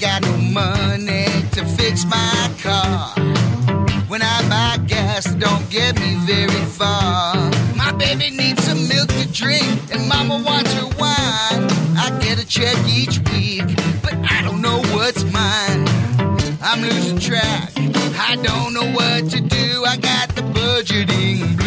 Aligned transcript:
got 0.00 0.22
no 0.22 0.34
money 0.38 1.26
to 1.52 1.62
fix 1.76 2.06
my 2.06 2.50
car. 2.62 3.12
When 4.08 4.22
I 4.22 4.48
buy 4.48 4.82
gas, 4.86 5.26
don't 5.34 5.68
get 5.68 6.00
me 6.00 6.14
very 6.24 6.64
far. 6.64 7.34
My 7.76 7.92
baby 7.92 8.30
needs 8.30 8.64
some 8.64 8.88
milk 8.88 9.08
to 9.08 9.30
drink, 9.30 9.78
and 9.92 10.08
mama 10.08 10.42
wants 10.42 10.72
her 10.72 10.86
wine. 10.98 11.68
I 11.98 12.18
get 12.22 12.42
a 12.42 12.46
check 12.46 12.76
each 12.88 13.18
week, 13.30 13.66
but 14.02 14.14
I 14.30 14.40
don't 14.42 14.62
know 14.62 14.80
what's 14.94 15.22
mine. 15.24 15.84
I'm 16.62 16.80
losing 16.80 17.18
track. 17.18 17.70
I 17.76 18.36
don't 18.42 18.72
know 18.72 18.90
what 18.92 19.30
to 19.32 19.40
do. 19.40 19.84
I 19.84 19.98
got 19.98 20.34
the 20.34 20.42
budgeting. 20.42 21.59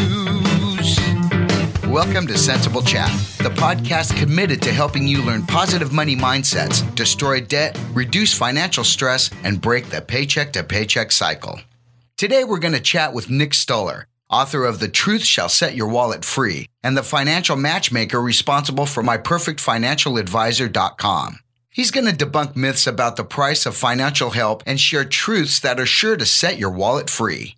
Welcome 1.93 2.25
to 2.25 2.37
Sensible 2.39 2.81
Chat, 2.81 3.11
the 3.37 3.51
podcast 3.51 4.17
committed 4.17 4.63
to 4.63 4.73
helping 4.73 5.07
you 5.07 5.21
learn 5.21 5.45
positive 5.45 5.93
money 5.93 6.15
mindsets, 6.15 6.81
destroy 6.95 7.39
debt, 7.39 7.79
reduce 7.93 8.35
financial 8.35 8.83
stress, 8.83 9.29
and 9.43 9.61
break 9.61 9.91
the 9.91 10.01
paycheck 10.01 10.53
to 10.53 10.63
paycheck 10.63 11.11
cycle. 11.11 11.59
Today, 12.17 12.45
we're 12.45 12.57
going 12.57 12.73
to 12.73 12.79
chat 12.79 13.13
with 13.13 13.29
Nick 13.29 13.53
Stoller, 13.53 14.07
author 14.27 14.65
of 14.65 14.79
The 14.79 14.87
Truth 14.87 15.23
Shall 15.23 15.49
Set 15.49 15.75
Your 15.75 15.87
Wallet 15.87 16.25
Free, 16.25 16.67
and 16.81 16.97
the 16.97 17.03
financial 17.03 17.57
matchmaker 17.57 18.19
responsible 18.19 18.87
for 18.87 19.03
myperfectfinancialadvisor.com. 19.03 21.39
He's 21.69 21.91
going 21.91 22.07
to 22.07 22.25
debunk 22.25 22.55
myths 22.55 22.87
about 22.87 23.17
the 23.17 23.23
price 23.23 23.67
of 23.67 23.75
financial 23.75 24.31
help 24.31 24.63
and 24.65 24.79
share 24.79 25.05
truths 25.05 25.59
that 25.59 25.79
are 25.79 25.85
sure 25.85 26.17
to 26.17 26.25
set 26.25 26.57
your 26.57 26.71
wallet 26.71 27.11
free. 27.11 27.55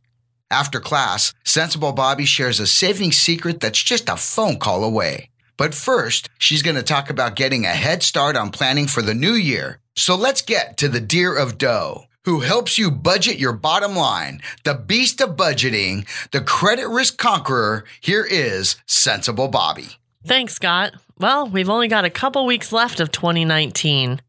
After 0.56 0.80
class, 0.80 1.34
Sensible 1.44 1.92
Bobby 1.92 2.24
shares 2.24 2.62
a 2.62 2.66
saving 2.66 3.12
secret 3.12 3.60
that's 3.60 3.84
just 3.84 4.08
a 4.08 4.16
phone 4.16 4.58
call 4.58 4.86
away. 4.86 5.30
But 5.58 5.76
first, 5.76 6.30
she's 6.38 6.62
going 6.62 6.78
to 6.78 6.92
talk 6.94 7.10
about 7.10 7.36
getting 7.36 7.66
a 7.66 7.82
head 7.86 8.04
start 8.04 8.38
on 8.38 8.52
planning 8.52 8.88
for 8.88 9.02
the 9.02 9.14
new 9.14 9.34
year. 9.34 9.80
So 9.98 10.16
let's 10.16 10.42
get 10.42 10.78
to 10.78 10.88
the 10.88 11.02
Deer 11.02 11.38
of 11.38 11.58
Dough, 11.58 12.06
who 12.24 12.40
helps 12.40 12.78
you 12.78 12.90
budget 12.90 13.38
your 13.38 13.52
bottom 13.52 13.98
line, 13.98 14.42
the 14.64 14.76
beast 14.76 15.20
of 15.20 15.36
budgeting, 15.36 16.08
the 16.32 16.40
credit 16.40 16.88
risk 16.88 17.18
conqueror. 17.18 17.84
Here 18.00 18.26
is 18.26 18.78
Sensible 18.86 19.50
Bobby. 19.50 19.98
Thanks, 20.26 20.54
Scott. 20.54 20.94
Well, 21.20 21.50
we've 21.50 21.70
only 21.70 21.90
got 21.90 22.06
a 22.06 22.10
couple 22.10 22.46
weeks 22.46 22.72
left 22.72 23.02
of 23.02 23.12
2019. 23.12 24.22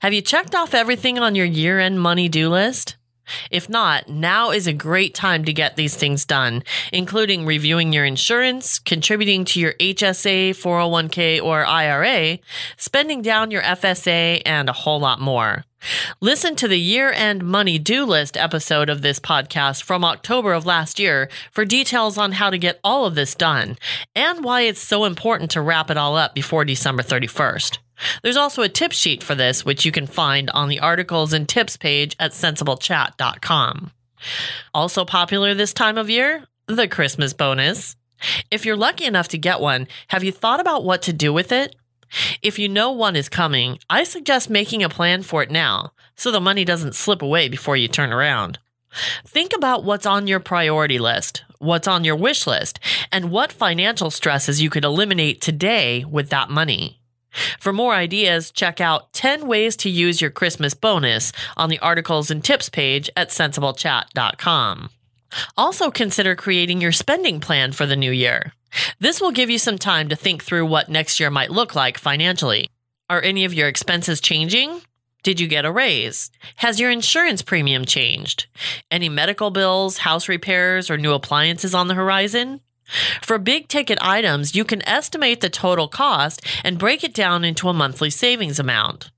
Have 0.00 0.12
you 0.12 0.20
checked 0.20 0.54
off 0.54 0.74
everything 0.74 1.18
on 1.18 1.34
your 1.34 1.46
year 1.46 1.80
end 1.80 2.02
money 2.02 2.28
due 2.28 2.50
list? 2.50 2.96
If 3.50 3.68
not, 3.68 4.08
now 4.08 4.50
is 4.50 4.66
a 4.66 4.72
great 4.72 5.14
time 5.14 5.44
to 5.44 5.52
get 5.52 5.76
these 5.76 5.96
things 5.96 6.24
done, 6.24 6.62
including 6.92 7.46
reviewing 7.46 7.92
your 7.92 8.04
insurance, 8.04 8.78
contributing 8.78 9.44
to 9.46 9.60
your 9.60 9.74
HSA, 9.74 10.50
401k, 10.50 11.42
or 11.42 11.64
IRA, 11.64 12.38
spending 12.76 13.22
down 13.22 13.50
your 13.50 13.62
FSA, 13.62 14.42
and 14.44 14.68
a 14.68 14.74
whole 14.74 15.00
lot 15.00 15.20
more. 15.20 15.64
Listen 16.20 16.56
to 16.56 16.68
the 16.68 16.78
year 16.78 17.10
end 17.10 17.42
money 17.42 17.78
do 17.78 18.04
list 18.04 18.36
episode 18.36 18.90
of 18.90 19.02
this 19.02 19.18
podcast 19.18 19.82
from 19.82 20.04
October 20.04 20.52
of 20.52 20.66
last 20.66 20.98
year 20.98 21.28
for 21.50 21.64
details 21.64 22.18
on 22.18 22.32
how 22.32 22.50
to 22.50 22.58
get 22.58 22.78
all 22.84 23.06
of 23.06 23.14
this 23.14 23.34
done 23.34 23.78
and 24.14 24.44
why 24.44 24.62
it's 24.62 24.80
so 24.80 25.04
important 25.04 25.50
to 25.52 25.62
wrap 25.62 25.90
it 25.90 25.96
all 25.96 26.16
up 26.16 26.34
before 26.34 26.64
December 26.64 27.02
31st. 27.02 27.78
There's 28.22 28.36
also 28.36 28.62
a 28.62 28.68
tip 28.68 28.92
sheet 28.92 29.22
for 29.22 29.34
this, 29.34 29.64
which 29.64 29.84
you 29.84 29.92
can 29.92 30.06
find 30.06 30.50
on 30.50 30.68
the 30.68 30.80
articles 30.80 31.32
and 31.32 31.48
tips 31.48 31.76
page 31.76 32.16
at 32.18 32.32
sensiblechat.com. 32.32 33.92
Also 34.74 35.04
popular 35.04 35.54
this 35.54 35.72
time 35.72 35.98
of 35.98 36.10
year, 36.10 36.44
the 36.66 36.88
Christmas 36.88 37.32
bonus. 37.32 37.96
If 38.50 38.66
you're 38.66 38.76
lucky 38.76 39.04
enough 39.04 39.28
to 39.28 39.38
get 39.38 39.60
one, 39.60 39.88
have 40.08 40.24
you 40.24 40.32
thought 40.32 40.60
about 40.60 40.84
what 40.84 41.02
to 41.02 41.12
do 41.12 41.32
with 41.32 41.52
it? 41.52 41.74
If 42.42 42.58
you 42.58 42.68
know 42.68 42.90
one 42.90 43.16
is 43.16 43.28
coming, 43.28 43.78
I 43.88 44.04
suggest 44.04 44.50
making 44.50 44.82
a 44.82 44.88
plan 44.88 45.22
for 45.22 45.42
it 45.42 45.50
now 45.50 45.92
so 46.16 46.30
the 46.30 46.40
money 46.40 46.64
doesn't 46.64 46.94
slip 46.94 47.22
away 47.22 47.48
before 47.48 47.76
you 47.76 47.88
turn 47.88 48.12
around. 48.12 48.58
Think 49.24 49.54
about 49.54 49.84
what's 49.84 50.06
on 50.06 50.26
your 50.26 50.40
priority 50.40 50.98
list, 50.98 51.44
what's 51.58 51.88
on 51.88 52.04
your 52.04 52.16
wish 52.16 52.46
list, 52.46 52.80
and 53.12 53.30
what 53.30 53.52
financial 53.52 54.10
stresses 54.10 54.60
you 54.60 54.68
could 54.68 54.84
eliminate 54.84 55.40
today 55.40 56.04
with 56.04 56.28
that 56.30 56.50
money. 56.50 56.99
For 57.58 57.72
more 57.72 57.94
ideas, 57.94 58.50
check 58.50 58.80
out 58.80 59.12
10 59.12 59.46
ways 59.46 59.76
to 59.76 59.90
use 59.90 60.20
your 60.20 60.30
Christmas 60.30 60.74
bonus 60.74 61.32
on 61.56 61.70
the 61.70 61.78
articles 61.78 62.30
and 62.30 62.44
tips 62.44 62.68
page 62.68 63.10
at 63.16 63.30
sensiblechat.com. 63.30 64.90
Also 65.56 65.90
consider 65.90 66.34
creating 66.34 66.80
your 66.80 66.92
spending 66.92 67.40
plan 67.40 67.72
for 67.72 67.86
the 67.86 67.96
new 67.96 68.10
year. 68.10 68.52
This 68.98 69.20
will 69.20 69.32
give 69.32 69.50
you 69.50 69.58
some 69.58 69.78
time 69.78 70.08
to 70.08 70.16
think 70.16 70.42
through 70.42 70.66
what 70.66 70.88
next 70.88 71.20
year 71.20 71.30
might 71.30 71.50
look 71.50 71.74
like 71.74 71.98
financially. 71.98 72.68
Are 73.08 73.22
any 73.22 73.44
of 73.44 73.54
your 73.54 73.68
expenses 73.68 74.20
changing? 74.20 74.82
Did 75.22 75.38
you 75.38 75.48
get 75.48 75.64
a 75.64 75.72
raise? 75.72 76.30
Has 76.56 76.80
your 76.80 76.90
insurance 76.90 77.42
premium 77.42 77.84
changed? 77.84 78.46
Any 78.90 79.08
medical 79.08 79.50
bills, 79.50 79.98
house 79.98 80.28
repairs, 80.28 80.90
or 80.90 80.96
new 80.96 81.12
appliances 81.12 81.74
on 81.74 81.88
the 81.88 81.94
horizon? 81.94 82.60
For 83.22 83.38
big 83.38 83.68
ticket 83.68 83.98
items, 84.00 84.54
you 84.54 84.64
can 84.64 84.86
estimate 84.88 85.40
the 85.40 85.50
total 85.50 85.88
cost 85.88 86.44
and 86.64 86.78
break 86.78 87.04
it 87.04 87.14
down 87.14 87.44
into 87.44 87.68
a 87.68 87.74
monthly 87.74 88.10
savings 88.10 88.58
amount. 88.58 89.10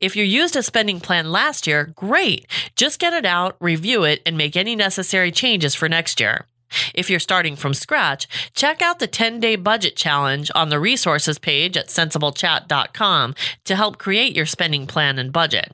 If 0.00 0.16
you 0.16 0.24
used 0.24 0.56
a 0.56 0.62
spending 0.62 1.00
plan 1.00 1.30
last 1.30 1.66
year, 1.66 1.92
great. 1.94 2.46
Just 2.76 2.98
get 2.98 3.12
it 3.12 3.26
out, 3.26 3.56
review 3.60 4.04
it, 4.04 4.22
and 4.24 4.36
make 4.36 4.56
any 4.56 4.74
necessary 4.74 5.30
changes 5.30 5.74
for 5.74 5.88
next 5.88 6.20
year. 6.20 6.46
If 6.94 7.08
you're 7.08 7.20
starting 7.20 7.56
from 7.56 7.74
scratch, 7.74 8.28
check 8.54 8.82
out 8.82 8.98
the 8.98 9.06
10 9.06 9.40
day 9.40 9.56
budget 9.56 9.96
challenge 9.96 10.50
on 10.54 10.68
the 10.68 10.80
resources 10.80 11.38
page 11.38 11.76
at 11.76 11.88
sensiblechat.com 11.88 13.34
to 13.64 13.76
help 13.76 13.98
create 13.98 14.36
your 14.36 14.46
spending 14.46 14.86
plan 14.86 15.18
and 15.18 15.32
budget. 15.32 15.72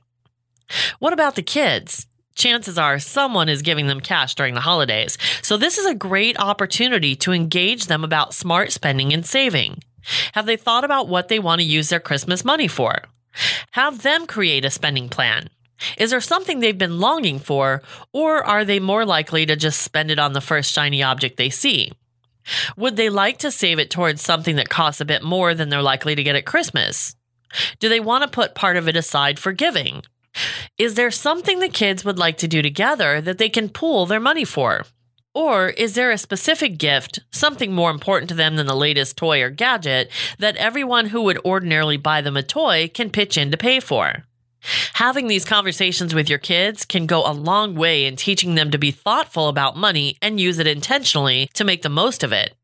What 0.99 1.13
about 1.13 1.35
the 1.35 1.43
kids? 1.43 2.07
Chances 2.35 2.77
are 2.77 2.99
someone 2.99 3.47
is 3.47 3.61
giving 3.61 3.87
them 3.87 4.01
cash 4.01 4.35
during 4.35 4.53
the 4.53 4.61
holidays, 4.61 5.17
so 5.41 5.55
this 5.55 5.77
is 5.77 5.85
a 5.85 5.95
great 5.95 6.37
opportunity 6.39 7.15
to 7.15 7.31
engage 7.31 7.87
them 7.87 8.03
about 8.03 8.33
smart 8.33 8.71
spending 8.71 9.13
and 9.13 9.25
saving. 9.25 9.81
Have 10.33 10.45
they 10.45 10.57
thought 10.57 10.83
about 10.83 11.07
what 11.07 11.29
they 11.29 11.39
want 11.39 11.59
to 11.61 11.65
use 11.65 11.89
their 11.89 11.99
Christmas 11.99 12.45
money 12.45 12.67
for? 12.67 13.03
Have 13.71 14.03
them 14.03 14.27
create 14.27 14.65
a 14.65 14.69
spending 14.69 15.09
plan. 15.09 15.49
Is 15.97 16.11
there 16.11 16.21
something 16.21 16.59
they've 16.59 16.77
been 16.77 16.99
longing 16.99 17.39
for, 17.39 17.81
or 18.13 18.43
are 18.43 18.65
they 18.65 18.79
more 18.79 19.05
likely 19.05 19.45
to 19.45 19.55
just 19.55 19.81
spend 19.81 20.11
it 20.11 20.19
on 20.19 20.33
the 20.33 20.41
first 20.41 20.73
shiny 20.73 21.01
object 21.03 21.37
they 21.37 21.49
see? 21.49 21.91
Would 22.77 22.95
they 22.95 23.09
like 23.09 23.39
to 23.39 23.51
save 23.51 23.79
it 23.79 23.89
towards 23.89 24.21
something 24.21 24.57
that 24.57 24.69
costs 24.69 25.01
a 25.01 25.05
bit 25.05 25.23
more 25.23 25.53
than 25.53 25.69
they're 25.69 25.81
likely 25.81 26.15
to 26.15 26.23
get 26.23 26.35
at 26.35 26.45
Christmas? 26.45 27.15
Do 27.79 27.89
they 27.89 27.99
want 27.99 28.23
to 28.23 28.29
put 28.29 28.55
part 28.55 28.77
of 28.77 28.87
it 28.87 28.95
aside 28.95 29.39
for 29.39 29.51
giving? 29.51 30.03
Is 30.77 30.95
there 30.95 31.11
something 31.11 31.59
the 31.59 31.69
kids 31.69 32.03
would 32.03 32.19
like 32.19 32.37
to 32.39 32.47
do 32.47 32.61
together 32.61 33.21
that 33.21 33.37
they 33.37 33.49
can 33.49 33.69
pool 33.69 34.05
their 34.05 34.19
money 34.19 34.45
for? 34.45 34.85
Or 35.33 35.69
is 35.69 35.95
there 35.95 36.11
a 36.11 36.17
specific 36.17 36.77
gift, 36.77 37.19
something 37.31 37.73
more 37.73 37.91
important 37.91 38.29
to 38.29 38.35
them 38.35 38.55
than 38.55 38.67
the 38.67 38.75
latest 38.75 39.17
toy 39.17 39.41
or 39.41 39.49
gadget, 39.49 40.09
that 40.39 40.55
everyone 40.55 41.07
who 41.07 41.23
would 41.23 41.43
ordinarily 41.43 41.97
buy 41.97 42.21
them 42.21 42.37
a 42.37 42.43
toy 42.43 42.89
can 42.93 43.09
pitch 43.09 43.37
in 43.37 43.51
to 43.51 43.57
pay 43.57 43.81
for? 43.81 44.23
Having 44.93 45.27
these 45.27 45.45
conversations 45.45 46.15
with 46.15 46.29
your 46.29 46.39
kids 46.39 46.85
can 46.85 47.05
go 47.05 47.29
a 47.29 47.33
long 47.33 47.75
way 47.75 48.05
in 48.05 48.15
teaching 48.15 48.55
them 48.55 48.71
to 48.71 48.77
be 48.77 48.91
thoughtful 48.91 49.47
about 49.49 49.77
money 49.77 50.17
and 50.21 50.39
use 50.39 50.57
it 50.57 50.67
intentionally 50.67 51.49
to 51.53 51.63
make 51.63 51.81
the 51.81 51.89
most 51.89 52.23
of 52.23 52.31
it. 52.31 52.55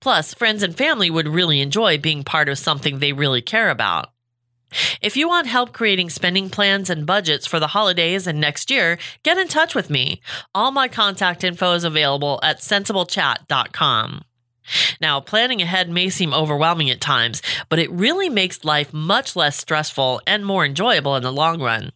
Plus, 0.00 0.32
friends 0.32 0.62
and 0.62 0.76
family 0.76 1.10
would 1.10 1.28
really 1.28 1.60
enjoy 1.60 1.98
being 1.98 2.24
part 2.24 2.48
of 2.48 2.58
something 2.58 2.98
they 2.98 3.12
really 3.12 3.42
care 3.42 3.70
about. 3.70 4.12
If 5.00 5.16
you 5.16 5.28
want 5.28 5.46
help 5.46 5.72
creating 5.72 6.10
spending 6.10 6.50
plans 6.50 6.90
and 6.90 7.06
budgets 7.06 7.46
for 7.46 7.60
the 7.60 7.68
holidays 7.68 8.26
and 8.26 8.40
next 8.40 8.70
year, 8.70 8.98
get 9.22 9.38
in 9.38 9.48
touch 9.48 9.74
with 9.74 9.90
me. 9.90 10.20
All 10.54 10.70
my 10.70 10.88
contact 10.88 11.44
info 11.44 11.74
is 11.74 11.84
available 11.84 12.40
at 12.42 12.58
sensiblechat.com. 12.58 14.24
Now, 15.00 15.20
planning 15.20 15.60
ahead 15.60 15.90
may 15.90 16.08
seem 16.08 16.32
overwhelming 16.32 16.88
at 16.90 17.00
times, 17.00 17.42
but 17.68 17.78
it 17.78 17.90
really 17.90 18.28
makes 18.28 18.64
life 18.64 18.92
much 18.92 19.34
less 19.34 19.56
stressful 19.56 20.20
and 20.26 20.46
more 20.46 20.64
enjoyable 20.64 21.16
in 21.16 21.22
the 21.22 21.32
long 21.32 21.60
run. 21.60 21.92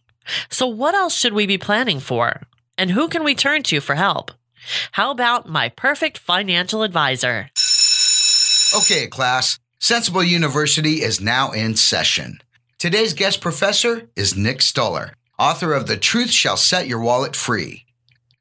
So, 0.49 0.67
what 0.67 0.93
else 0.93 1.17
should 1.17 1.33
we 1.33 1.47
be 1.47 1.57
planning 1.57 1.99
for? 1.99 2.41
And 2.77 2.91
who 2.91 3.07
can 3.07 3.23
we 3.23 3.35
turn 3.35 3.63
to 3.63 3.79
for 3.79 3.95
help? 3.95 4.31
How 4.91 5.11
about 5.11 5.47
my 5.47 5.69
perfect 5.69 6.17
financial 6.17 6.83
advisor? 6.83 7.49
Okay, 8.75 9.07
class. 9.07 9.59
Sensible 9.79 10.23
University 10.23 11.01
is 11.01 11.21
now 11.21 11.51
in 11.51 11.75
session. 11.75 12.39
Today's 12.79 13.15
guest 13.15 13.41
professor 13.41 14.07
is 14.15 14.37
Nick 14.37 14.61
Stoller, 14.61 15.13
author 15.39 15.73
of 15.73 15.87
The 15.87 15.97
Truth 15.97 16.29
Shall 16.29 16.57
Set 16.57 16.87
Your 16.87 16.99
Wallet 16.99 17.35
Free. 17.35 17.85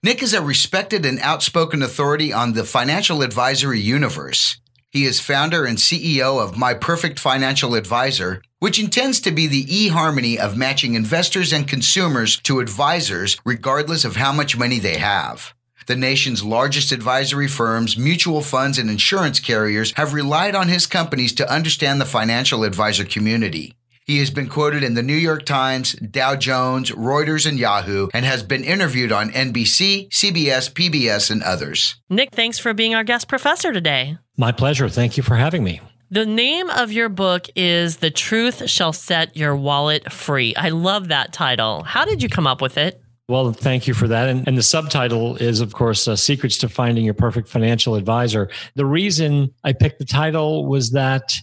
Nick 0.03 0.23
is 0.23 0.35
a 0.35 0.43
respected 0.43 1.07
and 1.07 1.19
outspoken 1.21 1.81
authority 1.81 2.35
on 2.35 2.53
the 2.53 2.65
financial 2.65 3.23
advisory 3.23 3.81
universe. 3.81 4.59
He 4.91 5.07
is 5.07 5.23
founder 5.23 5.65
and 5.65 5.79
CEO 5.79 6.39
of 6.39 6.59
My 6.59 6.75
Perfect 6.75 7.19
Financial 7.19 7.75
Advisor, 7.75 8.43
which 8.59 8.79
intends 8.79 9.21
to 9.21 9.31
be 9.31 9.47
the 9.47 9.65
eHarmony 9.65 10.37
of 10.37 10.55
matching 10.55 10.93
investors 10.93 11.51
and 11.51 11.67
consumers 11.67 12.39
to 12.41 12.61
advisors 12.61 13.39
regardless 13.43 14.05
of 14.05 14.17
how 14.17 14.33
much 14.33 14.55
money 14.55 14.79
they 14.79 14.99
have. 14.99 15.55
The 15.87 15.97
nation's 15.97 16.45
largest 16.45 16.93
advisory 16.93 17.49
firms, 17.49 17.97
mutual 17.97 18.43
funds, 18.43 18.77
and 18.77 18.91
insurance 18.91 19.41
carriers 19.41 19.93
have 19.93 20.13
relied 20.13 20.55
on 20.55 20.69
his 20.69 20.87
companies 20.87 21.33
to 21.37 21.51
understand 21.51 22.03
the 22.03 22.05
financial 22.05 22.65
advisor 22.65 23.07
community. 23.07 23.73
He 24.07 24.19
has 24.21 24.31
been 24.31 24.49
quoted 24.49 24.85
in 24.85 24.95
the 24.95 25.03
New 25.03 25.17
York 25.17 25.45
Times, 25.45 25.95
Dow 25.95 26.37
Jones, 26.37 26.93
Reuters, 26.93 27.45
and 27.45 27.59
Yahoo, 27.59 28.07
and 28.15 28.25
has 28.25 28.45
been 28.45 28.63
interviewed 28.63 29.11
on 29.11 29.31
NBC, 29.31 30.09
CBS, 30.11 30.73
PBS, 30.73 31.29
and 31.29 31.43
others. 31.43 31.97
Nick, 32.09 32.31
thanks 32.31 32.57
for 32.57 32.73
being 32.73 32.95
our 32.95 33.03
guest 33.03 33.27
professor 33.27 33.73
today. 33.73 34.17
My 34.37 34.53
pleasure. 34.53 34.89
Thank 34.89 35.17
you 35.17 35.25
for 35.25 35.35
having 35.35 35.65
me. 35.65 35.81
The 36.09 36.25
name 36.25 36.71
of 36.71 36.93
your 36.93 37.09
book 37.09 37.49
is 37.57 37.97
The 37.97 38.13
Truth 38.13 38.71
Shall 38.71 38.93
Set 38.93 39.37
Your 39.37 39.57
Wallet 39.57 40.13
Free. 40.13 40.55
I 40.55 40.69
love 40.69 41.09
that 41.09 41.33
title. 41.33 41.83
How 41.83 42.05
did 42.05 42.23
you 42.23 42.29
come 42.29 42.47
up 42.47 42.63
with 42.63 42.79
it? 42.79 43.03
Well, 43.29 43.53
thank 43.53 43.89
you 43.89 43.95
for 43.95 44.07
that. 44.07 44.29
And, 44.29 44.47
and 44.47 44.57
the 44.57 44.63
subtitle 44.63 45.35
is, 45.37 45.61
of 45.61 45.73
course, 45.73 46.07
uh, 46.07 46.15
Secrets 46.15 46.59
to 46.59 46.69
Finding 46.69 47.05
Your 47.05 47.15
Perfect 47.15 47.49
Financial 47.49 47.97
Advisor. 47.97 48.49
The 48.77 48.87
reason 48.87 49.53
I 49.65 49.73
picked 49.73 49.99
the 49.99 50.05
title 50.05 50.67
was 50.67 50.93
that 50.93 51.35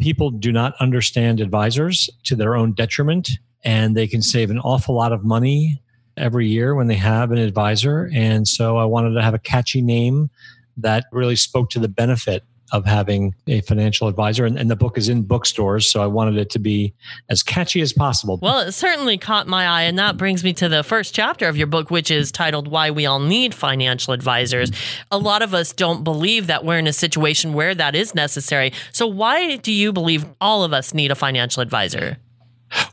people 0.00 0.30
do 0.30 0.52
not 0.52 0.74
understand 0.78 1.40
advisors 1.40 2.08
to 2.24 2.36
their 2.36 2.54
own 2.54 2.72
detriment, 2.72 3.30
and 3.64 3.96
they 3.96 4.06
can 4.06 4.22
save 4.22 4.48
an 4.50 4.60
awful 4.60 4.94
lot 4.94 5.10
of 5.12 5.24
money 5.24 5.82
every 6.16 6.46
year 6.46 6.76
when 6.76 6.86
they 6.86 6.94
have 6.94 7.32
an 7.32 7.38
advisor. 7.38 8.08
And 8.14 8.46
so 8.46 8.76
I 8.76 8.84
wanted 8.84 9.14
to 9.14 9.22
have 9.22 9.34
a 9.34 9.38
catchy 9.40 9.82
name 9.82 10.30
that 10.76 11.06
really 11.10 11.34
spoke 11.34 11.68
to 11.70 11.80
the 11.80 11.88
benefit 11.88 12.44
of 12.74 12.84
having 12.84 13.32
a 13.46 13.60
financial 13.60 14.08
advisor. 14.08 14.44
And, 14.44 14.58
and, 14.58 14.68
the 14.68 14.74
book 14.74 14.98
is 14.98 15.08
in 15.08 15.22
bookstores, 15.22 15.88
so 15.88 16.02
I 16.02 16.08
wanted 16.08 16.36
it 16.36 16.50
to 16.50 16.58
be 16.58 16.92
as 17.30 17.40
catchy 17.40 17.80
as 17.80 17.92
possible. 17.92 18.40
Well, 18.42 18.58
it 18.58 18.72
certainly 18.72 19.16
caught 19.16 19.46
my 19.46 19.68
eye. 19.68 19.82
And 19.82 19.96
that 20.00 20.16
brings 20.16 20.42
me 20.42 20.52
to 20.54 20.68
the 20.68 20.82
first 20.82 21.14
chapter 21.14 21.46
of 21.46 21.56
your 21.56 21.68
book, 21.68 21.92
which 21.92 22.10
is 22.10 22.32
titled 22.32 22.66
Why 22.66 22.90
We 22.90 23.06
All 23.06 23.20
Need 23.20 23.54
Financial 23.54 24.12
Advisors. 24.12 24.72
A 25.12 25.18
lot 25.18 25.40
of 25.40 25.54
us 25.54 25.72
don't 25.72 26.02
believe 26.02 26.48
that 26.48 26.64
we're 26.64 26.78
in 26.78 26.88
a 26.88 26.92
situation 26.92 27.52
where 27.52 27.76
that 27.76 27.94
is 27.94 28.12
necessary. 28.12 28.72
So, 28.90 29.06
why 29.06 29.54
do 29.56 29.70
you 29.70 29.92
believe 29.92 30.26
all 30.40 30.64
of 30.64 30.72
us 30.72 30.92
need 30.92 31.12
a 31.12 31.14
financial 31.14 31.62
advisor? 31.62 32.18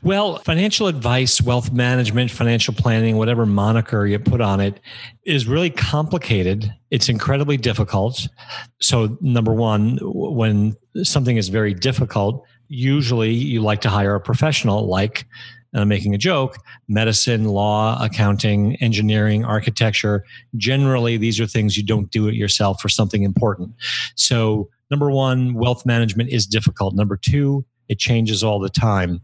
Well, 0.02 0.38
financial 0.38 0.86
advice, 0.86 1.40
wealth 1.40 1.72
management, 1.72 2.30
financial 2.30 2.74
planning, 2.74 3.16
whatever 3.16 3.46
moniker 3.46 4.06
you 4.06 4.18
put 4.18 4.40
on 4.40 4.60
it, 4.60 4.80
is 5.24 5.46
really 5.46 5.70
complicated. 5.70 6.72
It's 6.90 7.08
incredibly 7.08 7.56
difficult. 7.56 8.28
So, 8.80 9.16
number 9.20 9.52
one, 9.52 9.98
when 10.02 10.76
something 11.02 11.36
is 11.36 11.48
very 11.48 11.74
difficult, 11.74 12.44
usually 12.68 13.30
you 13.30 13.60
like 13.60 13.80
to 13.82 13.88
hire 13.88 14.14
a 14.14 14.20
professional 14.20 14.86
like 14.86 15.26
and 15.72 15.80
I'm 15.80 15.88
making 15.88 16.14
a 16.14 16.18
joke, 16.18 16.58
medicine, 16.88 17.44
law, 17.44 18.02
accounting, 18.02 18.76
engineering, 18.76 19.44
architecture. 19.44 20.24
Generally, 20.56 21.16
these 21.16 21.40
are 21.40 21.46
things 21.46 21.76
you 21.76 21.82
don't 21.82 22.10
do 22.10 22.28
it 22.28 22.34
yourself 22.34 22.80
for 22.80 22.88
something 22.88 23.22
important. 23.22 23.72
So, 24.14 24.68
number 24.90 25.10
one, 25.10 25.54
wealth 25.54 25.86
management 25.86 26.30
is 26.30 26.46
difficult. 26.46 26.94
Number 26.94 27.16
two, 27.16 27.64
it 27.92 27.98
changes 27.98 28.42
all 28.42 28.58
the 28.58 28.70
time. 28.70 29.20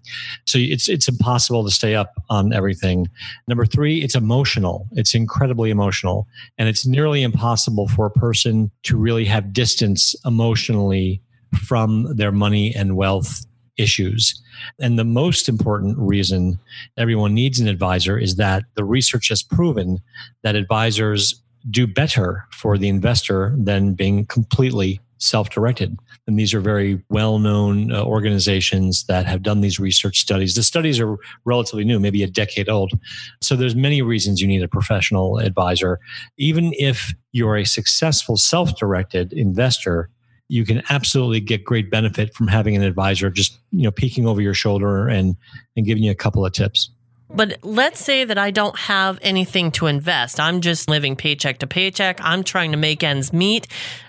So 0.46 0.58
it's 0.58 0.88
it's 0.88 1.08
impossible 1.08 1.64
to 1.64 1.70
stay 1.70 1.94
up 1.94 2.12
on 2.28 2.52
everything. 2.52 3.08
Number 3.48 3.66
3 3.66 4.02
it's 4.04 4.14
emotional. 4.14 4.86
It's 4.92 5.14
incredibly 5.14 5.70
emotional 5.70 6.28
and 6.58 6.68
it's 6.68 6.86
nearly 6.86 7.22
impossible 7.22 7.88
for 7.88 8.06
a 8.06 8.10
person 8.10 8.70
to 8.84 8.96
really 8.96 9.24
have 9.24 9.52
distance 9.52 10.14
emotionally 10.24 11.22
from 11.66 12.14
their 12.14 12.30
money 12.30 12.74
and 12.74 12.96
wealth 12.96 13.46
issues. 13.78 14.40
And 14.80 14.98
the 14.98 15.04
most 15.04 15.48
important 15.48 15.96
reason 15.98 16.58
everyone 16.96 17.32
needs 17.32 17.58
an 17.60 17.68
advisor 17.68 18.18
is 18.18 18.36
that 18.36 18.64
the 18.74 18.84
research 18.84 19.30
has 19.30 19.42
proven 19.42 19.98
that 20.42 20.56
advisors 20.56 21.40
do 21.70 21.86
better 21.86 22.44
for 22.52 22.76
the 22.76 22.88
investor 22.88 23.54
than 23.56 23.94
being 23.94 24.26
completely 24.26 25.00
self 25.18 25.50
directed. 25.50 25.98
And 26.26 26.38
these 26.38 26.54
are 26.54 26.60
very 26.60 27.02
well 27.08 27.38
known 27.38 27.92
uh, 27.92 28.02
organizations 28.04 29.04
that 29.04 29.26
have 29.26 29.42
done 29.42 29.60
these 29.60 29.78
research 29.78 30.20
studies. 30.20 30.54
The 30.54 30.62
studies 30.62 31.00
are 31.00 31.16
relatively 31.44 31.84
new, 31.84 32.00
maybe 32.00 32.22
a 32.22 32.28
decade 32.28 32.68
old. 32.68 32.92
So 33.40 33.56
there's 33.56 33.74
many 33.74 34.02
reasons 34.02 34.40
you 34.40 34.48
need 34.48 34.62
a 34.62 34.68
professional 34.68 35.38
advisor. 35.38 36.00
Even 36.36 36.72
if 36.78 37.14
you're 37.32 37.56
a 37.56 37.64
successful 37.64 38.36
self 38.36 38.76
directed 38.76 39.32
investor, 39.32 40.10
you 40.48 40.64
can 40.64 40.82
absolutely 40.88 41.40
get 41.40 41.64
great 41.64 41.90
benefit 41.90 42.34
from 42.34 42.48
having 42.48 42.74
an 42.74 42.82
advisor 42.82 43.30
just 43.30 43.58
you 43.70 43.82
know 43.82 43.90
peeking 43.90 44.26
over 44.26 44.40
your 44.40 44.54
shoulder 44.54 45.08
and 45.08 45.36
and 45.76 45.86
giving 45.86 46.02
you 46.02 46.10
a 46.10 46.16
couple 46.16 46.44
of 46.44 46.52
tips 46.52 46.90
but 47.30 47.58
let's 47.62 48.02
say 48.02 48.24
that 48.24 48.38
I 48.38 48.50
don't 48.50 48.76
have 48.78 49.18
anything 49.22 49.70
to 49.72 49.86
invest. 49.86 50.40
I'm 50.40 50.60
just 50.60 50.88
living 50.88 51.16
paycheck 51.16 51.58
to 51.58 51.66
paycheck. 51.66 52.18
I'm 52.22 52.42
trying 52.42 52.72
to 52.72 52.78
make 52.78 53.02
ends 53.02 53.32
meet. 53.32 53.66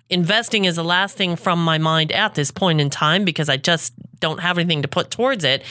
Investing 0.09 0.65
is 0.65 0.75
the 0.75 0.83
last 0.83 1.17
thing 1.17 1.35
from 1.35 1.63
my 1.63 1.77
mind 1.77 2.11
at 2.11 2.35
this 2.35 2.51
point 2.51 2.81
in 2.81 2.89
time 2.89 3.25
because 3.25 3.49
I 3.49 3.57
just 3.57 3.93
don't 4.19 4.39
have 4.39 4.57
anything 4.57 4.81
to 4.81 4.87
put 4.87 5.11
towards 5.11 5.43
it. 5.43 5.63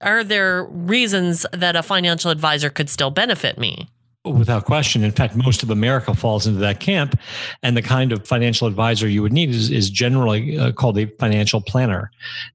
Are 0.00 0.22
there 0.22 0.64
reasons 0.64 1.46
that 1.52 1.76
a 1.76 1.82
financial 1.82 2.30
advisor 2.30 2.70
could 2.70 2.90
still 2.90 3.10
benefit 3.10 3.58
me? 3.58 3.88
Without 4.24 4.64
question. 4.64 5.04
In 5.04 5.12
fact, 5.12 5.36
most 5.36 5.62
of 5.62 5.70
America 5.70 6.12
falls 6.12 6.46
into 6.46 6.58
that 6.58 6.80
camp. 6.80 7.18
And 7.62 7.76
the 7.76 7.82
kind 7.82 8.12
of 8.12 8.26
financial 8.26 8.66
advisor 8.66 9.08
you 9.08 9.22
would 9.22 9.32
need 9.32 9.50
is, 9.50 9.70
is 9.70 9.88
generally 9.90 10.58
uh, 10.58 10.72
called 10.72 10.98
a 10.98 11.06
financial 11.18 11.60
planner. 11.60 12.10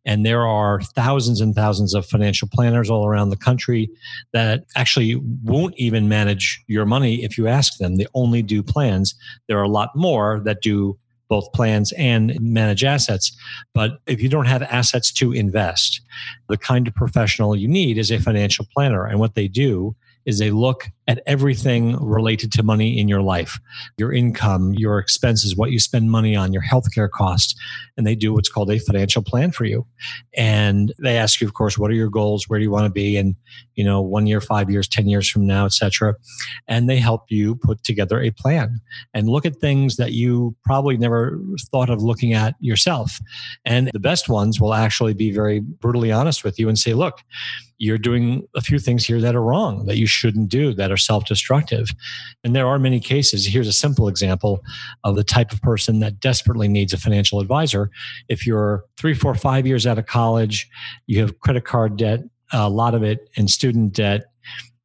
And 0.06 0.25
there 0.25 0.45
are 0.45 0.81
thousands 0.81 1.39
and 1.39 1.56
thousands 1.56 1.94
of 1.94 2.06
financial 2.06 2.50
planners 2.51 2.89
all 2.89 3.07
around 3.07 3.30
the 3.30 3.38
country 3.38 3.89
that 4.33 4.65
actually 4.75 5.15
won't 5.44 5.74
even 5.77 6.10
manage 6.10 6.62
your 6.68 6.86
money 6.86 7.24
if 7.24 7.38
you 7.38 7.48
ask 7.48 7.77
them. 7.77 7.95
They 7.95 8.07
only 8.13 8.42
do 8.42 8.62
plans. 8.62 9.15
There 9.48 9.57
are 9.57 9.63
a 9.63 9.69
lot 9.69 9.95
more 9.95 10.42
that 10.44 10.62
do 10.62 11.00
both 11.30 11.51
plans 11.54 11.94
and 11.94 12.39
manage 12.42 12.83
assets. 12.83 13.36
But 13.74 14.00
if 14.06 14.21
you 14.21 14.30
don't 14.30 14.45
have 14.45 14.62
assets 14.63 15.12
to 15.13 15.31
invest, 15.31 16.01
the 16.50 16.57
kind 16.57 16.88
of 16.88 16.94
professional 16.94 17.56
you 17.56 17.68
need 17.68 17.98
is 17.98 18.12
a 18.12 18.19
financial 18.19 18.68
planner. 18.71 19.06
And 19.06 19.19
what 19.19 19.33
they 19.33 19.48
do 19.48 19.95
is 20.25 20.39
they 20.39 20.51
look 20.51 20.89
at 21.07 21.21
everything 21.25 21.97
related 21.97 22.51
to 22.53 22.63
money 22.63 23.00
in 23.00 23.07
your 23.07 23.21
life 23.21 23.59
your 23.97 24.13
income, 24.13 24.73
your 24.73 25.00
expenses, 25.00 25.55
what 25.55 25.71
you 25.71 25.79
spend 25.79 26.09
money 26.09 26.35
on, 26.35 26.53
your 26.53 26.63
healthcare 26.63 27.09
costs. 27.09 27.55
And 27.97 28.07
they 28.07 28.15
do 28.15 28.33
what's 28.33 28.50
called 28.50 28.71
a 28.71 28.79
financial 28.79 29.21
plan 29.21 29.51
for 29.51 29.65
you. 29.65 29.85
And 30.35 30.94
they 31.00 31.17
ask 31.17 31.41
you, 31.41 31.47
of 31.47 31.53
course, 31.53 31.77
what 31.77 31.91
are 31.91 31.95
your 31.95 32.09
goals? 32.09 32.50
Where 32.50 32.59
do 32.59 32.63
you 32.63 32.71
want 32.71 32.85
to 32.85 32.91
be? 32.91 33.17
And, 33.17 33.35
you 33.75 33.83
know, 33.83 34.01
one 34.01 34.25
year, 34.25 34.41
five 34.41 34.69
years, 34.69 34.88
10 34.88 35.07
years 35.07 35.29
from 35.29 35.45
now, 35.45 35.65
etc. 35.65 36.15
And 36.67 36.89
they 36.89 36.97
help 36.97 37.25
you 37.29 37.55
put 37.55 37.83
together 37.83 38.21
a 38.21 38.31
plan 38.31 38.81
and 39.13 39.29
look 39.29 39.45
at 39.45 39.57
things 39.57 39.97
that 39.97 40.13
you 40.13 40.55
probably 40.63 40.97
never 40.97 41.39
thought 41.71 41.89
of 41.89 42.01
looking 42.01 42.33
at 42.33 42.55
yourself. 42.59 43.19
And 43.65 43.89
the 43.94 44.00
best 44.00 44.29
ones 44.29 44.59
will 44.59 44.73
actually 44.73 45.13
be 45.13 45.31
very 45.31 45.59
brutally 45.59 46.11
honest 46.11 46.44
with 46.44 46.57
you 46.57 46.69
and 46.69 46.79
say, 46.79 46.94
look, 46.94 47.19
you're 47.83 47.97
doing 47.97 48.47
a 48.55 48.61
few 48.61 48.79
things 48.79 49.05
here 49.05 49.19
that 49.19 49.35
are 49.35 49.41
wrong, 49.41 49.86
that 49.88 49.98
you 49.98 50.07
shouldn't 50.07 50.48
do, 50.48 50.74
that 50.74 50.91
are 50.93 50.97
self 50.97 51.25
destructive. 51.25 51.89
And 52.43 52.55
there 52.55 52.67
are 52.67 52.79
many 52.79 53.00
cases. 53.00 53.45
Here's 53.45 53.67
a 53.67 53.73
simple 53.73 54.07
example 54.07 54.63
of 55.03 55.15
the 55.15 55.23
type 55.23 55.51
of 55.51 55.62
person 55.62 56.00
that 56.00 56.19
desperately 56.19 56.67
needs 56.67 56.93
a 56.93 56.97
financial 56.97 57.39
advisor. 57.39 57.89
If 58.29 58.45
you're 58.45 58.85
three, 58.97 59.13
four, 59.13 59.35
five 59.35 59.67
years 59.67 59.85
out 59.85 59.97
of 59.97 60.05
college, 60.05 60.69
you 61.07 61.19
have 61.21 61.39
credit 61.39 61.65
card 61.65 61.97
debt, 61.97 62.21
a 62.53 62.69
lot 62.69 62.95
of 62.95 63.03
it, 63.03 63.29
and 63.35 63.50
student 63.50 63.93
debt, 63.93 64.25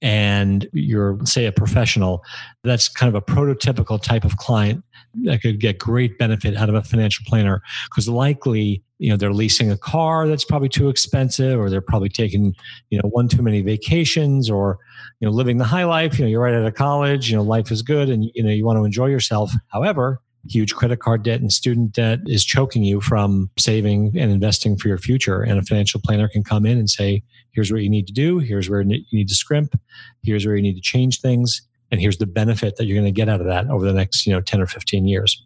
and 0.00 0.68
you're, 0.72 1.18
say, 1.24 1.46
a 1.46 1.52
professional, 1.52 2.22
that's 2.62 2.88
kind 2.88 3.08
of 3.08 3.14
a 3.14 3.24
prototypical 3.24 4.00
type 4.00 4.24
of 4.24 4.36
client 4.36 4.84
that 5.24 5.42
could 5.42 5.60
get 5.60 5.78
great 5.78 6.18
benefit 6.18 6.56
out 6.56 6.68
of 6.68 6.74
a 6.74 6.82
financial 6.82 7.24
planner. 7.26 7.62
Because 7.90 8.08
likely 8.08 8.82
you 8.98 9.10
know 9.10 9.16
they're 9.16 9.32
leasing 9.32 9.70
a 9.70 9.76
car 9.76 10.26
that's 10.26 10.44
probably 10.44 10.68
too 10.68 10.88
expensive 10.88 11.58
or 11.58 11.70
they're 11.70 11.80
probably 11.80 12.08
taking 12.08 12.54
you 12.90 12.98
know 12.98 13.08
one 13.08 13.28
too 13.28 13.42
many 13.42 13.62
vacations 13.62 14.50
or 14.50 14.78
you 15.20 15.26
know 15.28 15.32
living 15.32 15.58
the 15.58 15.64
high 15.64 15.84
life 15.84 16.18
you 16.18 16.24
know 16.24 16.28
you're 16.28 16.42
right 16.42 16.54
out 16.54 16.66
of 16.66 16.74
college 16.74 17.30
you 17.30 17.36
know 17.36 17.42
life 17.42 17.70
is 17.70 17.80
good 17.80 18.08
and 18.08 18.24
you 18.34 18.42
know 18.42 18.50
you 18.50 18.64
want 18.64 18.76
to 18.78 18.84
enjoy 18.84 19.06
yourself. 19.06 19.52
However 19.68 20.20
huge 20.48 20.74
credit 20.74 21.00
card 21.00 21.22
debt 21.22 21.40
and 21.40 21.52
student 21.52 21.92
debt 21.92 22.20
is 22.26 22.44
choking 22.44 22.82
you 22.82 23.00
from 23.00 23.50
saving 23.58 24.12
and 24.16 24.30
investing 24.30 24.76
for 24.76 24.88
your 24.88 24.98
future 24.98 25.42
and 25.42 25.58
a 25.58 25.62
financial 25.62 26.00
planner 26.02 26.28
can 26.28 26.42
come 26.42 26.64
in 26.64 26.78
and 26.78 26.88
say 26.88 27.22
here's 27.52 27.72
what 27.72 27.82
you 27.82 27.90
need 27.90 28.06
to 28.06 28.12
do. 28.12 28.38
Here's 28.38 28.70
where 28.70 28.80
you 28.80 29.04
need 29.12 29.28
to 29.28 29.34
scrimp. 29.34 29.78
Here's 30.22 30.46
where 30.46 30.56
you 30.56 30.62
need 30.62 30.76
to 30.76 30.80
change 30.80 31.20
things 31.20 31.67
and 31.90 32.00
here's 32.00 32.18
the 32.18 32.26
benefit 32.26 32.76
that 32.76 32.84
you're 32.84 32.96
going 32.96 33.04
to 33.04 33.12
get 33.12 33.28
out 33.28 33.40
of 33.40 33.46
that 33.46 33.68
over 33.68 33.84
the 33.84 33.92
next 33.92 34.26
you 34.26 34.32
know 34.32 34.40
10 34.40 34.60
or 34.60 34.66
15 34.66 35.06
years 35.06 35.42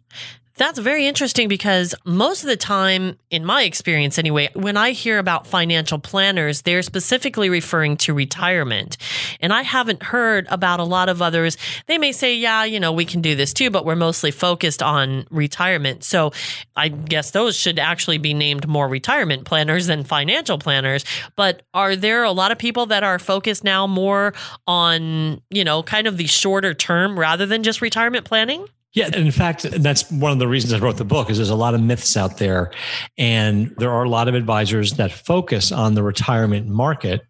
that's 0.55 0.77
very 0.77 1.07
interesting 1.07 1.47
because 1.47 1.95
most 2.05 2.43
of 2.43 2.49
the 2.49 2.57
time, 2.57 3.17
in 3.31 3.43
my 3.43 3.63
experience 3.63 4.19
anyway, 4.19 4.49
when 4.53 4.77
I 4.77 4.91
hear 4.91 5.17
about 5.17 5.47
financial 5.47 5.97
planners, 5.97 6.61
they're 6.61 6.83
specifically 6.83 7.49
referring 7.49 7.97
to 7.97 8.13
retirement. 8.13 8.97
And 9.39 9.51
I 9.51 9.63
haven't 9.63 10.03
heard 10.03 10.45
about 10.49 10.79
a 10.79 10.83
lot 10.83 11.09
of 11.09 11.21
others. 11.21 11.57
They 11.87 11.97
may 11.97 12.11
say, 12.11 12.35
yeah, 12.35 12.65
you 12.65 12.79
know, 12.79 12.91
we 12.91 13.05
can 13.05 13.21
do 13.21 13.35
this 13.35 13.51
too, 13.51 13.71
but 13.71 13.83
we're 13.83 13.95
mostly 13.95 14.29
focused 14.29 14.83
on 14.83 15.25
retirement. 15.31 16.03
So 16.03 16.31
I 16.75 16.89
guess 16.89 17.31
those 17.31 17.55
should 17.55 17.79
actually 17.79 18.19
be 18.19 18.35
named 18.35 18.67
more 18.67 18.87
retirement 18.87 19.45
planners 19.45 19.87
than 19.87 20.03
financial 20.03 20.59
planners. 20.59 21.03
But 21.35 21.63
are 21.73 21.95
there 21.95 22.23
a 22.23 22.31
lot 22.31 22.51
of 22.51 22.59
people 22.59 22.85
that 22.87 23.03
are 23.03 23.17
focused 23.17 23.63
now 23.63 23.87
more 23.87 24.33
on, 24.67 25.41
you 25.49 25.63
know, 25.63 25.81
kind 25.81 26.05
of 26.05 26.17
the 26.17 26.27
shorter 26.27 26.75
term 26.75 27.17
rather 27.19 27.47
than 27.47 27.63
just 27.63 27.81
retirement 27.81 28.25
planning? 28.25 28.67
Yeah, 28.93 29.09
in 29.15 29.31
fact, 29.31 29.63
that's 29.63 30.09
one 30.11 30.31
of 30.31 30.39
the 30.39 30.47
reasons 30.47 30.71
I 30.71 30.77
wrote 30.77 30.97
the 30.97 31.05
book 31.05 31.31
is 31.31 31.37
there's 31.37 31.49
a 31.49 31.55
lot 31.55 31.73
of 31.73 31.81
myths 31.81 32.15
out 32.15 32.37
there 32.37 32.71
and 33.17 33.73
there 33.77 33.91
are 33.91 34.03
a 34.03 34.09
lot 34.09 34.27
of 34.27 34.35
advisors 34.35 34.93
that 34.93 35.11
focus 35.11 35.71
on 35.71 35.95
the 35.95 36.03
retirement 36.03 36.67
market. 36.67 37.21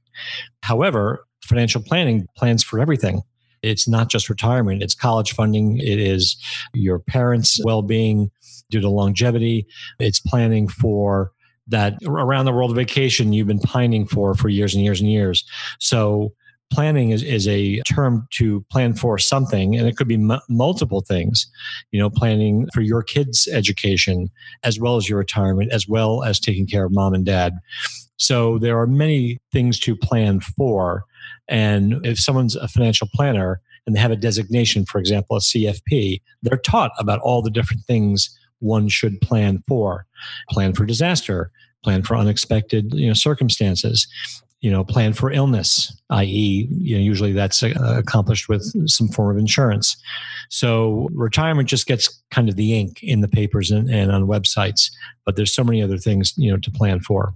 However, 0.61 1.25
financial 1.41 1.81
planning 1.81 2.27
plans 2.35 2.63
for 2.63 2.79
everything. 2.79 3.21
It's 3.61 3.87
not 3.87 4.09
just 4.09 4.29
retirement, 4.29 4.83
it's 4.83 4.93
college 4.93 5.31
funding, 5.31 5.77
it 5.77 5.97
is 5.99 6.35
your 6.73 6.99
parents' 6.99 7.61
well-being 7.63 8.29
due 8.69 8.81
to 8.81 8.89
longevity, 8.89 9.65
it's 9.99 10.19
planning 10.19 10.67
for 10.67 11.31
that 11.67 11.97
around 12.05 12.43
the 12.43 12.51
world 12.51 12.75
vacation 12.75 13.31
you've 13.31 13.47
been 13.47 13.59
pining 13.59 14.05
for 14.05 14.35
for 14.35 14.49
years 14.49 14.75
and 14.75 14.83
years 14.83 14.99
and 14.99 15.09
years. 15.09 15.45
So 15.79 16.33
planning 16.73 17.11
is, 17.11 17.21
is 17.21 17.47
a 17.47 17.79
term 17.81 18.27
to 18.31 18.61
plan 18.71 18.93
for 18.93 19.17
something 19.17 19.75
and 19.75 19.87
it 19.87 19.95
could 19.95 20.07
be 20.07 20.15
m- 20.15 20.39
multiple 20.49 21.01
things 21.01 21.47
you 21.91 21.99
know 21.99 22.09
planning 22.09 22.67
for 22.73 22.81
your 22.81 23.03
kids 23.03 23.47
education 23.51 24.29
as 24.63 24.79
well 24.79 24.97
as 24.97 25.07
your 25.07 25.19
retirement 25.19 25.71
as 25.71 25.87
well 25.87 26.23
as 26.23 26.39
taking 26.39 26.65
care 26.67 26.85
of 26.85 26.93
mom 26.93 27.13
and 27.13 27.25
dad. 27.25 27.53
So 28.17 28.57
there 28.57 28.79
are 28.79 28.87
many 28.87 29.39
things 29.51 29.79
to 29.81 29.95
plan 29.95 30.39
for 30.39 31.05
and 31.47 32.05
if 32.05 32.19
someone's 32.19 32.55
a 32.55 32.67
financial 32.67 33.07
planner 33.13 33.61
and 33.85 33.95
they 33.95 33.99
have 33.99 34.11
a 34.11 34.15
designation 34.15 34.85
for 34.85 34.97
example 34.97 35.35
a 35.35 35.39
cfp 35.39 36.21
they're 36.41 36.57
taught 36.57 36.91
about 36.97 37.19
all 37.19 37.41
the 37.41 37.51
different 37.51 37.83
things 37.85 38.37
one 38.59 38.87
should 38.87 39.19
plan 39.19 39.61
for. 39.67 40.05
Plan 40.49 40.73
for 40.73 40.85
disaster 40.85 41.51
plan 41.83 42.01
for 42.01 42.15
unexpected 42.15 42.93
you 42.93 43.07
know 43.07 43.13
circumstances 43.13 44.07
you 44.63 44.71
know, 44.71 44.81
plan 44.85 45.11
for 45.11 45.29
illness, 45.29 45.93
i.e., 46.09 46.69
you 46.71 46.95
know, 46.95 47.01
usually 47.01 47.33
that's 47.33 47.61
uh, 47.63 47.73
accomplished 47.97 48.47
with 48.47 48.63
some 48.89 49.09
form 49.09 49.29
of 49.29 49.37
insurance. 49.37 49.97
So 50.49 51.09
retirement 51.11 51.67
just 51.67 51.85
gets 51.85 52.23
kind 52.31 52.47
of 52.47 52.55
the 52.55 52.79
ink 52.79 53.03
in 53.03 53.19
the 53.19 53.27
papers 53.27 53.71
and, 53.71 53.89
and 53.89 54.09
on 54.09 54.25
websites, 54.25 54.89
but 55.25 55.35
there's 55.35 55.53
so 55.53 55.65
many 55.65 55.83
other 55.83 55.97
things, 55.97 56.33
you 56.37 56.49
know, 56.49 56.57
to 56.57 56.71
plan 56.71 57.01
for. 57.01 57.33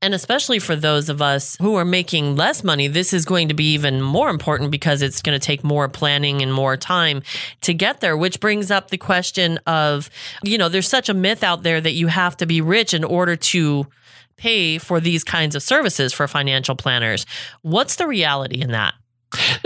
And 0.00 0.14
especially 0.14 0.60
for 0.60 0.76
those 0.76 1.08
of 1.08 1.20
us 1.20 1.56
who 1.60 1.74
are 1.74 1.84
making 1.84 2.36
less 2.36 2.62
money, 2.62 2.86
this 2.86 3.12
is 3.12 3.24
going 3.24 3.48
to 3.48 3.54
be 3.54 3.72
even 3.72 4.00
more 4.00 4.30
important 4.30 4.70
because 4.70 5.02
it's 5.02 5.22
going 5.22 5.38
to 5.38 5.44
take 5.44 5.64
more 5.64 5.88
planning 5.88 6.40
and 6.40 6.54
more 6.54 6.76
time 6.76 7.22
to 7.62 7.74
get 7.74 8.00
there, 8.00 8.16
which 8.16 8.38
brings 8.38 8.70
up 8.70 8.90
the 8.90 8.98
question 8.98 9.58
of, 9.66 10.08
you 10.44 10.56
know, 10.56 10.68
there's 10.68 10.88
such 10.88 11.08
a 11.08 11.14
myth 11.14 11.42
out 11.42 11.64
there 11.64 11.80
that 11.80 11.92
you 11.92 12.06
have 12.06 12.36
to 12.36 12.46
be 12.46 12.60
rich 12.60 12.94
in 12.94 13.02
order 13.02 13.34
to 13.34 13.86
pay 14.40 14.78
for 14.78 15.00
these 15.00 15.22
kinds 15.22 15.54
of 15.54 15.62
services 15.62 16.12
for 16.12 16.26
financial 16.26 16.74
planners. 16.74 17.26
What's 17.60 17.96
the 17.96 18.06
reality 18.06 18.62
in 18.62 18.72
that? 18.72 18.94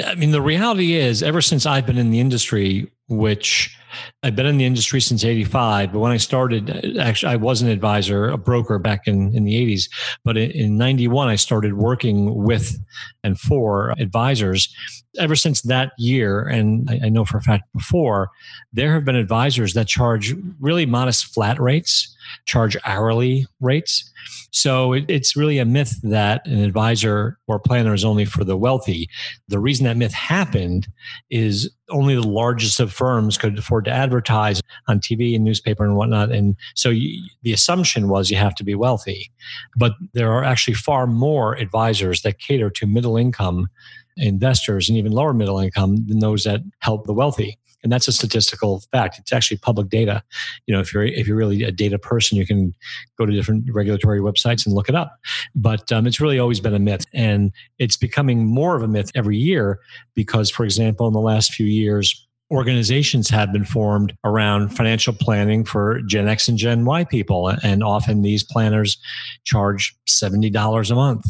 I 0.05 0.15
mean, 0.17 0.33
the 0.33 0.43
reality 0.43 0.95
is, 0.95 1.23
ever 1.23 1.41
since 1.41 1.65
I've 1.65 1.87
been 1.87 1.97
in 1.97 2.11
the 2.11 2.21
industry, 2.21 2.91
which 3.09 3.79
I've 4.23 4.37
been 4.37 4.47
in 4.47 4.59
the 4.59 4.65
industry 4.65 5.01
since 5.01 5.25
85, 5.25 5.93
but 5.93 5.99
when 5.99 6.13
I 6.13 6.17
started, 6.17 6.99
actually, 6.99 7.33
I 7.33 7.37
was 7.37 7.63
an 7.63 7.69
advisor, 7.69 8.29
a 8.29 8.39
broker 8.39 8.79
back 8.79 9.07
in, 9.07 9.35
in 9.35 9.45
the 9.45 9.55
80s. 9.55 9.89
But 10.25 10.37
in, 10.37 10.51
in 10.51 10.77
91, 10.79 11.29
I 11.29 11.37
started 11.37 11.75
working 11.75 12.35
with 12.35 12.79
and 13.23 13.39
for 13.39 13.95
advisors. 13.99 14.75
Ever 15.19 15.37
since 15.37 15.63
that 15.63 15.93
year, 15.97 16.43
and 16.43 16.91
I, 16.91 17.01
I 17.05 17.09
know 17.09 17.25
for 17.25 17.39
a 17.39 17.43
fact 17.43 17.73
before, 17.73 18.31
there 18.73 18.93
have 18.95 19.05
been 19.05 19.17
advisors 19.17 19.75
that 19.75 19.87
charge 19.87 20.35
really 20.61 20.87
modest 20.87 21.27
flat 21.27 21.61
rates, 21.61 22.15
charge 22.47 22.77
hourly 22.85 23.47
rates. 23.61 24.11
So 24.51 24.93
it, 24.93 25.05
it's 25.09 25.37
really 25.37 25.59
a 25.59 25.65
myth 25.65 26.01
that 26.03 26.47
an 26.47 26.59
advisor 26.61 27.39
or 27.47 27.59
planner 27.59 27.95
is 27.95 28.05
only 28.05 28.25
for 28.25 28.45
the 28.45 28.57
wealthy. 28.57 29.09
The 29.49 29.59
reason 29.59 29.85
that 29.85 29.97
myth 29.97 30.13
happened 30.13 30.89
is 31.31 31.71
only 31.91 32.15
the 32.15 32.23
largest 32.27 32.81
of 32.81 32.93
firms 32.93 33.37
could 33.37 33.59
afford 33.59 33.84
to 33.85 33.91
advertise 33.91 34.61
on 34.89 35.01
TV 35.01 35.35
and 35.35 35.45
newspaper 35.45 35.85
and 35.85 35.97
whatnot. 35.97 36.33
And 36.33 36.57
so 36.75 36.91
you, 36.91 37.23
the 37.43 37.53
assumption 37.53 38.09
was 38.09 38.31
you 38.31 38.37
have 38.37 38.55
to 38.57 38.65
be 38.65 38.75
wealthy. 38.75 39.31
But 39.77 39.93
there 40.13 40.33
are 40.33 40.45
actually 40.45 40.75
far 40.75 41.07
more 41.07 41.55
advisors 41.55 42.23
that 42.23 42.39
cater 42.39 42.71
to 42.71 42.87
middle 42.87 43.17
income 43.17 43.69
investors 44.17 44.89
and 44.89 44.97
even 44.97 45.13
lower 45.13 45.35
middle 45.35 45.59
income 45.59 46.07
than 46.07 46.21
those 46.21 46.45
that 46.45 46.61
help 46.81 47.07
the 47.07 47.13
wealthy 47.13 47.59
and 47.85 47.93
that's 47.93 48.09
a 48.09 48.13
statistical 48.13 48.83
fact. 48.91 49.19
It's 49.19 49.33
actually 49.33 49.59
public 49.59 49.91
data. 49.91 50.25
You 50.67 50.75
know, 50.75 50.81
if 50.81 50.93
you're 50.93 51.05
if 51.05 51.29
you're 51.29 51.37
really 51.37 51.63
a 51.63 51.71
data 51.71 51.99
person, 51.99 52.37
you 52.37 52.47
can 52.47 52.75
go 53.19 53.27
to 53.27 53.33
different 53.33 53.67
regulatory 53.71 54.21
websites 54.21 54.67
and 54.67 54.75
look 54.75 54.89
it 54.89 54.95
up. 54.95 55.21
But 55.55 55.93
um, 55.93 56.07
it's 56.07 56.21
really 56.21 56.39
always 56.39 56.61
been 56.61 56.75
a 56.75 56.79
myth, 56.79 57.05
and 57.13 57.53
it's 57.79 57.97
becoming 57.97 58.47
more 58.47 58.75
of 58.75 58.83
a 58.83 58.89
myth 58.89 59.13
every 59.15 59.37
year 59.37 59.79
because, 60.15 60.51
for 60.51 60.65
example, 60.65 61.07
in 61.07 61.13
the 61.13 61.21
last 61.21 61.53
few 61.53 61.67
years, 61.67 62.27
organizations 62.55 63.29
have 63.31 63.53
been 63.53 63.65
formed 63.65 64.17
around 64.25 64.71
financial 64.71 65.13
planning 65.13 65.65
for 65.65 66.01
Gen 66.03 66.29
X 66.29 66.49
and 66.49 66.57
Gen 66.57 66.85
Y 66.85 67.05
people. 67.05 67.49
And 67.49 67.83
often 67.83 68.23
these 68.23 68.45
planners 68.45 68.97
charge 69.45 69.97
$70 70.09 70.91
a 70.91 70.95
month, 70.95 71.25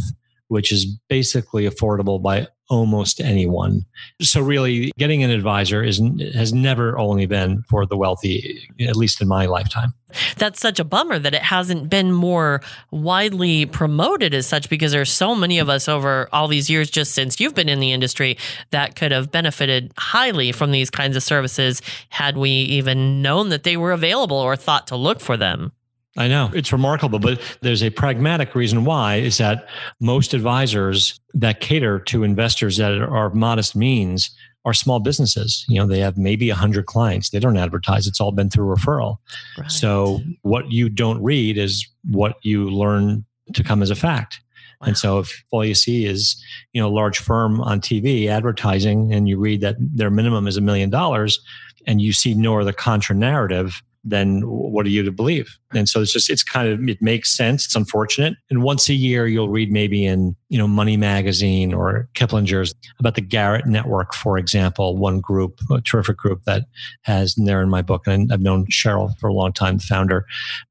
which 0.49 0.71
is 0.71 0.87
basically 1.09 1.69
affordable 1.69 2.23
by 2.23 2.47
almost 2.71 3.21
anyone. 3.21 3.85
So 4.23 4.41
really 4.41 4.91
getting 4.99 5.23
an 5.23 5.31
advisor 5.31 5.83
is 5.83 6.01
has 6.35 6.53
never 6.53 6.99
only 6.99 7.27
been 7.27 7.63
for 7.69 7.85
the 7.87 7.97
wealthy 7.97 8.67
at 8.81 8.97
least 8.97 9.21
in 9.21 9.29
my 9.29 9.47
lifetime. 9.47 9.93
That's 10.37 10.61
such 10.61 10.81
a 10.81 10.85
bummer 10.85 11.19
that 11.19 11.35
it 11.35 11.43
hasn't 11.43 11.91
been 11.91 12.13
more 12.13 12.61
widely 12.91 13.67
promoted 13.67 14.35
as 14.35 14.47
such 14.47 14.69
because 14.69 14.93
there's 14.93 15.13
so 15.13 15.35
many 15.35 15.59
of 15.59 15.69
us 15.69 15.89
over 15.89 16.29
all 16.33 16.49
these 16.49 16.71
years 16.71 16.91
just 16.91 17.13
since 17.13 17.41
you've 17.41 17.55
been 17.55 17.69
in 17.69 17.81
the 17.81 17.93
industry 17.93 18.37
that 18.71 18.97
could 18.97 19.13
have 19.13 19.31
benefited 19.31 19.93
highly 19.99 20.53
from 20.53 20.71
these 20.71 20.91
kinds 20.91 21.17
of 21.17 21.23
services 21.23 21.83
had 22.09 22.37
we 22.37 22.51
even 22.51 23.23
known 23.23 23.49
that 23.49 23.63
they 23.65 23.77
were 23.77 23.93
available 23.93 24.37
or 24.37 24.57
thought 24.57 24.87
to 24.89 24.97
look 24.97 25.21
for 25.21 25.37
them. 25.37 25.73
I 26.17 26.29
know 26.29 26.51
it's 26.55 26.73
remarkable, 26.73 27.19
but 27.19 27.41
there's 27.61 27.83
a 27.83 27.91
pragmatic 27.91 28.55
reason 28.55 28.85
why 28.85 29.17
is 29.17 29.39
that 29.39 29.67
most 30.01 30.33
advisors 30.33 31.19
that 31.35 31.61
cater 31.61 31.99
to 32.01 32.23
investors 32.23 32.77
that 32.77 32.93
are 32.93 33.27
of 33.27 33.35
modest 33.35 33.75
means 33.75 34.31
are 34.65 34.75
small 34.75 35.01
businesses. 35.01 35.65
You 35.69 35.79
know, 35.79 35.87
they 35.87 36.01
have 36.01 36.17
maybe 36.17 36.49
100 36.49 36.87
clients. 36.87 37.31
They 37.31 37.39
don't 37.39 37.57
advertise. 37.57 38.07
It's 38.07 38.21
all 38.21 38.33
been 38.33 38.51
through 38.51 38.75
referral. 38.75 39.17
Right. 39.59 39.71
So 39.71 40.21
what 40.43 40.71
you 40.73 40.89
don't 40.89 41.23
read 41.23 41.59
is 41.59 41.87
what 42.11 42.37
you 42.43 42.71
learn 42.71 43.25
to 43.53 43.63
come 43.63 43.83
as 43.83 43.91
a 43.91 43.95
fact. 43.95 44.41
Wow. 44.81 44.89
And 44.89 44.99
so 44.99 45.19
if 45.19 45.45
all 45.51 45.65
you 45.65 45.75
see 45.75 46.07
is, 46.07 46.43
you 46.73 46.81
know, 46.81 46.89
a 46.89 46.91
large 46.91 47.19
firm 47.19 47.61
on 47.61 47.81
TV 47.81 48.29
advertising 48.29 49.13
and 49.13 49.29
you 49.29 49.39
read 49.39 49.61
that 49.61 49.77
their 49.79 50.11
minimum 50.11 50.47
is 50.47 50.57
a 50.57 50.63
million 50.63 50.91
dollars 50.91 51.41
and 51.87 52.01
you 52.01 52.13
see 52.13 52.35
no 52.35 52.59
other 52.59 52.73
contra 52.73 53.15
narrative, 53.15 53.83
then 54.05 54.43
what 54.43 54.85
are 54.87 54.91
you 54.91 55.03
to 55.03 55.11
believe? 55.11 55.59
And 55.73 55.89
so 55.89 56.01
it's 56.01 56.13
just, 56.13 56.29
it's 56.29 56.43
kind 56.43 56.69
of, 56.69 56.89
it 56.89 57.01
makes 57.01 57.35
sense. 57.35 57.65
It's 57.65 57.75
unfortunate. 57.75 58.35
And 58.51 58.63
once 58.63 58.89
a 58.89 58.95
year, 58.95 59.27
you'll 59.27 59.49
read 59.49 59.73
maybe 59.73 60.05
in, 60.05 60.37
you 60.51 60.59
know, 60.59 60.69
Money 60.69 60.97
Magazine 60.97 61.73
or 61.73 62.09
Kiplinger's 62.15 62.75
about 63.01 63.15
the 63.15 63.21
Garrett 63.21 63.67
Network, 63.67 64.15
for 64.15 64.37
example, 64.39 64.97
one 64.97 65.21
group, 65.21 65.59
a 65.71 65.81
terrific 65.81 66.17
group 66.17 66.45
that 66.45 66.65
has, 67.03 67.37
and 67.37 67.49
they're 67.49 67.63
in 67.63 67.71
my 67.71 67.83
book. 67.83 68.07
And 68.07 68.33
I've 68.33 68.41
known 68.41 68.67
Sheryl 68.67 69.17
for 69.19 69.29
a 69.29 69.35
long 69.35 69.53
time, 69.53 69.79
the 69.79 69.85
founder. 69.85 70.27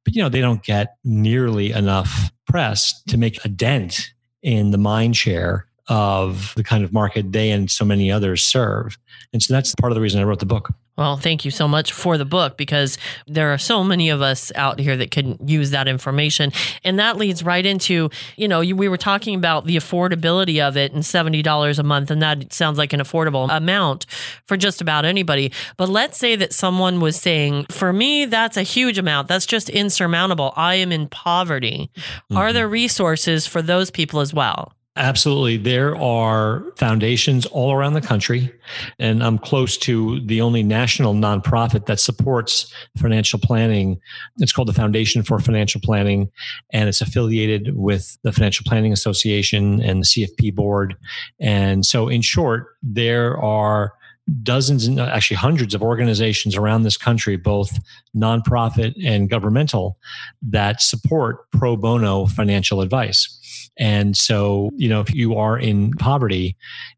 But, 0.06 0.16
you 0.16 0.22
know, 0.22 0.30
they 0.30 0.42
don't 0.42 0.64
get 0.64 0.96
nearly 1.04 1.72
enough 1.72 2.32
press 2.48 3.02
to 3.08 3.18
make 3.18 3.44
a 3.44 3.50
dent 3.50 4.14
in 4.44 4.72
the 4.72 4.78
mind 4.78 5.18
share 5.18 5.68
of 5.88 6.54
the 6.56 6.64
kind 6.64 6.84
of 6.84 6.94
market 6.94 7.32
they 7.32 7.52
and 7.52 7.70
so 7.70 7.84
many 7.84 8.12
others 8.12 8.44
serve. 8.44 8.98
And 9.34 9.42
so 9.42 9.54
that's 9.54 9.74
part 9.76 9.92
of 9.92 9.96
the 9.96 10.02
reason 10.02 10.22
I 10.22 10.24
wrote 10.24 10.40
the 10.40 10.46
book. 10.46 10.74
Well, 10.96 11.18
thank 11.18 11.44
you 11.44 11.50
so 11.50 11.68
much 11.68 11.92
for 11.92 12.20
the 12.20 12.26
book 12.26 12.56
because 12.56 13.00
there 13.26 13.52
are 13.52 13.58
so 13.58 13.84
many 13.84 14.10
of 14.10 14.22
us 14.22 14.52
out 14.54 14.78
here 14.78 14.96
that 14.96 15.10
can 15.10 15.40
use 15.44 15.72
that 15.72 15.88
information. 15.88 16.52
And 16.84 17.00
that 17.00 17.18
leads 17.18 17.44
right 17.44 17.66
into, 17.66 18.12
you 18.38 18.48
know, 18.48 18.60
we 18.60 18.88
were 18.88 18.98
talking 18.98 19.34
about 19.34 19.66
the 19.66 19.76
affordability 19.76 20.66
of 20.66 20.78
it 20.78 20.94
and 20.94 21.02
$70 21.02 21.80
a 21.80 21.84
month. 21.84 22.12
And 22.12 22.22
that 22.22 22.54
sounds 22.54 22.78
like 22.78 22.94
an 22.94 23.00
affordable 23.00 23.50
amount 23.50 24.06
for 24.46 24.56
just 24.56 24.82
about 24.82 25.04
anybody. 25.04 25.52
But 25.78 25.90
let's 25.90 26.20
say 26.20 26.36
that 26.36 26.54
someone 26.54 27.00
was 27.00 27.16
saying, 27.16 27.66
for 27.72 27.92
me, 27.92 28.26
that's 28.26 28.56
a 28.56 28.64
huge 28.64 29.00
amount. 29.00 29.28
That's 29.28 29.48
just 29.48 29.70
insurmountable. 29.70 30.54
I 30.56 30.76
am 30.76 30.92
in 30.92 31.08
poverty. 31.08 31.90
Mm-hmm. 31.96 32.38
Are 32.38 32.54
there 32.54 32.70
resources 32.70 33.48
for 33.48 33.64
those 33.64 33.90
people 33.90 34.20
as 34.20 34.32
well? 34.32 34.74
Absolutely. 34.96 35.58
There 35.58 35.96
are 35.96 36.64
foundations 36.78 37.48
all 37.48 37.74
around 37.74 37.94
the 37.94 38.02
country, 38.02 38.54
and 39.00 39.24
I'm 39.24 39.40
close 39.40 39.76
to 39.80 40.20
the 40.20 40.40
only 40.40 40.62
national 40.62 41.16
nonprofit 41.16 41.88
that 41.88 42.00
supports 42.00 42.72
financial 42.98 43.40
planning. 43.40 44.00
It's 44.38 44.52
called 44.52 44.68
the 44.68 44.74
Foundation 44.74 45.24
for 45.24 45.40
Financial 45.40 45.82
Planning, 45.82 46.30
and 46.70 46.88
it's 46.88 47.02
affiliated 47.02 47.76
with 47.76 48.20
the 48.22 48.32
Financial 48.32 48.64
Planning 48.68 48.94
Association 48.94 49.82
and 49.82 50.04
the 50.04 50.06
CFP 50.06 50.54
board. 50.54 50.96
And 51.40 51.88
so, 51.88 52.08
in 52.08 52.22
short, 52.22 52.68
there 52.84 53.36
are 53.40 53.94
dozens 54.42 54.86
and 54.86 55.00
actually 55.00 55.38
hundreds 55.38 55.74
of 55.74 55.82
organizations 55.82 56.56
around 56.56 56.84
this 56.84 56.98
country, 56.98 57.36
both 57.36 57.78
nonprofit 58.16 58.94
and 59.04 59.30
governmental, 59.30 59.98
that 60.42 60.82
support 60.82 61.50
pro 61.52 61.76
bono 61.76 62.26
financial 62.28 62.82
advice. 62.82 63.40
And 63.78 64.16
so, 64.16 64.70
you 64.76 64.88
know, 64.88 65.02
if 65.02 65.14
you 65.14 65.36
are 65.36 65.58
in 65.58 65.94
poverty 65.94 66.56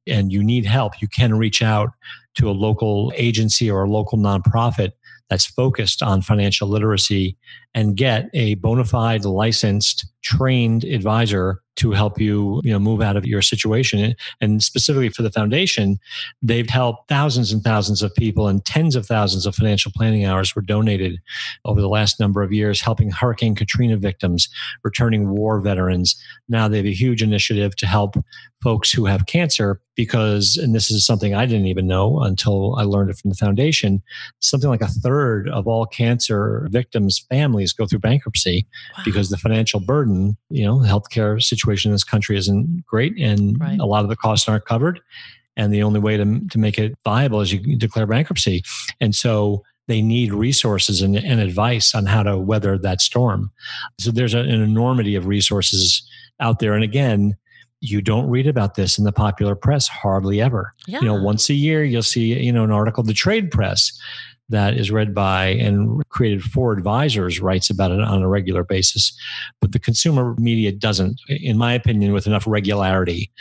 and 0.07 0.31
you 0.31 0.43
need 0.43 0.65
help, 0.65 1.01
you 1.01 1.07
can 1.07 1.37
reach 1.37 1.61
out 1.61 1.91
to 2.35 2.49
a 2.49 2.51
local 2.51 3.13
agency 3.15 3.71
or 3.71 3.83
a 3.83 3.89
local 3.89 4.17
nonprofit 4.17 4.91
that's 5.29 5.45
focused 5.45 6.03
on 6.03 6.21
financial 6.21 6.67
literacy 6.67 7.37
and 7.75 7.95
get 7.95 8.29
a 8.33 8.55
bona 8.55 8.85
fide 8.85 9.25
licensed 9.25 10.07
trained 10.23 10.83
advisor 10.85 11.61
to 11.75 11.91
help 11.91 12.19
you, 12.19 12.61
you 12.63 12.71
know, 12.71 12.79
move 12.79 13.01
out 13.01 13.17
of 13.17 13.25
your 13.25 13.41
situation. 13.41 14.15
And 14.41 14.63
specifically 14.63 15.09
for 15.09 15.21
the 15.21 15.31
foundation, 15.31 15.99
they've 16.41 16.69
helped 16.69 17.09
thousands 17.09 17.51
and 17.51 17.61
thousands 17.61 18.01
of 18.01 18.15
people 18.15 18.47
and 18.47 18.63
tens 18.65 18.95
of 18.95 19.05
thousands 19.05 19.45
of 19.45 19.55
financial 19.55 19.91
planning 19.93 20.25
hours 20.25 20.55
were 20.55 20.61
donated 20.61 21.19
over 21.65 21.81
the 21.81 21.89
last 21.89 22.19
number 22.19 22.41
of 22.41 22.53
years, 22.53 22.81
helping 22.81 23.11
Hurricane 23.11 23.55
Katrina 23.55 23.97
victims, 23.97 24.49
returning 24.83 25.29
war 25.29 25.59
veterans. 25.59 26.15
Now 26.47 26.67
they 26.67 26.77
have 26.77 26.85
a 26.85 26.93
huge 26.93 27.21
initiative 27.21 27.75
to 27.75 27.85
help 27.85 28.15
folks 28.63 28.91
who 28.91 29.05
have 29.05 29.27
cancer 29.27 29.79
because, 29.95 30.57
and 30.57 30.73
this 30.73 30.89
is 30.89 31.05
something 31.05 31.35
I 31.35 31.45
didn't 31.45 31.67
even 31.67 31.87
know 31.87 32.21
until 32.21 32.75
I 32.77 32.83
learned 32.83 33.11
it 33.11 33.17
from 33.17 33.29
the 33.29 33.35
foundation, 33.35 34.01
something 34.39 34.69
like 34.69 34.81
a 34.81 34.87
third 34.87 35.49
of 35.49 35.67
all 35.67 35.85
cancer 35.85 36.67
victims' 36.71 37.23
families 37.29 37.64
go 37.73 37.85
through 37.85 37.99
bankruptcy 37.99 38.65
wow. 38.97 39.03
because 39.05 39.29
the 39.29 39.37
financial 39.37 39.79
burden, 39.79 40.37
you 40.49 40.65
know, 40.65 40.81
the 40.81 40.87
healthcare 40.87 41.41
situation 41.41 41.89
in 41.89 41.93
this 41.93 42.03
country 42.03 42.37
isn't 42.37 42.85
great 42.85 43.17
and 43.19 43.59
right. 43.59 43.79
a 43.79 43.85
lot 43.85 44.03
of 44.03 44.09
the 44.09 44.15
costs 44.15 44.47
aren't 44.47 44.65
covered. 44.65 44.99
And 45.57 45.73
the 45.73 45.83
only 45.83 45.99
way 45.99 46.17
to, 46.17 46.41
to 46.49 46.57
make 46.57 46.77
it 46.77 46.95
viable 47.03 47.41
is 47.41 47.53
you 47.53 47.77
declare 47.77 48.05
bankruptcy. 48.05 48.61
And 48.99 49.15
so 49.15 49.63
they 49.87 50.01
need 50.01 50.33
resources 50.33 51.01
and, 51.01 51.15
and 51.15 51.39
advice 51.39 51.93
on 51.93 52.05
how 52.05 52.23
to 52.23 52.37
weather 52.37 52.77
that 52.77 53.01
storm. 53.01 53.51
So 53.99 54.11
there's 54.11 54.33
a, 54.33 54.39
an 54.39 54.61
enormity 54.61 55.15
of 55.15 55.27
resources 55.27 56.07
out 56.39 56.59
there. 56.59 56.73
And 56.73 56.83
again, 56.83 57.37
you 57.81 58.01
don't 58.01 58.29
read 58.29 58.47
about 58.47 58.75
this 58.75 58.97
in 58.97 59.03
the 59.03 59.11
popular 59.11 59.55
press 59.55 59.87
hardly 59.87 60.41
ever. 60.41 60.71
Yeah. 60.87 60.99
You 60.99 61.05
know, 61.05 61.21
once 61.21 61.49
a 61.49 61.53
year 61.53 61.83
you'll 61.83 62.03
see, 62.03 62.33
you 62.33 62.51
know, 62.51 62.63
an 62.63 62.71
article, 62.71 63.03
the 63.03 63.13
trade 63.13 63.51
press 63.51 63.97
that 64.49 64.75
is 64.75 64.91
read 64.91 65.13
by 65.13 65.47
and 65.47 66.07
created 66.09 66.43
for 66.43 66.71
advisors 66.71 67.39
writes 67.39 67.69
about 67.69 67.91
it 67.91 67.99
on 67.99 68.21
a 68.21 68.27
regular 68.27 68.63
basis 68.63 69.17
but 69.59 69.71
the 69.71 69.79
consumer 69.79 70.35
media 70.37 70.71
doesn't 70.71 71.19
in 71.27 71.57
my 71.57 71.73
opinion 71.73 72.13
with 72.13 72.27
enough 72.27 72.45
regularity. 72.45 73.31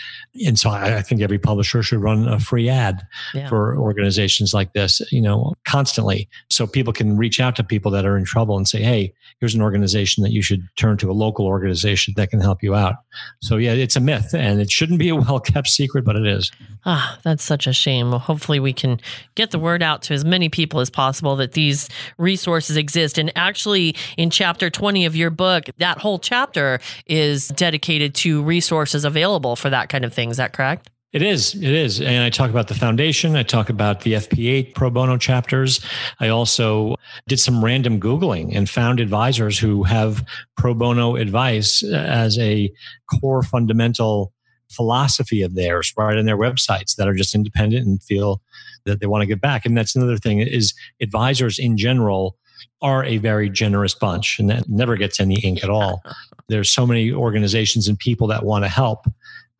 And 0.46 0.58
so 0.58 0.70
i, 0.70 0.96
I 0.96 1.02
think 1.02 1.20
every 1.20 1.38
publisher 1.38 1.82
should 1.82 2.00
run 2.00 2.26
a 2.28 2.40
free 2.40 2.68
ad 2.68 3.02
yeah. 3.34 3.48
for 3.48 3.76
organizations 3.76 4.54
like 4.54 4.72
this 4.72 5.00
you 5.12 5.20
know 5.20 5.52
constantly. 5.66 6.28
So 6.50 6.66
people 6.66 6.92
can 6.92 7.16
reach 7.16 7.40
out 7.40 7.56
to 7.56 7.64
people 7.64 7.90
that 7.92 8.06
are 8.06 8.16
in 8.16 8.24
trouble 8.24 8.56
and 8.56 8.66
say 8.66 8.82
hey 8.82 9.12
here's 9.40 9.54
an 9.54 9.62
organization 9.62 10.22
that 10.22 10.32
you 10.32 10.42
should 10.42 10.66
turn 10.76 10.96
to 10.98 11.10
a 11.10 11.12
local 11.12 11.46
organization 11.46 12.14
that 12.16 12.30
can 12.30 12.40
help 12.40 12.62
you 12.62 12.74
out. 12.74 12.96
So 13.42 13.56
yeah 13.56 13.72
it's 13.72 13.96
a 13.96 14.00
myth 14.00 14.34
and 14.34 14.60
it 14.60 14.70
shouldn't 14.70 14.98
be 14.98 15.10
a 15.10 15.16
well 15.24 15.40
kept 15.40 15.68
secret 15.68 16.04
but 16.04 16.16
it 16.16 16.26
is. 16.26 16.50
Ah 16.86 17.18
that's 17.22 17.44
such 17.44 17.66
a 17.66 17.72
shame. 17.72 18.10
Well, 18.10 18.18
hopefully 18.18 18.60
we 18.60 18.72
can 18.72 19.00
get 19.34 19.50
the 19.50 19.58
word 19.58 19.82
out 19.82 20.02
to 20.02 20.14
as 20.14 20.24
many 20.24 20.48
people 20.48 20.80
as 20.80 20.90
possible 20.94 21.36
that 21.36 21.52
these 21.52 21.88
resources 22.16 22.76
exist. 22.76 23.18
And 23.18 23.30
actually, 23.36 23.94
in 24.16 24.30
chapter 24.30 24.70
20 24.70 25.04
of 25.04 25.14
your 25.14 25.30
book, 25.30 25.64
that 25.78 25.98
whole 25.98 26.18
chapter 26.18 26.80
is 27.06 27.48
dedicated 27.48 28.14
to 28.16 28.42
resources 28.42 29.04
available 29.04 29.56
for 29.56 29.68
that 29.68 29.90
kind 29.90 30.04
of 30.04 30.14
thing. 30.14 30.30
Is 30.30 30.38
that 30.38 30.54
correct? 30.54 30.88
It 31.14 31.22
is. 31.22 31.54
It 31.54 31.62
is. 31.62 32.00
And 32.00 32.24
I 32.24 32.30
talk 32.30 32.50
about 32.50 32.66
the 32.66 32.74
foundation. 32.74 33.36
I 33.36 33.44
talk 33.44 33.70
about 33.70 34.00
the 34.00 34.14
FPA 34.14 34.74
pro 34.74 34.90
bono 34.90 35.16
chapters. 35.16 35.78
I 36.18 36.28
also 36.28 36.96
did 37.28 37.38
some 37.38 37.64
random 37.64 38.00
Googling 38.00 38.50
and 38.52 38.68
found 38.68 38.98
advisors 38.98 39.56
who 39.56 39.84
have 39.84 40.26
pro 40.56 40.74
bono 40.74 41.14
advice 41.14 41.84
as 41.84 42.36
a 42.38 42.72
core 43.06 43.44
fundamental 43.44 44.32
philosophy 44.72 45.42
of 45.42 45.54
theirs 45.54 45.92
right 45.96 46.18
on 46.18 46.24
their 46.24 46.36
websites 46.36 46.96
that 46.96 47.06
are 47.06 47.14
just 47.14 47.34
independent 47.34 47.86
and 47.86 48.02
feel 48.02 48.42
that 48.84 49.00
they 49.00 49.06
want 49.06 49.22
to 49.22 49.26
give 49.26 49.40
back. 49.40 49.64
And 49.64 49.76
that's 49.76 49.96
another 49.96 50.16
thing 50.16 50.40
is 50.40 50.74
advisors 51.00 51.58
in 51.58 51.76
general 51.76 52.36
are 52.82 53.04
a 53.04 53.18
very 53.18 53.48
generous 53.48 53.94
bunch 53.94 54.38
and 54.38 54.50
that 54.50 54.68
never 54.68 54.96
gets 54.96 55.20
any 55.20 55.40
ink 55.40 55.64
at 55.64 55.70
all. 55.70 56.02
There's 56.48 56.70
so 56.70 56.86
many 56.86 57.12
organizations 57.12 57.88
and 57.88 57.98
people 57.98 58.26
that 58.28 58.44
want 58.44 58.64
to 58.64 58.68
help 58.68 59.06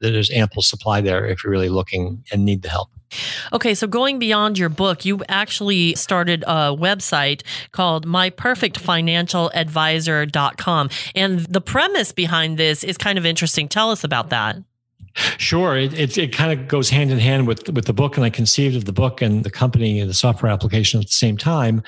that 0.00 0.10
there's 0.10 0.30
ample 0.30 0.60
supply 0.60 1.00
there 1.00 1.24
if 1.24 1.42
you're 1.42 1.50
really 1.50 1.70
looking 1.70 2.22
and 2.30 2.44
need 2.44 2.60
the 2.60 2.68
help. 2.68 2.90
Okay, 3.52 3.74
so 3.74 3.86
going 3.86 4.18
beyond 4.18 4.58
your 4.58 4.68
book, 4.68 5.06
you 5.06 5.22
actually 5.28 5.94
started 5.94 6.42
a 6.46 6.76
website 6.76 7.42
called 7.72 8.06
myperfectfinancialadvisor.com. 8.06 10.90
And 11.14 11.40
the 11.40 11.60
premise 11.60 12.12
behind 12.12 12.58
this 12.58 12.84
is 12.84 12.98
kind 12.98 13.18
of 13.18 13.24
interesting. 13.24 13.68
Tell 13.68 13.90
us 13.90 14.04
about 14.04 14.28
that. 14.30 14.56
Sure, 15.38 15.76
it, 15.76 15.92
it, 15.98 16.18
it 16.18 16.32
kind 16.32 16.58
of 16.58 16.66
goes 16.66 16.90
hand 16.90 17.10
in 17.10 17.18
hand 17.18 17.46
with 17.46 17.68
with 17.70 17.84
the 17.84 17.92
book, 17.92 18.16
and 18.16 18.24
I 18.24 18.30
conceived 18.30 18.76
of 18.76 18.84
the 18.84 18.92
book 18.92 19.22
and 19.22 19.44
the 19.44 19.50
company 19.50 20.00
and 20.00 20.10
the 20.10 20.14
software 20.14 20.50
application 20.50 21.00
at 21.00 21.06
the 21.06 21.12
same 21.12 21.36
time. 21.36 21.82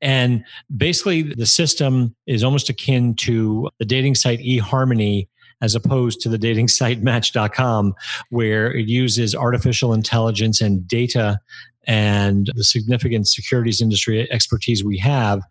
And 0.00 0.44
basically, 0.76 1.22
the 1.22 1.46
system 1.46 2.14
is 2.26 2.42
almost 2.42 2.68
akin 2.68 3.14
to 3.16 3.70
the 3.78 3.84
dating 3.84 4.16
site 4.16 4.40
eHarmony 4.40 5.28
as 5.60 5.76
opposed 5.76 6.20
to 6.20 6.28
the 6.28 6.38
dating 6.38 6.68
site 6.68 7.02
match.com 7.02 7.94
where 8.30 8.74
it 8.74 8.88
uses 8.88 9.34
artificial 9.34 9.94
intelligence 9.94 10.60
and 10.60 10.86
data 10.86 11.38
and 11.86 12.50
the 12.54 12.64
significant 12.64 13.28
securities 13.28 13.80
industry 13.80 14.30
expertise 14.30 14.84
we 14.84 14.98
have 14.98 15.42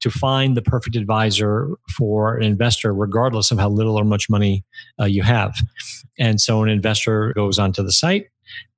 to 0.00 0.10
find 0.10 0.56
the 0.56 0.62
perfect 0.62 0.96
advisor 0.96 1.70
for 1.96 2.36
an 2.36 2.42
investor, 2.42 2.92
regardless 2.92 3.50
of 3.50 3.58
how 3.58 3.68
little 3.68 3.98
or 3.98 4.04
much 4.04 4.28
money 4.28 4.64
uh, 5.00 5.04
you 5.04 5.22
have. 5.22 5.54
And 6.18 6.40
so 6.40 6.62
an 6.62 6.68
investor 6.68 7.32
goes 7.34 7.58
onto 7.58 7.82
the 7.82 7.92
site 7.92 8.26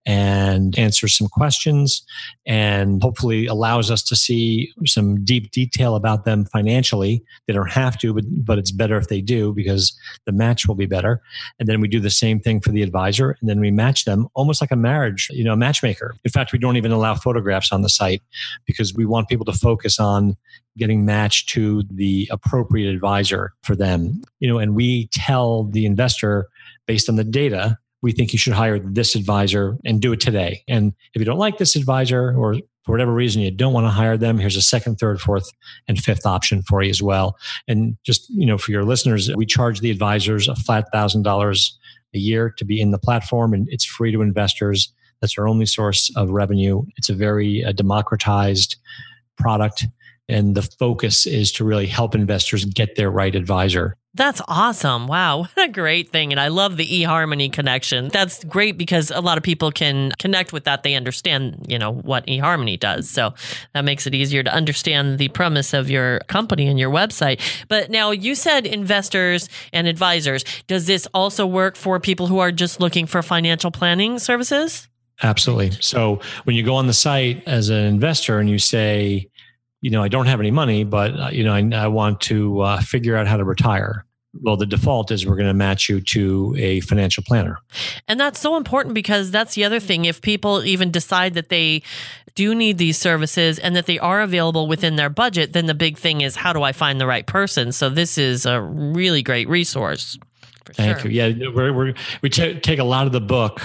and 0.09 0.77
answers 0.79 1.19
some 1.19 1.29
questions 1.29 2.03
and 2.47 3.03
hopefully 3.03 3.47
allows 3.47 3.91
us 3.91 4.03
to 4.03 4.17
see 4.17 4.73
some 4.87 5.23
deep 5.23 5.51
detail 5.51 5.95
about 5.95 6.25
them 6.25 6.47
financially. 6.47 7.23
They 7.47 7.53
don't 7.53 7.71
have 7.71 7.99
to, 7.99 8.15
but, 8.15 8.25
but 8.27 8.59
it's 8.59 8.71
better 8.71 8.97
if 8.97 9.09
they 9.09 9.21
do 9.21 9.53
because 9.53 9.95
the 10.25 10.33
match 10.33 10.67
will 10.67 10.75
be 10.75 10.87
better. 10.87 11.21
And 11.61 11.69
then 11.69 11.83
we 11.83 11.89
do 11.89 12.01
the 12.01 12.09
same 12.09 12.41
thing 12.41 12.59
for 12.63 12.73
the 12.73 12.83
advisor 12.83 13.37
and 13.39 13.51
then 13.51 13.61
we 13.61 13.71
match 13.71 14.07
them 14.07 14.29
almost 14.33 14.63
like 14.63 14.71
a 14.71 14.77
marriage, 14.77 15.29
you 15.31 15.45
know, 15.45 15.53
a 15.53 15.59
matchmaker. 15.59 16.17
In 16.25 16.31
fact, 16.31 16.53
we 16.53 16.59
don't 16.59 16.79
even 16.79 16.91
allow 16.91 17.15
photographs 17.15 17.71
on 17.71 17.83
the 17.83 17.91
site 17.91 18.23
because 18.65 18.95
we 18.95 19.05
want 19.05 19.29
people 19.29 19.45
to 19.45 19.53
focus 19.53 20.01
on 20.01 20.39
getting 20.79 21.05
matched 21.05 21.51
to 21.51 21.83
the 21.91 22.27
appropriate 22.31 22.91
advisor 22.91 23.53
for 23.63 23.77
them. 23.77 24.23
You 24.41 24.49
know, 24.49 24.59
and 24.59 24.75
we 24.75 25.09
tell 25.09 25.65
the 25.65 25.85
investor 25.85 26.49
based 26.87 27.11
on 27.11 27.17
the 27.17 27.25
data 27.25 27.77
we 28.03 28.13
think 28.13 28.33
you 28.33 28.39
should 28.39 28.53
hire 28.53 28.79
this 28.79 29.15
advisor 29.15 29.77
and 29.85 30.01
do 30.01 30.13
it 30.13 30.21
today. 30.21 30.63
And 30.69 30.93
if 31.15 31.21
you 31.21 31.25
don't 31.25 31.39
like 31.39 31.59
this 31.59 31.77
advisor 31.77 32.35
or 32.37 32.55
for 32.85 32.93
whatever 32.93 33.13
reason 33.13 33.43
you 33.43 33.51
don't 33.51 33.73
want 33.73 33.87
to 33.87 33.91
hire 33.91 34.17
them, 34.17 34.39
here's 34.39 34.57
a 34.57 34.63
second, 34.63 34.97
third, 34.97 35.21
fourth, 35.21 35.51
and 35.89 35.99
fifth 35.99 36.25
option 36.25 36.63
for 36.63 36.83
you 36.83 36.91
as 36.91 37.03
well. 37.03 37.37
And 37.67 37.97
just, 38.05 38.31
you 38.31 38.47
know, 38.47 38.57
for 38.57 38.71
your 38.71 38.85
listeners, 38.85 39.31
we 39.35 39.45
charge 39.45 39.81
the 39.81 39.91
advisors 39.91 40.49
a 40.49 40.55
flat 40.55 40.87
thousand 40.93 41.23
dollars 41.23 41.79
a 42.15 42.19
year 42.19 42.55
to 42.57 42.65
be 42.65 42.81
in 42.81 42.91
the 42.91 42.99
platform 42.99 43.53
and 43.53 43.69
it's 43.71 43.85
free 43.85 44.13
to 44.13 44.23
investors. 44.23 44.93
That's 45.21 45.37
our 45.37 45.49
only 45.49 45.67
source 45.67 46.11
of 46.17 46.31
revenue. 46.31 46.83
It's 46.97 47.11
a 47.11 47.15
very 47.15 47.65
uh, 47.65 47.73
democratized 47.73 48.77
product. 49.37 49.87
And 50.29 50.55
the 50.55 50.63
focus 50.63 51.27
is 51.27 51.53
to 51.53 51.65
really 51.65 51.87
help 51.87 52.15
investors 52.15 52.65
get 52.65 52.97
their 52.97 53.11
right 53.11 53.35
advisor. 53.35 53.97
That's 54.15 54.43
awesome. 54.49 55.07
Wow. 55.07 55.47
What 55.59 55.69
a 55.71 55.73
great 55.73 56.11
thing. 56.11 56.33
And 56.33 56.41
I 56.41 56.49
love 56.49 56.77
the 56.77 56.87
eHarmony 56.87 57.53
connection. 57.53 58.09
That's 58.09 58.45
great 58.45 58.79
because 58.79 59.11
a 59.11 59.21
lot 59.21 59.39
of 59.39 59.45
people 59.45 59.73
can 59.73 60.13
connect 60.19 60.53
with 60.53 60.65
that. 60.65 60.83
They 60.83 60.95
understand, 60.95 61.67
you 61.69 61.79
know, 61.79 61.93
what 61.93 62.27
eHarmony 62.27 62.79
does. 62.79 63.11
So 63.11 63.35
that 63.75 63.85
makes 63.85 64.07
it 64.07 64.15
easier 64.15 64.43
to 64.43 64.53
understand 64.53 65.19
the 65.19 65.29
premise 65.29 65.75
of 65.75 65.91
your 65.91 66.21
company 66.29 66.69
and 66.69 66.79
your 66.79 66.91
website. 66.91 67.41
But 67.69 67.91
now 67.91 68.11
you 68.11 68.35
said 68.35 68.67
investors 68.67 69.49
and 69.73 69.87
advisors. 69.87 70.45
Does 70.67 70.87
this 70.87 71.09
also 71.13 71.47
work 71.47 71.77
for 71.77 71.99
people 71.99 72.27
who 72.29 72.39
are 72.39 72.53
just 72.53 72.81
looking 72.81 73.07
for 73.07 73.23
financial 73.23 73.71
planning 73.71 74.19
services? 74.19 74.89
Absolutely. 75.23 75.73
So 75.81 76.21
when 76.45 76.55
you 76.55 76.63
go 76.63 76.77
on 76.77 76.87
the 76.87 76.93
site 76.93 77.43
as 77.47 77.69
an 77.69 77.85
investor 77.85 78.39
and 78.39 78.49
you 78.49 78.59
say, 78.59 79.29
you 79.81 79.91
know, 79.91 80.03
I 80.03 80.09
don't 80.09 80.27
have 80.27 80.41
any 80.41 80.51
money, 80.51 80.85
but 80.85 81.19
uh, 81.19 81.29
you 81.29 81.45
know, 81.45 81.55
I, 81.55 81.85
I 81.85 81.89
want 81.89 82.21
to 82.23 82.61
uh, 82.61 82.81
figure 82.81 83.17
out 83.17 83.27
how 83.27 83.37
to 83.37 83.45
retire. 83.45 84.05
Well, 84.43 84.57
the 84.57 84.67
default 84.67 85.11
is 85.11 85.27
we're 85.27 85.37
going 85.37 85.49
to 85.49 85.55
match 85.55 85.89
you 85.89 86.01
to 86.01 86.55
a 86.59 86.81
financial 86.81 87.23
planner. 87.27 87.59
And 88.07 88.21
that's 88.21 88.39
so 88.39 88.57
important 88.57 88.95
because 88.95 89.31
that's 89.31 89.55
the 89.55 89.65
other 89.65 89.81
thing. 89.81 90.05
If 90.05 90.21
people 90.21 90.65
even 90.65 90.91
decide 90.91 91.35
that 91.35 91.49
they 91.49 91.83
do 92.35 92.55
need 92.55 92.79
these 92.79 92.99
services 92.99 93.59
and 93.59 93.75
that 93.75 93.87
they 93.87 93.99
are 93.99 94.21
available 94.21 94.69
within 94.69 94.97
their 94.97 95.09
budget, 95.09 95.55
then 95.55 95.67
the 95.67 95.75
big 95.75 95.97
thing 95.97 96.21
is 96.21 96.37
how 96.37 96.53
do 96.53 96.63
I 96.63 96.73
find 96.73 97.01
the 97.01 97.07
right 97.07 97.27
person? 97.27 97.73
So 97.73 97.89
this 97.89 98.19
is 98.19 98.47
a 98.47 98.61
really 98.61 99.23
great 99.23 99.49
resource. 99.49 100.19
Thank 100.75 101.01
sure. 101.01 101.11
you. 101.11 101.23
Yeah, 101.23 101.49
we're, 101.55 101.73
we're, 101.73 101.95
we 102.23 102.31
t- 102.31 102.59
take 102.61 102.79
a 102.79 102.85
lot 102.85 103.07
of 103.07 103.13
the 103.13 103.21
book 103.21 103.61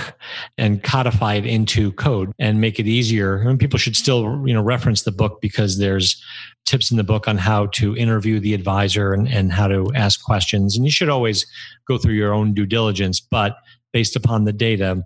and 0.57 0.81
codify 0.83 1.35
it 1.35 1.45
into 1.45 1.91
code 1.93 2.31
and 2.39 2.61
make 2.61 2.79
it 2.79 2.87
easier. 2.87 3.37
And 3.37 3.59
people 3.59 3.79
should 3.79 3.95
still, 3.95 4.45
you 4.47 4.53
know, 4.53 4.61
reference 4.61 5.03
the 5.03 5.11
book 5.11 5.39
because 5.41 5.77
there's 5.77 6.23
tips 6.65 6.91
in 6.91 6.97
the 6.97 7.03
book 7.03 7.27
on 7.27 7.37
how 7.37 7.67
to 7.67 7.95
interview 7.97 8.39
the 8.39 8.53
advisor 8.53 9.13
and, 9.13 9.27
and 9.27 9.51
how 9.51 9.67
to 9.67 9.91
ask 9.95 10.23
questions. 10.23 10.75
And 10.75 10.85
you 10.85 10.91
should 10.91 11.09
always 11.09 11.45
go 11.87 11.97
through 11.97 12.13
your 12.13 12.33
own 12.33 12.53
due 12.53 12.65
diligence, 12.65 13.19
but 13.19 13.57
based 13.91 14.15
upon 14.15 14.45
the 14.45 14.53
data, 14.53 15.03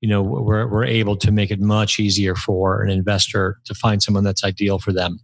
you 0.00 0.08
know 0.08 0.22
we're, 0.22 0.66
we're 0.66 0.84
able 0.84 1.16
to 1.16 1.30
make 1.30 1.50
it 1.50 1.60
much 1.60 2.00
easier 2.00 2.34
for 2.34 2.82
an 2.82 2.90
investor 2.90 3.58
to 3.64 3.74
find 3.74 4.02
someone 4.02 4.24
that's 4.24 4.44
ideal 4.44 4.78
for 4.78 4.92
them 4.92 5.18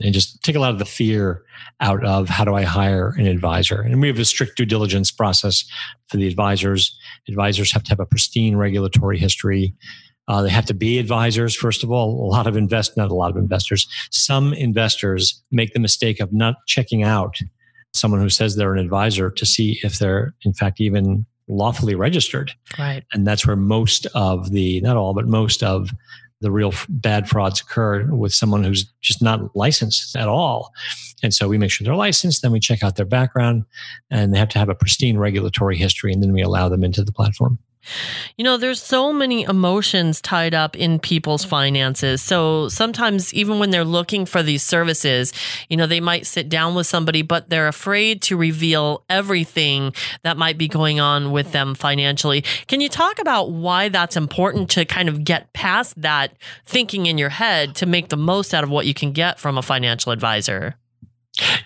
and 0.00 0.14
just 0.14 0.42
take 0.42 0.56
a 0.56 0.60
lot 0.60 0.72
of 0.72 0.78
the 0.78 0.84
fear 0.84 1.42
out 1.80 2.04
of 2.04 2.28
how 2.28 2.44
do 2.44 2.54
i 2.54 2.62
hire 2.62 3.14
an 3.18 3.26
advisor? 3.26 3.80
And 3.80 4.00
we 4.00 4.08
have 4.08 4.18
a 4.18 4.24
strict 4.24 4.56
due 4.56 4.64
diligence 4.64 5.10
process 5.10 5.64
for 6.08 6.16
the 6.16 6.26
advisors. 6.26 6.96
Advisors 7.28 7.72
have 7.72 7.82
to 7.84 7.90
have 7.90 8.00
a 8.00 8.06
pristine 8.06 8.56
regulatory 8.56 9.18
history. 9.18 9.74
Uh, 10.28 10.42
they 10.42 10.50
have 10.50 10.66
to 10.66 10.74
be 10.74 10.98
advisors 10.98 11.54
first 11.54 11.82
of 11.82 11.90
all 11.90 12.24
a 12.24 12.28
lot 12.30 12.46
of 12.46 12.56
invest 12.56 12.96
not 12.96 13.10
a 13.10 13.14
lot 13.14 13.30
of 13.30 13.36
investors. 13.36 13.86
Some 14.10 14.52
investors 14.54 15.42
make 15.50 15.72
the 15.72 15.80
mistake 15.80 16.20
of 16.20 16.32
not 16.32 16.54
checking 16.66 17.02
out 17.02 17.36
someone 17.92 18.20
who 18.20 18.30
says 18.30 18.56
they're 18.56 18.72
an 18.72 18.78
advisor 18.78 19.30
to 19.30 19.44
see 19.44 19.78
if 19.82 19.98
they're 19.98 20.34
in 20.44 20.54
fact 20.54 20.80
even 20.80 21.26
lawfully 21.52 21.94
registered. 21.94 22.52
Right. 22.78 23.04
And 23.12 23.26
that's 23.26 23.46
where 23.46 23.56
most 23.56 24.06
of 24.14 24.50
the, 24.50 24.80
not 24.80 24.96
all, 24.96 25.14
but 25.14 25.26
most 25.26 25.62
of 25.62 25.90
the 26.40 26.50
real 26.50 26.72
bad 26.88 27.28
frauds 27.28 27.60
occur 27.60 28.04
with 28.12 28.34
someone 28.34 28.64
who's 28.64 28.84
just 29.00 29.22
not 29.22 29.54
licensed 29.54 30.16
at 30.16 30.28
all. 30.28 30.72
And 31.22 31.32
so 31.32 31.48
we 31.48 31.56
make 31.56 31.70
sure 31.70 31.84
they're 31.84 31.94
licensed, 31.94 32.42
then 32.42 32.50
we 32.50 32.58
check 32.58 32.82
out 32.82 32.96
their 32.96 33.06
background, 33.06 33.64
and 34.10 34.34
they 34.34 34.38
have 34.38 34.48
to 34.50 34.58
have 34.58 34.68
a 34.68 34.74
pristine 34.74 35.18
regulatory 35.18 35.76
history, 35.76 36.12
and 36.12 36.20
then 36.20 36.32
we 36.32 36.42
allow 36.42 36.68
them 36.68 36.82
into 36.82 37.04
the 37.04 37.12
platform. 37.12 37.58
You 38.36 38.44
know, 38.44 38.56
there's 38.56 38.82
so 38.82 39.12
many 39.12 39.42
emotions 39.42 40.20
tied 40.20 40.54
up 40.54 40.76
in 40.76 40.98
people's 40.98 41.44
finances. 41.44 42.22
So 42.22 42.68
sometimes, 42.68 43.32
even 43.34 43.58
when 43.58 43.70
they're 43.70 43.84
looking 43.84 44.26
for 44.26 44.42
these 44.42 44.62
services, 44.62 45.32
you 45.68 45.76
know, 45.76 45.86
they 45.86 46.00
might 46.00 46.26
sit 46.26 46.48
down 46.48 46.74
with 46.74 46.86
somebody, 46.86 47.22
but 47.22 47.50
they're 47.50 47.68
afraid 47.68 48.22
to 48.22 48.36
reveal 48.36 49.04
everything 49.10 49.94
that 50.22 50.36
might 50.36 50.58
be 50.58 50.68
going 50.68 51.00
on 51.00 51.32
with 51.32 51.52
them 51.52 51.74
financially. 51.74 52.42
Can 52.68 52.80
you 52.80 52.88
talk 52.88 53.18
about 53.18 53.50
why 53.50 53.88
that's 53.88 54.16
important 54.16 54.70
to 54.70 54.84
kind 54.84 55.08
of 55.08 55.24
get 55.24 55.52
past 55.52 56.00
that 56.00 56.36
thinking 56.64 57.06
in 57.06 57.18
your 57.18 57.30
head 57.30 57.74
to 57.76 57.86
make 57.86 58.08
the 58.08 58.16
most 58.16 58.54
out 58.54 58.64
of 58.64 58.70
what 58.70 58.86
you 58.86 58.94
can 58.94 59.12
get 59.12 59.38
from 59.38 59.58
a 59.58 59.62
financial 59.62 60.12
advisor? 60.12 60.76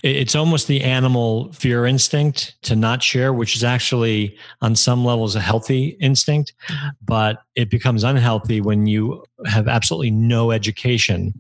It's 0.03 0.37
almost 0.37 0.69
the 0.69 0.83
animal 0.83 1.53
fear 1.53 1.87
instinct 1.87 2.57
to 2.63 2.77
not 2.77 3.03
share, 3.03 3.33
which 3.33 3.57
is 3.57 3.65
actually 3.65 4.37
on 4.61 4.77
some 4.77 5.05
levels 5.05 5.35
a 5.35 5.41
healthy 5.41 5.97
instinct, 6.01 6.53
mm-hmm. 6.69 6.89
but 7.05 7.43
it 7.57 7.71
becomes 7.71 8.05
unhealthy 8.05 8.61
when 8.61 8.87
you 8.87 9.25
have 9.47 9.67
absolutely 9.67 10.13
no 10.13 10.53
education 10.53 11.35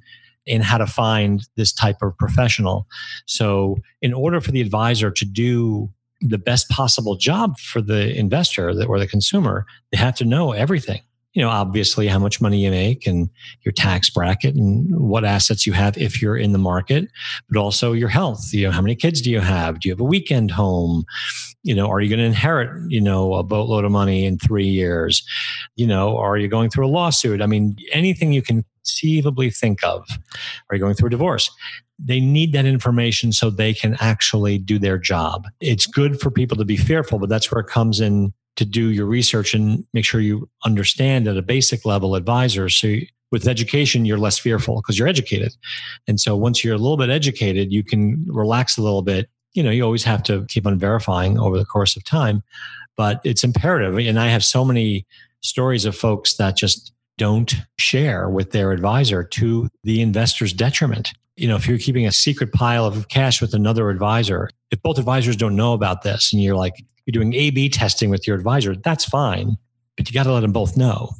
in 0.44 0.62
how 0.62 0.78
to 0.78 0.86
find 0.86 1.46
this 1.56 1.72
type 1.72 2.02
of 2.02 2.16
professional. 2.18 2.86
So, 3.26 3.78
in 4.02 4.12
order 4.12 4.40
for 4.40 4.52
the 4.52 4.60
advisor 4.60 5.10
to 5.10 5.24
do 5.24 5.90
the 6.20 6.38
best 6.38 6.68
possible 6.68 7.16
job 7.16 7.58
for 7.58 7.82
the 7.82 8.16
investor 8.16 8.70
or 8.88 8.98
the 8.98 9.06
consumer, 9.06 9.66
they 9.92 9.98
have 9.98 10.16
to 10.16 10.24
know 10.24 10.52
everything 10.52 11.00
you 11.36 11.42
know, 11.42 11.50
obviously 11.50 12.08
how 12.08 12.18
much 12.18 12.40
money 12.40 12.64
you 12.64 12.70
make 12.70 13.06
and 13.06 13.28
your 13.62 13.72
tax 13.72 14.08
bracket 14.08 14.54
and 14.54 14.88
what 14.98 15.22
assets 15.22 15.66
you 15.66 15.74
have 15.74 15.98
if 15.98 16.22
you're 16.22 16.38
in 16.38 16.52
the 16.52 16.58
market, 16.58 17.10
but 17.50 17.60
also 17.60 17.92
your 17.92 18.08
health. 18.08 18.54
You 18.54 18.64
know, 18.64 18.70
how 18.70 18.80
many 18.80 18.96
kids 18.96 19.20
do 19.20 19.30
you 19.30 19.40
have? 19.40 19.78
Do 19.78 19.88
you 19.90 19.92
have 19.92 20.00
a 20.00 20.04
weekend 20.04 20.50
home? 20.50 21.04
You 21.62 21.74
know, 21.74 21.90
are 21.90 22.00
you 22.00 22.08
going 22.08 22.20
to 22.20 22.24
inherit, 22.24 22.90
you 22.90 23.02
know, 23.02 23.34
a 23.34 23.42
boatload 23.42 23.84
of 23.84 23.92
money 23.92 24.24
in 24.24 24.38
three 24.38 24.66
years? 24.66 25.22
You 25.74 25.86
know, 25.86 26.16
are 26.16 26.38
you 26.38 26.48
going 26.48 26.70
through 26.70 26.86
a 26.86 26.88
lawsuit? 26.88 27.42
I 27.42 27.46
mean, 27.46 27.76
anything 27.92 28.32
you 28.32 28.40
can 28.40 28.64
conceivably 28.86 29.50
think 29.50 29.82
of. 29.84 30.08
Are 30.70 30.76
you 30.76 30.80
going 30.80 30.94
through 30.94 31.08
a 31.08 31.10
divorce? 31.10 31.50
They 31.98 32.20
need 32.20 32.52
that 32.52 32.66
information 32.66 33.32
so 33.32 33.50
they 33.50 33.74
can 33.74 33.96
actually 34.00 34.58
do 34.58 34.78
their 34.78 34.98
job. 34.98 35.46
It's 35.60 35.86
good 35.86 36.20
for 36.20 36.30
people 36.30 36.56
to 36.58 36.64
be 36.64 36.76
fearful, 36.76 37.18
but 37.18 37.28
that's 37.28 37.50
where 37.50 37.60
it 37.60 37.68
comes 37.68 38.00
in 38.00 38.32
to 38.56 38.64
do 38.64 38.90
your 38.90 39.06
research 39.06 39.54
and 39.54 39.84
make 39.92 40.04
sure 40.04 40.20
you 40.20 40.48
understand 40.64 41.28
at 41.28 41.36
a 41.36 41.42
basic 41.42 41.84
level 41.84 42.14
advisor. 42.14 42.68
So 42.68 42.86
you, 42.86 43.06
with 43.32 43.48
education, 43.48 44.04
you're 44.04 44.18
less 44.18 44.38
fearful 44.38 44.76
because 44.76 44.98
you're 44.98 45.08
educated. 45.08 45.52
And 46.06 46.20
so 46.20 46.36
once 46.36 46.62
you're 46.62 46.74
a 46.74 46.78
little 46.78 46.96
bit 46.96 47.10
educated, 47.10 47.72
you 47.72 47.82
can 47.82 48.24
relax 48.28 48.78
a 48.78 48.82
little 48.82 49.02
bit. 49.02 49.28
You 49.54 49.62
know, 49.62 49.70
you 49.70 49.82
always 49.82 50.04
have 50.04 50.22
to 50.24 50.46
keep 50.46 50.66
on 50.66 50.78
verifying 50.78 51.38
over 51.38 51.58
the 51.58 51.64
course 51.64 51.96
of 51.96 52.04
time, 52.04 52.42
but 52.96 53.20
it's 53.24 53.42
imperative. 53.42 53.98
And 53.98 54.20
I 54.20 54.28
have 54.28 54.44
so 54.44 54.64
many 54.64 55.06
stories 55.40 55.84
of 55.84 55.96
folks 55.96 56.36
that 56.36 56.56
just 56.56 56.92
don't 57.18 57.54
share 57.78 58.28
with 58.28 58.52
their 58.52 58.72
advisor 58.72 59.24
to 59.24 59.68
the 59.84 60.00
investor's 60.00 60.52
detriment. 60.52 61.12
You 61.36 61.48
know, 61.48 61.56
if 61.56 61.66
you're 61.66 61.78
keeping 61.78 62.06
a 62.06 62.12
secret 62.12 62.52
pile 62.52 62.84
of 62.84 63.08
cash 63.08 63.40
with 63.40 63.54
another 63.54 63.90
advisor, 63.90 64.50
if 64.70 64.80
both 64.82 64.98
advisors 64.98 65.36
don't 65.36 65.56
know 65.56 65.72
about 65.72 66.02
this 66.02 66.32
and 66.32 66.42
you're 66.42 66.56
like, 66.56 66.74
you're 67.04 67.12
doing 67.12 67.34
A 67.34 67.50
B 67.50 67.68
testing 67.68 68.10
with 68.10 68.26
your 68.26 68.36
advisor, 68.36 68.74
that's 68.74 69.04
fine. 69.04 69.56
But 69.96 70.08
you 70.08 70.14
got 70.14 70.24
to 70.24 70.32
let 70.32 70.40
them 70.40 70.52
both 70.52 70.76
know 70.76 71.10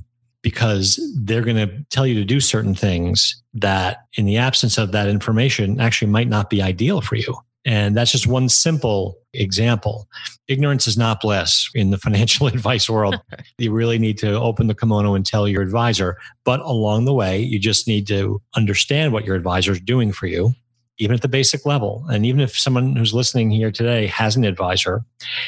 because 0.43 1.01
they're 1.23 1.43
going 1.43 1.57
to 1.57 1.85
tell 1.91 2.07
you 2.07 2.15
to 2.15 2.25
do 2.25 2.41
certain 2.41 2.75
things 2.75 3.43
that, 3.55 3.99
in 4.15 4.27
the 4.27 4.37
absence 4.37 4.79
of 4.79 4.93
that 4.93 5.09
information, 5.09 5.81
actually 5.81 6.11
might 6.11 6.29
not 6.29 6.51
be 6.51 6.63
ideal 6.63 7.01
for 7.01 7.17
you. 7.17 7.35
And 7.67 7.97
that's 7.97 8.13
just 8.13 8.29
one 8.29 8.49
simple 8.49 9.19
example. 9.35 10.09
Ignorance 10.49 10.87
is 10.87 10.97
not 10.97 11.21
bliss 11.21 11.69
in 11.75 11.91
the 11.91 11.99
financial 12.07 12.47
advice 12.57 12.89
world. 12.89 13.21
you 13.59 13.73
really 13.73 13.99
need 13.99 14.17
to 14.19 14.35
open 14.35 14.69
the 14.69 14.75
kimono 14.75 15.15
and 15.15 15.27
tell 15.27 15.47
your 15.47 15.63
advisor. 15.63 16.17
But 16.45 16.61
along 16.61 17.05
the 17.05 17.13
way, 17.13 17.41
you 17.41 17.59
just 17.59 17.87
need 17.87 18.07
to 18.07 18.41
understand 18.55 19.13
what 19.13 19.25
your 19.25 19.37
advisor 19.37 19.73
is 19.73 19.81
doing 19.81 20.13
for 20.13 20.27
you 20.27 20.55
even 20.99 21.15
at 21.15 21.23
the 21.23 21.29
basic 21.29 21.67
level. 21.67 22.05
And 22.09 22.25
even 22.25 22.41
if 22.41 22.59
someone 22.59 22.97
who's 22.97 23.13
listening 23.13 23.51
here 23.51 23.71
today 23.71 24.07
has 24.07 24.37
an 24.37 24.45
advisor, 24.45 25.05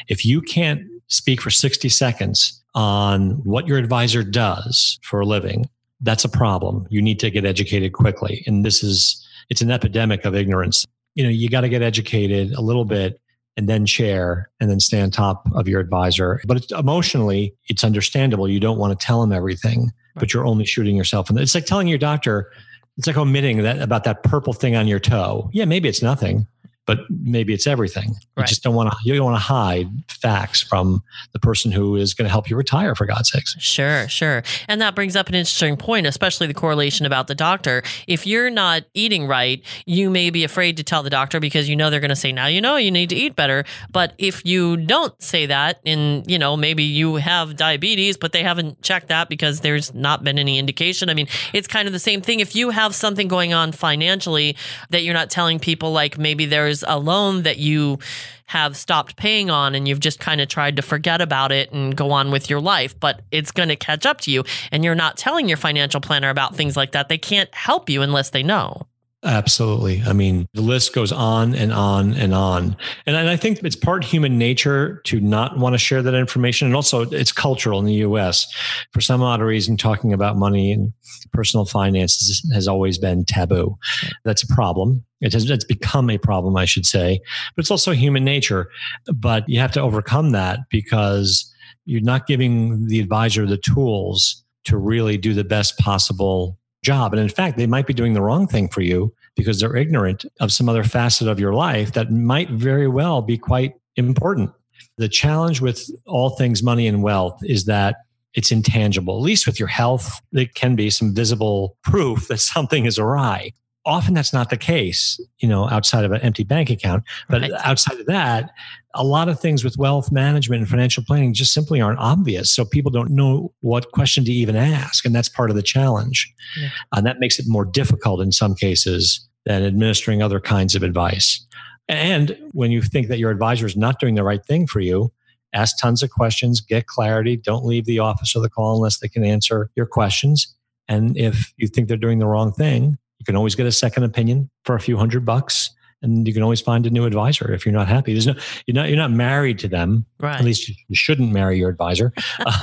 if 0.09 0.25
you 0.25 0.43
can't 0.43 0.83
speak 1.09 1.41
for 1.41 1.51
60 1.51 1.89
seconds 1.89 2.63
on 2.75 3.31
what 3.45 3.67
your 3.67 3.79
advisor 3.79 4.23
does 4.23 4.99
for 5.03 5.21
a 5.21 5.27
living, 5.27 5.69
that's 6.01 6.25
a 6.25 6.29
problem. 6.29 6.87
You 6.91 7.01
need 7.01 7.19
to 7.21 7.31
get 7.31 7.45
educated 7.45 7.93
quickly. 7.93 8.45
And 8.47 8.65
this 8.65 8.83
is, 8.83 9.27
it's 9.49 9.63
an 9.63 9.71
epidemic 9.71 10.25
of 10.25 10.35
ignorance. 10.35 10.85
You 11.19 11.25
know, 11.25 11.31
you 11.31 11.49
got 11.49 11.63
to 11.63 11.69
get 11.69 11.83
educated 11.83 12.53
a 12.53 12.61
little 12.61 12.85
bit 12.85 13.21
and 13.57 13.69
then 13.69 13.87
share 13.87 14.49
and 14.61 14.71
then 14.71 14.79
stay 14.79 15.01
on 15.01 15.11
top 15.11 15.49
of 15.53 15.67
your 15.67 15.81
advisor. 15.81 16.41
But 16.47 16.59
it's, 16.59 16.71
emotionally, 16.71 17.57
it's 17.67 17.83
understandable. 17.83 18.49
You 18.49 18.61
don't 18.61 18.79
want 18.79 18.97
to 18.97 19.05
tell 19.05 19.21
them 19.21 19.33
everything, 19.33 19.91
but 20.15 20.33
you're 20.33 20.47
only 20.47 20.65
shooting 20.65 20.95
yourself. 20.95 21.29
And 21.29 21.37
it's 21.41 21.57
like 21.57 21.67
telling 21.67 21.89
your 21.89 21.99
doctor, 21.99 22.53
it's 22.97 23.09
like 23.09 23.17
omitting 23.17 23.63
that 23.63 23.81
about 23.81 24.05
that 24.05 24.23
purple 24.23 24.53
thing 24.53 24.77
on 24.77 24.87
your 24.87 25.01
toe. 25.01 25.51
Yeah, 25.53 25.65
maybe 25.65 25.89
it's 25.89 26.03
nothing 26.03 26.47
but 26.89 27.01
maybe 27.11 27.53
it's 27.53 27.67
everything. 27.67 28.17
You 28.39 28.45
just 28.45 28.63
don't 28.63 28.75
want 28.75 28.91
to 28.91 28.97
you 29.05 29.15
don't 29.15 29.27
want 29.27 29.37
to 29.37 29.43
hide 29.43 29.89
facts 30.09 30.63
from 30.63 31.03
the 31.35 31.39
person 31.39 31.71
who 31.71 31.97
is 31.97 32.15
going 32.15 32.25
to 32.25 32.31
help 32.31 32.49
you 32.49 32.57
retire 32.57 32.95
for 32.95 33.05
God's 33.05 33.31
sakes. 33.31 33.55
Sure, 33.59 34.09
sure. 34.09 34.43
And 34.69 34.81
that 34.81 34.95
brings 34.95 35.15
up 35.15 35.29
an 35.29 35.35
interesting 35.35 35.77
point, 35.77 36.07
especially 36.07 36.47
the 36.47 36.55
correlation 36.55 37.05
about 37.05 37.27
the 37.27 37.35
doctor. 37.35 37.83
If 38.07 38.27
you're 38.27 38.49
not 38.49 38.85
eating 38.95 39.27
right, 39.27 39.63
you 39.85 40.09
may 40.09 40.31
be 40.31 40.45
afraid 40.45 40.79
to 40.79 40.83
tell 40.83 41.03
the 41.03 41.11
doctor 41.11 41.41
because 41.41 41.69
you 41.69 41.77
know 41.77 41.91
they're 41.91 42.01
going 42.01 42.09
to 42.09 42.17
say, 42.17 42.33
"Now 42.33 42.47
you 42.47 42.63
know 42.63 42.77
you 42.77 42.91
need 42.91 43.11
to 43.11 43.17
eat 43.17 43.37
better." 43.37 43.65
But 43.93 44.15
if 44.17 44.47
you 44.47 44.79
don't 44.79 45.21
say 45.23 45.45
that 45.45 45.81
and, 45.85 46.29
you 46.31 46.39
know, 46.39 46.57
maybe 46.57 46.85
you 46.85 47.17
have 47.17 47.57
diabetes, 47.57 48.17
but 48.17 48.33
they 48.33 48.43
haven't 48.43 48.81
checked 48.81 49.09
that 49.09 49.29
because 49.29 49.61
there's 49.61 49.93
not 49.93 50.25
been 50.25 50.39
any 50.39 50.59
indication. 50.59 51.11
I 51.11 51.15
mean, 51.15 51.29
it's 51.53 51.69
kind 51.69 51.87
of 51.87 51.93
the 51.93 51.99
same 51.99 52.23
thing 52.23 52.41
if 52.41 52.57
you 52.57 52.71
have 52.71 52.95
something 52.95 53.29
going 53.29 53.53
on 53.53 53.73
financially 53.73 54.57
that 54.89 55.03
you're 55.03 55.13
not 55.13 55.29
telling 55.29 55.59
people 55.59 55.93
like 55.93 56.17
maybe 56.17 56.47
there's 56.47 56.78
there's 56.81 56.97
a 56.97 56.99
loan 56.99 57.43
that 57.43 57.59
you 57.59 57.99
have 58.47 58.77
stopped 58.77 59.17
paying 59.17 59.51
on 59.51 59.75
and 59.75 59.87
you've 59.87 60.01
just 60.01 60.21
kind 60.21 60.41
of 60.41 60.49
tried 60.49 60.77
to 60.77 60.83
forget 60.83 61.21
about 61.21 61.53
it 61.53 61.71
and 61.73 61.97
go 61.97 62.11
on 62.11 62.31
with 62.31 62.49
your 62.49 62.61
life, 62.61 62.99
but 62.99 63.21
it's 63.31 63.51
going 63.51 63.69
to 63.69 63.77
catch 63.77 64.07
up 64.07 64.21
to 64.23 64.31
you 64.31 64.45
and 64.73 64.85
you're 64.85 64.95
not 64.95 65.17
telling 65.17 65.49
your 65.49 65.59
financial 65.59 66.01
planner 66.01 66.31
about 66.31 66.57
things 66.57 66.77
like 66.77 66.93
that. 66.93 67.09
They 67.09 67.19
can't 67.19 67.53
help 67.55 67.91
you 67.91 68.03
unless 68.03 68.31
they 68.31 68.43
know. 68.43 68.87
Absolutely. 69.25 70.01
I 70.07 70.13
mean, 70.13 70.47
the 70.55 70.61
list 70.61 70.95
goes 70.95 71.11
on 71.11 71.53
and 71.53 71.73
on 71.73 72.15
and 72.15 72.33
on. 72.33 72.77
And 73.05 73.17
I 73.17 73.37
think 73.37 73.65
it's 73.65 73.75
part 73.75 74.05
human 74.05 74.39
nature 74.39 75.01
to 75.07 75.19
not 75.21 75.59
want 75.59 75.75
to 75.75 75.79
share 75.79 76.03
that 76.03 76.15
information. 76.15 76.67
And 76.67 76.77
also, 76.77 77.03
it's 77.03 77.33
cultural 77.33 77.81
in 77.81 77.87
the 77.87 77.95
US. 77.95 78.47
For 78.93 79.01
some 79.01 79.21
odd 79.21 79.41
reason, 79.41 79.77
talking 79.77 80.13
about 80.13 80.37
money 80.37 80.71
and 80.71 80.93
personal 81.33 81.65
finances 81.65 82.49
has 82.55 82.69
always 82.69 82.97
been 82.97 83.25
taboo. 83.25 83.77
That's 84.25 84.45
a 84.45 84.47
problem. 84.47 85.05
It 85.21 85.33
has 85.33 85.51
it's 85.51 85.65
become 85.65 86.11
a 86.11 86.19
problem, 86.19 86.57
I 86.57 86.65
should 86.65 86.87
say. 86.87 87.21
But 87.57 87.63
it's 87.63 87.73
also 87.73 87.91
human 87.91 88.25
nature. 88.25 88.71
But 89.13 89.49
you 89.49 89.59
have 89.59 89.73
to 89.73 89.81
overcome 89.81 90.31
that 90.31 90.61
because 90.71 91.53
you're 91.87 92.03
not 92.03 92.29
giving 92.29 92.87
the 92.87 93.01
advisor 93.01 93.47
the 93.47 93.57
tools 93.57 94.45
to 94.65 94.77
really 94.77 95.17
do 95.17 95.35
the 95.35 95.43
best 95.43 95.77
possible 95.79 96.57
job. 96.83 97.13
And 97.13 97.21
in 97.21 97.29
fact, 97.29 97.57
they 97.57 97.67
might 97.67 97.87
be 97.87 97.95
doing 97.95 98.15
the 98.15 98.23
wrong 98.23 98.47
thing 98.47 98.69
for 98.69 98.81
you 98.81 99.13
because 99.37 99.61
they're 99.61 99.77
ignorant 99.77 100.25
of 100.41 100.53
some 100.53 100.69
other 100.69 100.85
facet 100.85 101.29
of 101.29 101.41
your 101.41 101.55
life 101.55 101.93
that 101.93 102.13
might 102.13 102.51
very 102.51 102.89
well 102.89 103.23
be 103.23 103.39
quite 103.39 103.75
important. 103.97 104.51
The 104.97 105.09
challenge 105.09 105.61
with 105.61 105.89
all 106.07 106.31
things 106.31 106.63
money 106.63 106.87
and 106.87 107.03
wealth 107.03 107.41
is 107.43 107.65
that 107.67 107.97
it's 108.35 108.53
intangible. 108.53 109.17
At 109.17 109.23
least 109.23 109.47
with 109.47 109.59
your 109.59 109.69
health, 109.69 110.21
there 110.33 110.47
can 110.55 110.77
be 110.77 110.91
some 110.91 111.15
visible 111.15 111.77
proof 111.83 112.29
that 112.29 112.39
something 112.55 112.85
is 112.85 112.99
awry. 112.99 113.53
often 113.87 114.15
that's 114.15 114.33
not 114.33 114.51
the 114.51 114.57
case, 114.57 115.21
you 115.39 115.49
know, 115.49 115.69
outside 115.69 116.05
of 116.05 116.13
an 116.13 116.21
empty 116.21 116.45
bank 116.45 116.69
account. 116.69 117.05
But 117.29 117.43
right. 117.43 117.53
outside 117.65 117.99
of 117.99 118.07
that, 118.07 118.51
a 118.99 119.05
lot 119.05 119.29
of 119.29 119.41
things 119.41 119.63
with 119.63 119.79
wealth 119.79 120.11
management 120.11 120.61
and 120.61 120.69
financial 120.69 121.05
planning 121.07 121.33
just 121.33 121.55
simply 121.55 121.81
aren't 121.81 122.01
obvious. 122.01 122.51
So 122.51 122.65
people 122.65 122.91
don't 122.91 123.11
know 123.11 123.53
what 123.61 123.93
question 123.93 124.25
to 124.25 124.33
even 124.33 124.57
ask. 124.57 125.07
And 125.07 125.15
that's 125.15 125.29
part 125.29 125.51
of 125.51 125.57
the 125.57 125.63
challenge. 125.63 126.31
Yeah. 126.61 126.69
And 126.95 127.07
that 127.07 127.21
makes 127.21 127.39
it 127.39 127.47
more 127.49 127.65
difficult 127.65 128.21
in 128.21 128.33
some 128.33 128.55
cases 128.55 129.27
than 129.47 129.65
administering 129.65 130.21
other 130.21 130.41
kinds 130.41 130.75
of 130.75 130.83
advice. 130.83 131.47
And 131.89 132.37
when 132.53 132.71
you 132.71 132.83
think 132.83 133.09
that 133.09 133.19
your 133.19 133.31
advisor 133.31 133.67
is 133.67 133.77
not 133.77 134.01
doing 134.01 134.17
the 134.17 134.25
right 134.25 134.45
thing 134.45 134.67
for 134.67 134.81
you, 134.81 135.13
ask 135.55 135.79
tons 135.81 136.03
of 136.03 136.11
questions, 136.11 136.61
get 136.61 136.87
clarity. 136.87 137.37
Don't 137.37 137.65
leave 137.65 137.87
the 137.87 138.01
office 138.01 138.35
or 138.37 138.43
the 138.43 138.51
call 138.51 138.77
unless 138.77 138.99
they 138.99 139.09
can 139.09 139.25
answer 139.25 139.71
your 139.77 139.87
questions. 139.87 140.55
And 140.89 141.17
if 141.17 141.53
you 141.57 141.69
think 141.69 141.89
they're 141.89 141.97
doing 141.97 142.19
the 142.19 142.27
wrong 142.27 142.53
thing, 142.53 142.99
you 143.19 143.25
can 143.25 143.37
always 143.37 143.55
get 143.55 143.67
a 143.67 143.73
second 143.73 144.03
opinion 144.03 144.51
for 144.65 144.75
a 144.75 144.81
few 144.81 144.97
hundred 144.97 145.25
bucks. 145.25 145.71
And 146.03 146.29
you 146.29 146.35
can 146.35 146.43
always 146.43 146.61
find 146.61 146.87
a 146.87 146.91
new 146.91 147.05
advisor 147.07 147.53
if 147.53 147.67
you're 147.67 147.73
not 147.73 147.89
happy. 147.89 148.13
There's 148.13 148.27
no, 148.27 148.35
you're 148.67 148.75
not, 148.75 148.89
you're 148.89 148.97
not 148.97 149.11
married 149.11 149.59
to 149.61 149.69
them. 149.69 150.07
Right. 150.21 150.39
At 150.39 150.45
least 150.45 150.69
you 150.69 150.95
shouldn't 150.95 151.33
marry 151.33 151.59
your 151.59 151.69
advisor. 151.69 152.13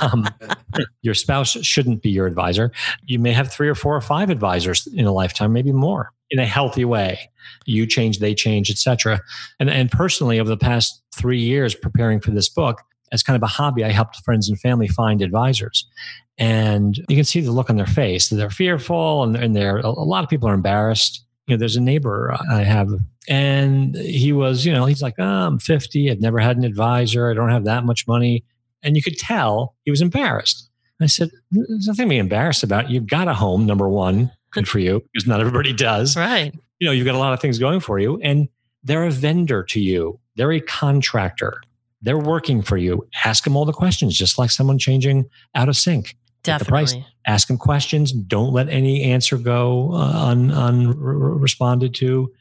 Um, 0.00 0.26
your 1.02 1.14
spouse 1.14 1.50
shouldn't 1.50 2.02
be 2.02 2.10
your 2.10 2.26
advisor. 2.26 2.72
You 3.04 3.18
may 3.18 3.32
have 3.32 3.52
three 3.52 3.68
or 3.68 3.74
four 3.74 3.94
or 3.94 4.00
five 4.00 4.30
advisors 4.30 4.86
in 4.86 5.04
a 5.04 5.12
lifetime, 5.12 5.52
maybe 5.52 5.72
more 5.72 6.12
in 6.30 6.38
a 6.38 6.46
healthy 6.46 6.84
way. 6.84 7.30
You 7.66 7.86
change, 7.86 8.18
they 8.18 8.34
change, 8.34 8.70
etc. 8.70 9.20
And 9.60 9.70
and 9.70 9.90
personally, 9.90 10.40
over 10.40 10.48
the 10.48 10.56
past 10.56 11.02
three 11.14 11.40
years 11.40 11.74
preparing 11.74 12.20
for 12.20 12.30
this 12.30 12.48
book, 12.48 12.82
as 13.12 13.22
kind 13.22 13.36
of 13.36 13.42
a 13.42 13.46
hobby, 13.46 13.84
I 13.84 13.90
helped 13.90 14.16
friends 14.24 14.48
and 14.48 14.58
family 14.58 14.88
find 14.88 15.22
advisors. 15.22 15.86
And 16.38 16.96
you 17.08 17.16
can 17.16 17.24
see 17.24 17.40
the 17.40 17.52
look 17.52 17.70
on 17.70 17.76
their 17.76 17.86
face. 17.86 18.28
They're 18.28 18.50
fearful 18.50 19.22
and, 19.22 19.36
and 19.36 19.56
they're 19.56 19.78
a 19.78 19.90
lot 19.90 20.24
of 20.24 20.30
people 20.30 20.48
are 20.48 20.54
embarrassed. 20.54 21.24
You 21.46 21.54
know, 21.54 21.58
there's 21.58 21.76
a 21.76 21.80
neighbor 21.80 22.36
I 22.50 22.62
have, 22.62 22.88
and 23.28 23.94
he 23.94 24.32
was, 24.32 24.66
you 24.66 24.72
know, 24.72 24.84
he's 24.84 25.02
like, 25.02 25.14
oh, 25.18 25.24
I'm 25.24 25.58
50. 25.58 26.10
I've 26.10 26.20
never 26.20 26.40
had 26.40 26.56
an 26.56 26.64
advisor. 26.64 27.30
I 27.30 27.34
don't 27.34 27.50
have 27.50 27.64
that 27.64 27.84
much 27.84 28.06
money. 28.08 28.44
And 28.82 28.96
you 28.96 29.02
could 29.02 29.16
tell 29.16 29.74
he 29.84 29.90
was 29.90 30.00
embarrassed. 30.00 30.68
I 31.00 31.06
said, 31.06 31.30
There's 31.50 31.86
nothing 31.86 32.06
to 32.06 32.10
be 32.10 32.18
embarrassed 32.18 32.62
about. 32.62 32.90
You've 32.90 33.06
got 33.06 33.28
a 33.28 33.34
home, 33.34 33.66
number 33.66 33.88
one. 33.88 34.32
Good 34.50 34.68
for 34.68 34.78
you, 34.78 35.02
because 35.12 35.26
not 35.26 35.40
everybody 35.40 35.72
does. 35.72 36.16
Right. 36.16 36.54
You 36.78 36.86
know, 36.86 36.92
you've 36.92 37.04
got 37.04 37.14
a 37.14 37.18
lot 37.18 37.32
of 37.32 37.40
things 37.40 37.58
going 37.58 37.80
for 37.80 37.98
you. 37.98 38.18
And 38.22 38.48
they're 38.82 39.04
a 39.04 39.10
vendor 39.10 39.62
to 39.64 39.80
you, 39.80 40.18
they're 40.36 40.52
a 40.52 40.60
contractor. 40.60 41.60
They're 42.02 42.18
working 42.18 42.62
for 42.62 42.76
you. 42.76 43.08
Ask 43.24 43.42
them 43.44 43.56
all 43.56 43.64
the 43.64 43.72
questions, 43.72 44.16
just 44.16 44.38
like 44.38 44.50
someone 44.50 44.78
changing 44.78 45.28
out 45.54 45.68
of 45.68 45.76
sync. 45.76 46.16
Definitely. 46.46 47.00
The 47.00 47.30
Ask 47.30 47.48
them 47.48 47.58
questions. 47.58 48.12
Don't 48.12 48.52
let 48.52 48.68
any 48.68 49.02
answer 49.02 49.36
go 49.36 49.92
uh, 49.92 50.28
un, 50.28 50.50
unresponded 50.50 51.94
to. 51.94 52.32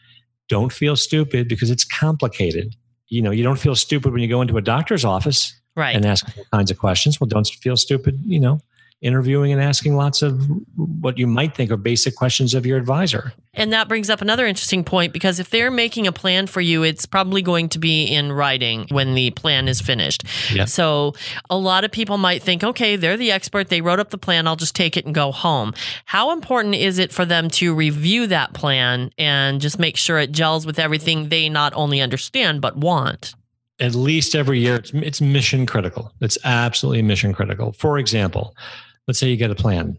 Don't 0.48 0.72
feel 0.72 0.96
stupid 0.96 1.48
because 1.48 1.72
it's 1.72 1.84
complicated. 1.84 2.76
You 3.08 3.22
know, 3.22 3.32
you 3.32 3.44
don't 3.44 3.60
feel 3.60 3.76
stupid 3.76 4.13
when 4.13 4.22
you 4.22 4.28
go 4.28 4.41
into 4.41 4.58
a 4.58 4.62
doctor's 4.62 5.04
office 5.04 5.60
right. 5.76 5.96
and 5.96 6.06
ask 6.06 6.26
all 6.38 6.46
kinds 6.54 6.72
of 6.72 6.78
questions. 6.78 7.20
Well, 7.20 7.28
don't 7.28 7.48
feel 7.48 7.78
stupid, 7.78 8.20
you 8.26 8.39
know, 8.39 8.60
interviewing 9.01 9.51
and 9.51 9.62
asking 9.62 9.95
lots 9.95 10.21
of 10.21 10.49
what 10.75 11.17
you 11.17 11.27
might 11.27 11.55
think 11.55 11.69
are 11.69 11.77
basic 11.77 12.15
questions 12.15 12.53
of 12.53 12.65
your 12.65 12.77
advisor. 12.77 13.34
And 13.53 13.71
that 13.71 13.88
brings 13.88 14.10
up 14.10 14.21
another 14.21 14.45
interesting 14.45 14.84
point 14.84 15.13
because 15.13 15.39
if 15.39 15.49
they're 15.49 15.71
making 15.71 16.08
a 16.08 16.12
plan 16.12 16.47
for 16.47 16.62
you, 16.62 16.84
it's 16.84 17.05
probably 17.05 17.41
going 17.41 17.69
to 17.69 17.79
be 17.79 18.05
in 18.05 18.31
writing 18.31 18.88
when 18.89 19.13
the 19.13 19.31
plan 19.31 19.67
is 19.67 19.79
finished. 19.79 20.23
Yeah. 20.51 20.65
So 20.65 21.13
a 21.49 21.58
lot 21.58 21.84
of 21.84 21.91
people 21.91 22.17
might 22.17 22.41
think, 22.41 22.63
okay, 22.63 22.95
they're 22.95 23.17
the 23.17 23.31
expert. 23.31 23.69
They 23.69 23.81
wrote 23.81 23.99
up 23.99 24.10
the 24.10 24.17
plan. 24.17 24.47
I'll 24.47 24.55
just 24.55 24.75
take 24.75 24.97
it 24.97 25.05
and 25.05 25.13
go 25.13 25.31
home. 25.31 25.73
How 26.05 26.31
important 26.31 26.75
is 26.75 26.97
it 26.97 27.13
for 27.13 27.25
them 27.25 27.49
to 27.51 27.75
review 27.75 28.27
that 28.27 28.53
plan 28.53 29.12
and 29.17 29.62
just 29.62 29.77
make 29.77 29.97
sure 29.97 30.19
it 30.19 30.31
gels 30.31 30.65
with 30.65 30.79
everything 30.79 31.29
they 31.29 31.49
not 31.49 31.73
only 31.75 32.01
understand, 32.01 32.62
but 32.62 32.77
want? 32.77 33.36
At 33.79 33.93
least 33.93 34.36
every 34.36 34.60
year, 34.60 34.75
it's, 34.75 34.91
it's 34.93 35.19
mission 35.19 35.65
critical. 35.65 36.13
It's 36.21 36.38
absolutely 36.45 37.01
mission 37.01 37.34
critical. 37.34 37.73
For 37.73 37.97
example, 37.99 38.55
let's 39.08 39.20
say 39.20 39.30
you 39.30 39.38
get 39.38 39.52
a 39.52 39.56
plan, 39.56 39.98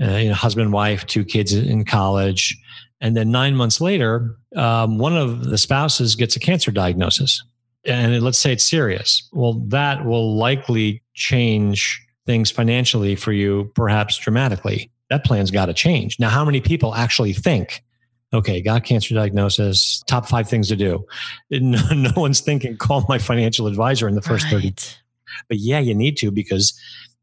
uh, 0.00 0.16
you 0.16 0.28
know, 0.28 0.34
husband, 0.34 0.72
wife, 0.72 1.06
two 1.06 1.24
kids 1.24 1.52
in 1.52 1.84
college, 1.84 2.56
and 3.00 3.16
then 3.16 3.30
nine 3.30 3.54
months 3.56 3.80
later, 3.80 4.36
um, 4.56 4.98
one 4.98 5.16
of 5.16 5.44
the 5.44 5.58
spouses 5.58 6.14
gets 6.14 6.36
a 6.36 6.40
cancer 6.40 6.70
diagnosis, 6.70 7.42
and 7.84 8.22
let's 8.22 8.38
say 8.38 8.52
it's 8.52 8.66
serious. 8.66 9.28
Well, 9.32 9.54
that 9.68 10.04
will 10.04 10.36
likely 10.36 11.02
change 11.14 12.02
things 12.26 12.50
financially 12.50 13.14
for 13.16 13.32
you, 13.32 13.70
perhaps 13.74 14.16
dramatically. 14.16 14.90
That 15.10 15.24
plan's 15.24 15.50
got 15.50 15.66
to 15.66 15.74
change. 15.74 16.18
Now, 16.18 16.30
how 16.30 16.44
many 16.44 16.60
people 16.60 16.94
actually 16.94 17.32
think? 17.32 17.82
Okay, 18.34 18.60
got 18.60 18.84
cancer 18.84 19.14
diagnosis. 19.14 20.02
Top 20.08 20.28
five 20.28 20.48
things 20.48 20.68
to 20.68 20.76
do. 20.76 21.06
No, 21.50 21.80
no 21.94 22.10
one's 22.16 22.40
thinking 22.40 22.76
call 22.76 23.04
my 23.08 23.18
financial 23.18 23.66
advisor 23.66 24.08
in 24.08 24.16
the 24.16 24.22
first 24.22 24.44
right. 24.46 24.62
30. 24.62 24.74
But 25.48 25.58
yeah, 25.58 25.78
you 25.78 25.94
need 25.94 26.16
to 26.18 26.30
because 26.30 26.78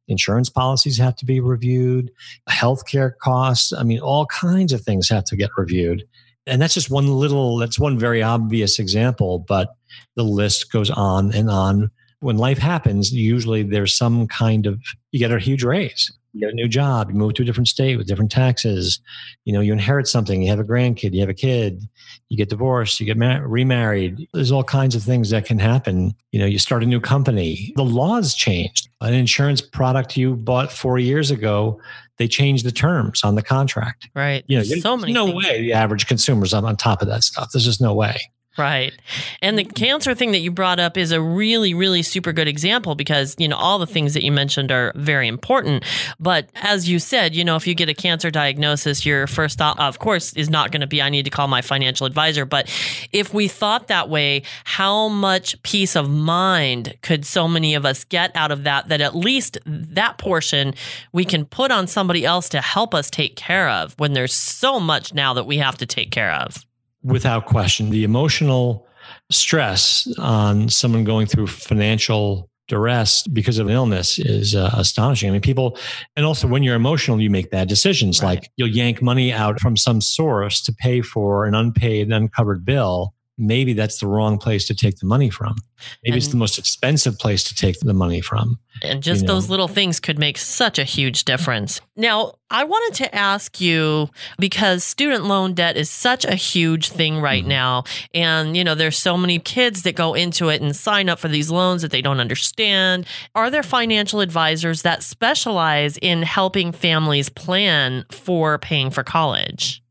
insurance 0.07 0.49
policies 0.49 0.97
have 0.97 1.15
to 1.17 1.25
be 1.25 1.39
reviewed, 1.39 2.11
healthcare 2.49 3.11
costs. 3.21 3.73
I 3.73 3.83
mean, 3.83 3.99
all 3.99 4.25
kinds 4.27 4.73
of 4.73 4.81
things 4.81 5.09
have 5.09 5.23
to 5.25 5.35
get 5.35 5.49
reviewed. 5.57 6.03
And 6.45 6.61
that's 6.61 6.73
just 6.73 6.89
one 6.89 7.07
little, 7.07 7.57
that's 7.57 7.79
one 7.79 7.97
very 7.97 8.21
obvious 8.21 8.79
example, 8.79 9.39
but 9.39 9.75
the 10.15 10.23
list 10.23 10.71
goes 10.71 10.89
on 10.89 11.33
and 11.33 11.49
on. 11.49 11.89
When 12.19 12.37
life 12.37 12.57
happens, 12.57 13.11
usually 13.11 13.63
there's 13.63 13.97
some 13.97 14.27
kind 14.27 14.65
of, 14.65 14.81
you 15.11 15.19
get 15.19 15.31
a 15.31 15.39
huge 15.39 15.63
raise 15.63 16.11
you 16.33 16.39
get 16.39 16.49
a 16.49 16.55
new 16.55 16.67
job, 16.67 17.09
you 17.09 17.15
move 17.15 17.35
to 17.35 17.43
a 17.43 17.45
different 17.45 17.67
state 17.67 17.95
with 17.95 18.07
different 18.07 18.31
taxes, 18.31 18.99
you 19.45 19.53
know, 19.53 19.61
you 19.61 19.71
inherit 19.71 20.07
something, 20.07 20.41
you 20.41 20.49
have 20.49 20.59
a 20.59 20.63
grandkid, 20.63 21.13
you 21.13 21.19
have 21.19 21.29
a 21.29 21.33
kid, 21.33 21.87
you 22.29 22.37
get 22.37 22.49
divorced, 22.49 22.99
you 22.99 23.05
get 23.05 23.17
mar- 23.17 23.47
remarried. 23.47 24.27
There's 24.33 24.51
all 24.51 24.63
kinds 24.63 24.95
of 24.95 25.03
things 25.03 25.29
that 25.29 25.45
can 25.45 25.59
happen. 25.59 26.15
You 26.31 26.39
know, 26.39 26.45
you 26.45 26.57
start 26.57 26.83
a 26.83 26.87
new 26.87 26.99
company. 26.99 27.71
The 27.75 27.85
laws 27.85 28.33
changed. 28.33 28.89
An 29.01 29.13
insurance 29.13 29.61
product 29.61 30.17
you 30.17 30.35
bought 30.35 30.71
four 30.71 30.97
years 30.97 31.29
ago, 31.29 31.79
they 32.17 32.27
changed 32.27 32.65
the 32.65 32.71
terms 32.71 33.23
on 33.23 33.35
the 33.35 33.43
contract. 33.43 34.09
Right. 34.15 34.43
You 34.47 34.57
know, 34.57 34.63
so 34.63 34.97
many 34.97 35.13
no 35.13 35.27
things. 35.27 35.45
way 35.45 35.61
the 35.61 35.73
average 35.73 36.07
consumer's 36.07 36.53
on, 36.53 36.65
on 36.65 36.77
top 36.77 37.01
of 37.01 37.07
that 37.09 37.23
stuff. 37.23 37.51
There's 37.51 37.65
just 37.65 37.81
no 37.81 37.93
way. 37.93 38.19
Right. 38.55 38.93
And 39.41 39.57
the 39.57 39.63
cancer 39.63 40.13
thing 40.13 40.31
that 40.33 40.39
you 40.39 40.51
brought 40.51 40.79
up 40.79 40.95
is 40.95 41.11
a 41.11 41.19
really, 41.19 41.73
really 41.73 42.03
super 42.03 42.31
good 42.31 42.47
example 42.47 42.93
because, 42.93 43.35
you 43.39 43.47
know, 43.47 43.55
all 43.55 43.79
the 43.79 43.87
things 43.87 44.13
that 44.13 44.23
you 44.23 44.31
mentioned 44.31 44.71
are 44.71 44.91
very 44.95 45.27
important. 45.27 45.83
But 46.19 46.49
as 46.53 46.87
you 46.87 46.99
said, 46.99 47.33
you 47.33 47.43
know, 47.43 47.55
if 47.55 47.65
you 47.65 47.73
get 47.73 47.89
a 47.89 47.95
cancer 47.95 48.29
diagnosis, 48.29 49.07
your 49.07 49.25
first 49.25 49.57
thought, 49.57 49.79
of 49.79 49.97
course, 49.97 50.33
is 50.33 50.51
not 50.51 50.71
going 50.71 50.81
to 50.81 50.87
be, 50.87 51.01
I 51.01 51.09
need 51.09 51.23
to 51.23 51.31
call 51.31 51.47
my 51.47 51.63
financial 51.63 52.05
advisor. 52.05 52.45
But 52.45 52.69
if 53.11 53.33
we 53.33 53.47
thought 53.47 53.87
that 53.87 54.07
way, 54.07 54.43
how 54.65 55.07
much 55.07 55.61
peace 55.63 55.95
of 55.95 56.07
mind 56.11 56.93
could 57.01 57.25
so 57.25 57.47
many 57.47 57.73
of 57.73 57.87
us 57.87 58.03
get 58.03 58.35
out 58.35 58.51
of 58.51 58.65
that, 58.65 58.87
that 58.89 59.01
at 59.01 59.15
least 59.15 59.57
that 59.65 60.19
portion 60.19 60.75
we 61.11 61.25
can 61.25 61.45
put 61.45 61.71
on 61.71 61.87
somebody 61.87 62.23
else 62.23 62.49
to 62.49 62.61
help 62.61 62.93
us 62.93 63.09
take 63.09 63.35
care 63.35 63.67
of 63.67 63.95
when 63.97 64.13
there's 64.13 64.33
so 64.33 64.79
much 64.79 65.11
now 65.11 65.33
that 65.33 65.47
we 65.47 65.57
have 65.57 65.79
to 65.79 65.87
take 65.87 66.11
care 66.11 66.33
of? 66.33 66.63
Without 67.03 67.45
question. 67.45 67.89
The 67.89 68.03
emotional 68.03 68.87
stress 69.31 70.07
on 70.17 70.69
someone 70.69 71.03
going 71.03 71.27
through 71.27 71.47
financial 71.47 72.49
duress 72.67 73.27
because 73.27 73.59
of 73.59 73.67
an 73.67 73.73
illness 73.73 74.17
is 74.19 74.55
uh, 74.55 74.73
astonishing. 74.73 75.29
I 75.29 75.33
mean, 75.33 75.41
people, 75.41 75.77
and 76.15 76.25
also 76.25 76.47
when 76.47 76.63
you're 76.63 76.75
emotional, 76.75 77.19
you 77.19 77.29
make 77.29 77.51
bad 77.51 77.67
decisions. 77.67 78.21
Right. 78.21 78.39
Like 78.39 78.51
you'll 78.55 78.69
yank 78.69 79.01
money 79.01 79.33
out 79.33 79.59
from 79.59 79.75
some 79.75 80.01
source 80.01 80.61
to 80.63 80.73
pay 80.73 81.01
for 81.01 81.45
an 81.45 81.55
unpaid, 81.55 82.11
uncovered 82.11 82.65
bill 82.65 83.13
maybe 83.37 83.73
that's 83.73 83.99
the 83.99 84.07
wrong 84.07 84.37
place 84.37 84.65
to 84.67 84.75
take 84.75 84.97
the 84.97 85.05
money 85.05 85.29
from. 85.29 85.55
Maybe 86.03 86.13
and, 86.13 86.15
it's 86.17 86.27
the 86.27 86.37
most 86.37 86.57
expensive 86.57 87.17
place 87.17 87.43
to 87.45 87.55
take 87.55 87.79
the 87.79 87.93
money 87.93 88.21
from. 88.21 88.59
And 88.81 89.01
just 89.01 89.21
you 89.21 89.27
know? 89.27 89.33
those 89.33 89.49
little 89.49 89.67
things 89.67 89.99
could 89.99 90.19
make 90.19 90.37
such 90.37 90.79
a 90.79 90.83
huge 90.83 91.25
difference. 91.25 91.81
Now, 91.95 92.35
I 92.49 92.63
wanted 92.63 92.95
to 93.03 93.15
ask 93.15 93.59
you 93.59 94.09
because 94.37 94.83
student 94.83 95.25
loan 95.25 95.53
debt 95.53 95.75
is 95.75 95.89
such 95.89 96.25
a 96.25 96.35
huge 96.35 96.89
thing 96.89 97.19
right 97.19 97.41
mm-hmm. 97.41 97.49
now. 97.49 97.83
And, 98.13 98.55
you 98.55 98.63
know, 98.63 98.75
there's 98.75 98.97
so 98.97 99.17
many 99.17 99.39
kids 99.39 99.83
that 99.83 99.95
go 99.95 100.13
into 100.13 100.49
it 100.49 100.61
and 100.61 100.75
sign 100.75 101.09
up 101.09 101.19
for 101.19 101.27
these 101.27 101.49
loans 101.49 101.81
that 101.81 101.91
they 101.91 102.01
don't 102.01 102.19
understand. 102.19 103.07
Are 103.35 103.49
there 103.49 103.63
financial 103.63 104.21
advisors 104.21 104.83
that 104.83 105.03
specialize 105.03 105.97
in 105.97 106.21
helping 106.21 106.71
families 106.71 107.29
plan 107.29 108.05
for 108.11 108.57
paying 108.59 108.91
for 108.91 109.03
college? 109.03 109.82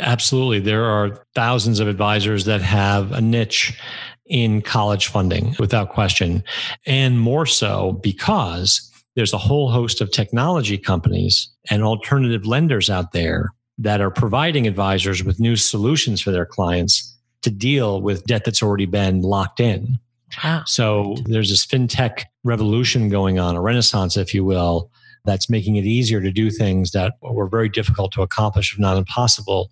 Absolutely. 0.00 0.60
There 0.60 0.84
are 0.84 1.24
thousands 1.34 1.80
of 1.80 1.88
advisors 1.88 2.44
that 2.44 2.62
have 2.62 3.12
a 3.12 3.20
niche 3.20 3.78
in 4.26 4.62
college 4.62 5.06
funding 5.06 5.54
without 5.58 5.90
question. 5.90 6.42
And 6.86 7.18
more 7.18 7.46
so 7.46 7.92
because 8.02 8.84
there's 9.16 9.32
a 9.32 9.38
whole 9.38 9.70
host 9.70 10.00
of 10.00 10.12
technology 10.12 10.78
companies 10.78 11.50
and 11.70 11.82
alternative 11.82 12.46
lenders 12.46 12.90
out 12.90 13.12
there 13.12 13.50
that 13.78 14.00
are 14.00 14.10
providing 14.10 14.66
advisors 14.66 15.24
with 15.24 15.40
new 15.40 15.56
solutions 15.56 16.20
for 16.20 16.30
their 16.30 16.46
clients 16.46 17.16
to 17.42 17.50
deal 17.50 18.02
with 18.02 18.24
debt 18.24 18.44
that's 18.44 18.62
already 18.62 18.86
been 18.86 19.22
locked 19.22 19.60
in. 19.60 19.98
Wow. 20.42 20.64
So 20.66 21.16
there's 21.24 21.50
this 21.50 21.64
fintech 21.64 22.24
revolution 22.44 23.08
going 23.08 23.38
on, 23.38 23.56
a 23.56 23.60
renaissance, 23.60 24.16
if 24.16 24.34
you 24.34 24.44
will, 24.44 24.90
that's 25.28 25.50
making 25.50 25.76
it 25.76 25.84
easier 25.84 26.20
to 26.20 26.30
do 26.30 26.50
things 26.50 26.92
that 26.92 27.14
were 27.22 27.48
very 27.48 27.68
difficult 27.68 28.12
to 28.12 28.22
accomplish, 28.22 28.72
if 28.72 28.78
not 28.78 28.96
impossible, 28.96 29.70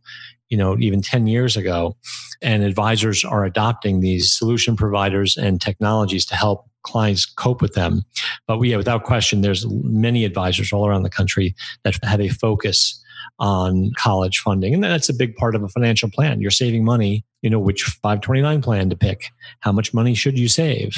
you 0.48 0.56
know, 0.56 0.76
even 0.78 1.02
10 1.02 1.26
years 1.26 1.56
ago. 1.56 1.96
And 2.42 2.62
advisors 2.62 3.24
are 3.24 3.44
adopting 3.44 4.00
these 4.00 4.32
solution 4.32 4.76
providers 4.76 5.36
and 5.36 5.60
technologies 5.60 6.24
to 6.26 6.36
help 6.36 6.68
clients 6.82 7.26
cope 7.26 7.60
with 7.60 7.74
them. 7.74 8.02
But 8.46 8.58
we, 8.58 8.70
yeah, 8.70 8.76
without 8.76 9.04
question, 9.04 9.40
there's 9.40 9.66
many 9.68 10.24
advisors 10.24 10.72
all 10.72 10.86
around 10.86 11.02
the 11.02 11.10
country 11.10 11.54
that 11.82 11.98
have 12.04 12.20
a 12.20 12.28
focus 12.28 13.02
on 13.38 13.92
college 13.98 14.38
funding. 14.38 14.74
And 14.74 14.82
that's 14.82 15.08
a 15.08 15.14
big 15.14 15.36
part 15.36 15.54
of 15.54 15.62
a 15.62 15.68
financial 15.68 16.10
plan. 16.10 16.40
You're 16.40 16.50
saving 16.50 16.84
money, 16.84 17.24
you 17.42 17.50
know, 17.50 17.58
which 17.58 17.82
529 17.82 18.62
plan 18.62 18.90
to 18.90 18.96
pick. 18.96 19.30
How 19.60 19.72
much 19.72 19.92
money 19.92 20.14
should 20.14 20.38
you 20.38 20.48
save? 20.48 20.96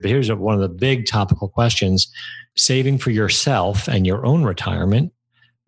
But 0.00 0.10
here's 0.10 0.32
one 0.32 0.54
of 0.54 0.60
the 0.60 0.68
big 0.68 1.06
topical 1.06 1.48
questions 1.48 2.10
saving 2.56 2.98
for 2.98 3.10
yourself 3.10 3.86
and 3.86 4.06
your 4.06 4.26
own 4.26 4.42
retirement 4.42 5.12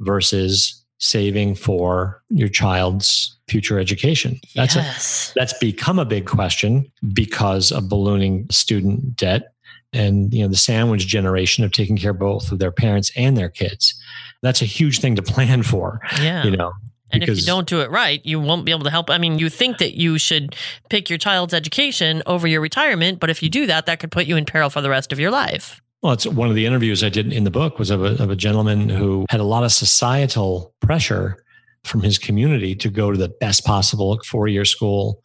versus 0.01 0.85
saving 0.99 1.55
for 1.55 2.23
your 2.29 2.49
child's 2.49 3.39
future 3.49 3.79
education. 3.79 4.41
That's 4.55 4.77
yes. 4.77 5.31
a, 5.31 5.39
that's 5.39 5.59
become 5.59 5.99
a 5.99 6.05
big 6.05 6.27
question 6.27 6.91
because 7.13 7.73
of 7.73 7.89
ballooning 7.89 8.47
student 8.51 9.17
debt 9.17 9.55
and 9.93 10.33
you 10.33 10.43
know 10.43 10.49
the 10.49 10.57
sandwich 10.57 11.07
generation 11.07 11.65
of 11.65 11.73
taking 11.73 11.97
care 11.97 12.13
of 12.13 12.19
both 12.19 12.53
of 12.53 12.59
their 12.59 12.73
parents 12.73 13.11
and 13.17 13.37
their 13.37 13.49
kids. 13.49 14.01
That's 14.43 14.63
a 14.63 14.67
huge 14.67 15.01
thing 15.01 15.17
to 15.17 15.23
plan 15.23 15.63
for. 15.63 16.01
Yeah. 16.21 16.45
You 16.45 16.57
know, 16.57 16.73
and 17.13 17.23
if 17.23 17.37
you 17.37 17.43
don't 17.43 17.69
do 17.69 17.81
it 17.81 17.91
right, 17.91 18.25
you 18.25 18.41
won't 18.41 18.65
be 18.65 18.73
able 18.73 18.85
to 18.85 18.91
help. 18.91 19.11
I 19.11 19.19
mean, 19.19 19.39
you 19.39 19.49
think 19.49 19.79
that 19.79 19.95
you 19.95 20.19
should 20.19 20.55
pick 20.89 21.11
your 21.11 21.19
child's 21.19 21.55
education 21.55 22.23
over 22.27 22.47
your 22.47 22.61
retirement, 22.61 23.21
but 23.21 23.31
if 23.31 23.43
you 23.43 23.51
do 23.51 23.67
that, 23.67 23.87
that 23.87 24.01
could 24.01 24.13
put 24.13 24.27
you 24.27 24.37
in 24.37 24.45
peril 24.45 24.71
for 24.71 24.81
the 24.81 24.91
rest 24.91 25.13
of 25.13 25.19
your 25.19 25.31
life. 25.31 25.81
Well, 26.03 26.13
it's 26.13 26.27
one 26.27 26.49
of 26.49 26.55
the 26.55 26.65
interviews 26.65 27.05
I 27.05 27.11
did 27.11 27.33
in 27.33 27.45
the 27.45 27.51
book 27.51 27.79
was 27.79 27.91
of 27.91 28.03
a, 28.03 28.23
of 28.23 28.31
a 28.31 28.37
gentleman 28.37 28.89
who 28.89 29.27
had 29.29 29.41
a 29.41 29.45
lot 29.45 29.65
of 29.65 29.73
societal 29.73 30.73
pressure 30.81 31.45
from 31.85 32.03
his 32.03 32.17
community 32.17 32.75
to 32.77 32.89
go 32.89 33.11
to 33.11 33.19
the 33.19 33.29
best 33.29 33.65
possible 33.65 34.19
four 34.25 34.49
year 34.49 34.65
school, 34.65 35.23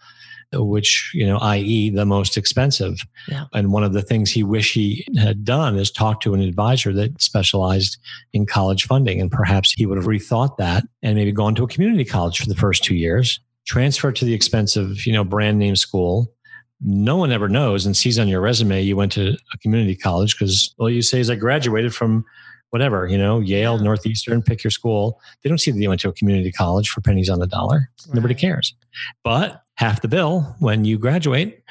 which, 0.54 1.12
you 1.14 1.26
know, 1.26 1.38
i.e., 1.38 1.90
the 1.90 2.06
most 2.06 2.38
expensive. 2.38 3.00
Yeah. 3.28 3.46
And 3.54 3.72
one 3.72 3.84
of 3.84 3.94
the 3.94 4.02
things 4.02 4.32
he 4.32 4.44
wished 4.44 4.74
he 4.74 5.06
had 5.18 5.44
done 5.44 5.78
is 5.78 5.92
talk 5.92 6.22
to 6.22 6.34
an 6.34 6.42
advisor 6.42 6.94
that 6.94 7.22
specialized 7.22 7.98
in 8.34 8.46
college 8.46 8.86
funding. 8.86 9.20
And 9.20 9.32
perhaps 9.32 9.72
he 9.72 9.86
would 9.86 9.98
have 9.98 10.08
rethought 10.08 10.58
that 10.58 10.84
and 11.02 11.16
maybe 11.16 11.32
gone 11.32 11.56
to 11.56 11.64
a 11.64 11.68
community 11.68 12.06
college 12.06 12.40
for 12.40 12.48
the 12.48 12.56
first 12.56 12.84
two 12.84 12.96
years, 12.96 13.40
transferred 13.66 14.16
to 14.18 14.26
the 14.26 14.34
expensive, 14.34 15.06
you 15.06 15.14
know, 15.14 15.24
brand 15.24 15.60
name 15.60 15.76
school 15.76 16.32
no 16.82 17.16
one 17.16 17.32
ever 17.32 17.48
knows 17.48 17.86
and 17.86 17.96
sees 17.96 18.20
on 18.20 18.28
your 18.28 18.42
resume 18.42 18.82
you 18.82 18.96
went 18.96 19.12
to 19.14 19.38
a 19.54 19.58
community 19.60 19.96
college 19.96 20.38
because 20.38 20.76
all 20.78 20.90
you 20.90 21.02
say 21.02 21.20
is 21.20 21.30
I 21.30 21.36
graduated 21.36 21.96
from 21.96 22.26
whatever, 22.72 23.08
you 23.08 23.18
know, 23.18 23.40
Yale, 23.40 23.80
Northeastern, 23.80 24.42
pick 24.42 24.64
your 24.64 24.72
school. 24.72 25.20
They 25.42 25.50
don't 25.50 25.60
see 25.60 25.72
that 25.72 25.80
you 25.80 25.90
went 25.90 26.02
to 26.02 26.10
a 26.10 26.14
community 26.14 26.52
college 26.52 26.90
for 26.90 27.02
pennies 27.02 27.30
on 27.30 27.40
the 27.40 27.48
dollar. 27.48 27.90
Right. 28.08 28.16
Nobody 28.16 28.34
cares. 28.34 28.76
But 29.24 29.64
half 29.76 30.02
the 30.02 30.08
bill 30.08 30.56
when 30.60 30.86
you 30.86 30.98
graduate. 30.98 31.62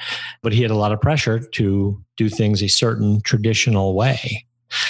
But 0.41 0.53
he 0.53 0.61
had 0.61 0.71
a 0.71 0.75
lot 0.75 0.91
of 0.91 1.01
pressure 1.01 1.39
to 1.39 2.01
do 2.17 2.29
things 2.29 2.61
a 2.61 2.67
certain 2.67 3.21
traditional 3.21 3.95
way. 3.95 4.45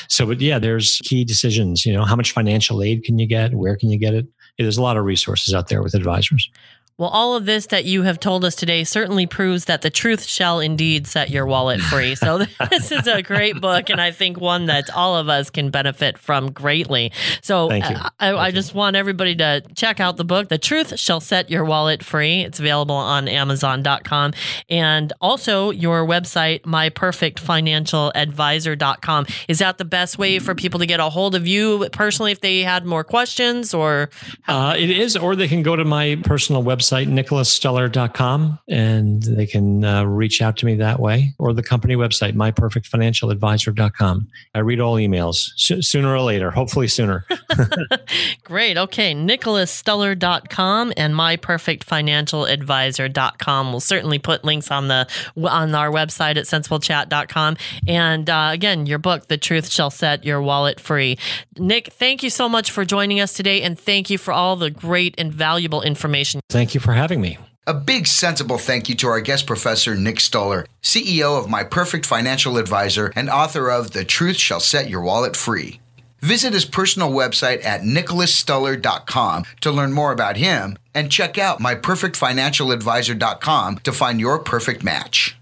So, 0.07 0.25
but 0.25 0.41
yeah, 0.41 0.59
there's 0.59 1.01
key 1.03 1.23
decisions. 1.23 1.85
You 1.85 1.93
know, 1.93 2.05
how 2.05 2.15
much 2.15 2.31
financial 2.31 2.81
aid 2.81 3.03
can 3.03 3.19
you 3.19 3.27
get? 3.27 3.53
Where 3.53 3.75
can 3.75 3.89
you 3.89 3.99
get 3.99 4.13
it? 4.13 4.25
There's 4.57 4.77
a 4.77 4.81
lot 4.81 4.97
of 4.97 5.03
resources 5.03 5.53
out 5.53 5.67
there 5.67 5.83
with 5.83 5.93
advisors. 5.93 6.49
Well, 6.97 7.09
all 7.09 7.35
of 7.35 7.45
this 7.45 7.65
that 7.67 7.83
you 7.83 8.03
have 8.03 8.21
told 8.21 8.45
us 8.45 8.55
today 8.55 8.85
certainly 8.85 9.25
proves 9.25 9.65
that 9.65 9.81
the 9.81 9.89
truth 9.89 10.23
shall 10.23 10.61
indeed 10.61 11.07
set 11.07 11.29
your 11.29 11.45
wallet 11.45 11.81
free. 11.81 12.15
So, 12.15 12.37
this 12.69 12.89
is 12.89 13.05
a 13.05 13.21
great 13.21 13.59
book, 13.59 13.89
and 13.89 13.99
I 13.99 14.11
think 14.11 14.39
one 14.39 14.67
that 14.67 14.89
all 14.95 15.17
of 15.17 15.27
us 15.27 15.49
can 15.49 15.71
benefit 15.71 16.17
from 16.17 16.53
greatly. 16.53 17.11
So, 17.41 17.69
I, 17.69 18.11
I, 18.17 18.35
I 18.35 18.51
just 18.51 18.73
want 18.73 18.95
everybody 18.95 19.35
to 19.35 19.61
check 19.75 19.99
out 19.99 20.15
the 20.15 20.23
book, 20.23 20.47
The 20.47 20.57
Truth 20.57 20.97
Shall 20.97 21.19
Set 21.19 21.49
Your 21.49 21.65
Wallet 21.65 22.01
Free. 22.01 22.43
It's 22.43 22.61
available 22.61 22.95
on 22.95 23.27
Amazon.com 23.27 24.31
and 24.69 25.11
also 25.19 25.71
your 25.71 26.07
website, 26.07 26.61
myperfectfinancialadvisor.com. 26.61 29.25
Is 29.49 29.59
that 29.59 29.77
the 29.77 29.83
best 29.83 30.17
way 30.17 30.39
for 30.39 30.55
people 30.55 30.79
to 30.79 30.85
get 30.85 31.01
a 31.01 31.09
hold 31.09 31.35
of 31.35 31.45
you 31.45 31.89
personally 31.91 32.31
if 32.31 32.39
they 32.39 32.61
had 32.61 32.85
more 32.85 33.03
questions 33.03 33.73
or? 33.73 34.09
Uh, 34.47 34.75
it 34.77 34.89
is, 34.89 35.17
or 35.17 35.35
they 35.35 35.49
can 35.49 35.61
go 35.61 35.75
to 35.75 35.83
my 35.83 36.17
personal 36.23 36.63
website 36.63 36.84
website, 36.85 37.07
nicholasstuller.com, 37.07 38.59
and 38.69 39.23
they 39.23 39.47
can 39.47 39.83
uh, 39.83 40.03
reach 40.03 40.41
out 40.41 40.55
to 40.57 40.65
me 40.65 40.75
that 40.75 40.99
way, 40.99 41.33
or 41.39 41.53
the 41.53 41.63
company 41.63 41.95
website, 41.95 42.33
myperfectfinancialadvisor.com. 42.33 44.27
I 44.53 44.59
read 44.59 44.79
all 44.79 44.95
emails 44.95 45.49
sooner 45.83 46.13
or 46.13 46.21
later, 46.21 46.51
hopefully 46.51 46.87
sooner. 46.87 47.25
Great. 48.43 48.77
Okay. 48.77 49.15
nicholasstuller.com 49.15 50.93
and 50.97 51.13
myperfectfinancialadvisor.com. 51.13 53.71
We'll 53.71 53.79
certainly 53.79 54.19
put 54.19 54.43
links 54.43 54.69
on 54.71 54.87
the 54.87 55.07
on 55.37 55.73
our 55.73 55.91
website 55.91 56.37
at 56.37 56.45
sensiblechat.com. 56.45 57.57
And 57.87 58.29
uh, 58.29 58.49
again, 58.51 58.85
your 58.85 58.99
book, 58.99 59.27
The 59.27 59.37
Truth 59.37 59.69
Shall 59.69 59.89
Set 59.89 60.25
Your 60.25 60.41
Wallet 60.41 60.79
Free. 60.79 61.17
Nick, 61.57 61.93
thank 61.93 62.23
you 62.23 62.29
so 62.29 62.49
much 62.49 62.71
for 62.71 62.83
joining 62.85 63.21
us 63.21 63.33
today, 63.33 63.61
and 63.61 63.79
thank 63.79 64.09
you 64.09 64.17
for 64.17 64.33
all 64.33 64.55
the 64.55 64.69
great 64.69 65.15
and 65.17 65.33
valuable 65.33 65.81
information. 65.81 66.39
Thank 66.49 66.73
you 66.73 66.74
for 66.79 66.93
having 66.93 67.21
me. 67.21 67.37
A 67.67 67.73
big 67.73 68.05
sensible 68.05 68.59
thank 68.59 68.89
you 68.89 68.95
to 68.95 69.07
our 69.07 69.21
guest 69.21 69.47
professor, 69.47 69.95
Nick 69.95 70.19
Stuller, 70.19 70.67
CEO 70.83 71.39
of 71.39 71.49
My 71.49 71.63
Perfect 71.63 72.05
Financial 72.05 72.57
Advisor 72.57 73.11
and 73.15 73.27
author 73.27 73.71
of 73.71 73.89
The 73.91 74.05
Truth 74.05 74.37
Shall 74.37 74.59
Set 74.59 74.87
Your 74.87 75.01
Wallet 75.01 75.35
Free. 75.35 75.79
Visit 76.19 76.53
his 76.53 76.65
personal 76.65 77.09
website 77.09 77.65
at 77.65 77.81
nicholasstuller.com 77.81 79.45
to 79.61 79.71
learn 79.71 79.93
more 79.93 80.11
about 80.11 80.37
him 80.37 80.77
and 80.93 81.11
check 81.11 81.39
out 81.39 81.59
myperfectfinancialadvisor.com 81.59 83.77
to 83.79 83.91
find 83.91 84.19
your 84.19 84.37
perfect 84.39 84.83
match. 84.83 85.35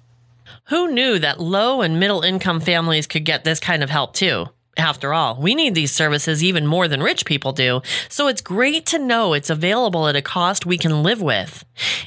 Who 0.65 0.91
knew 0.91 1.19
that 1.19 1.41
low 1.41 1.81
and 1.81 1.99
middle 1.99 2.21
income 2.21 2.61
families 2.61 3.05
could 3.05 3.25
get 3.25 3.43
this 3.43 3.59
kind 3.59 3.83
of 3.83 3.89
help 3.89 4.13
too? 4.13 4.45
After 4.77 5.13
all, 5.13 5.39
we 5.39 5.53
need 5.53 5.75
these 5.75 5.91
services 5.91 6.43
even 6.43 6.65
more 6.65 6.87
than 6.87 7.03
rich 7.03 7.25
people 7.25 7.51
do, 7.51 7.81
so 8.09 8.27
it's 8.27 8.41
great 8.41 8.87
to 8.87 8.97
know 8.97 9.33
it's 9.33 9.51
available 9.51 10.07
at 10.07 10.15
a 10.15 10.21
cost 10.21 10.65
we 10.65 10.79
can 10.79 11.03
live 11.03 11.21
with. 11.21 11.63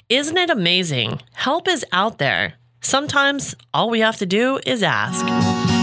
Isn't 0.09 0.37
it 0.37 0.51
amazing? 0.51 1.21
Help 1.33 1.69
is 1.69 1.87
out 1.93 2.19
there. 2.19 2.55
Sometimes 2.81 3.55
all 3.73 3.89
we 3.89 4.01
have 4.01 4.17
to 4.19 4.27
do 4.27 4.59
is 4.67 4.83
ask. 4.83 5.25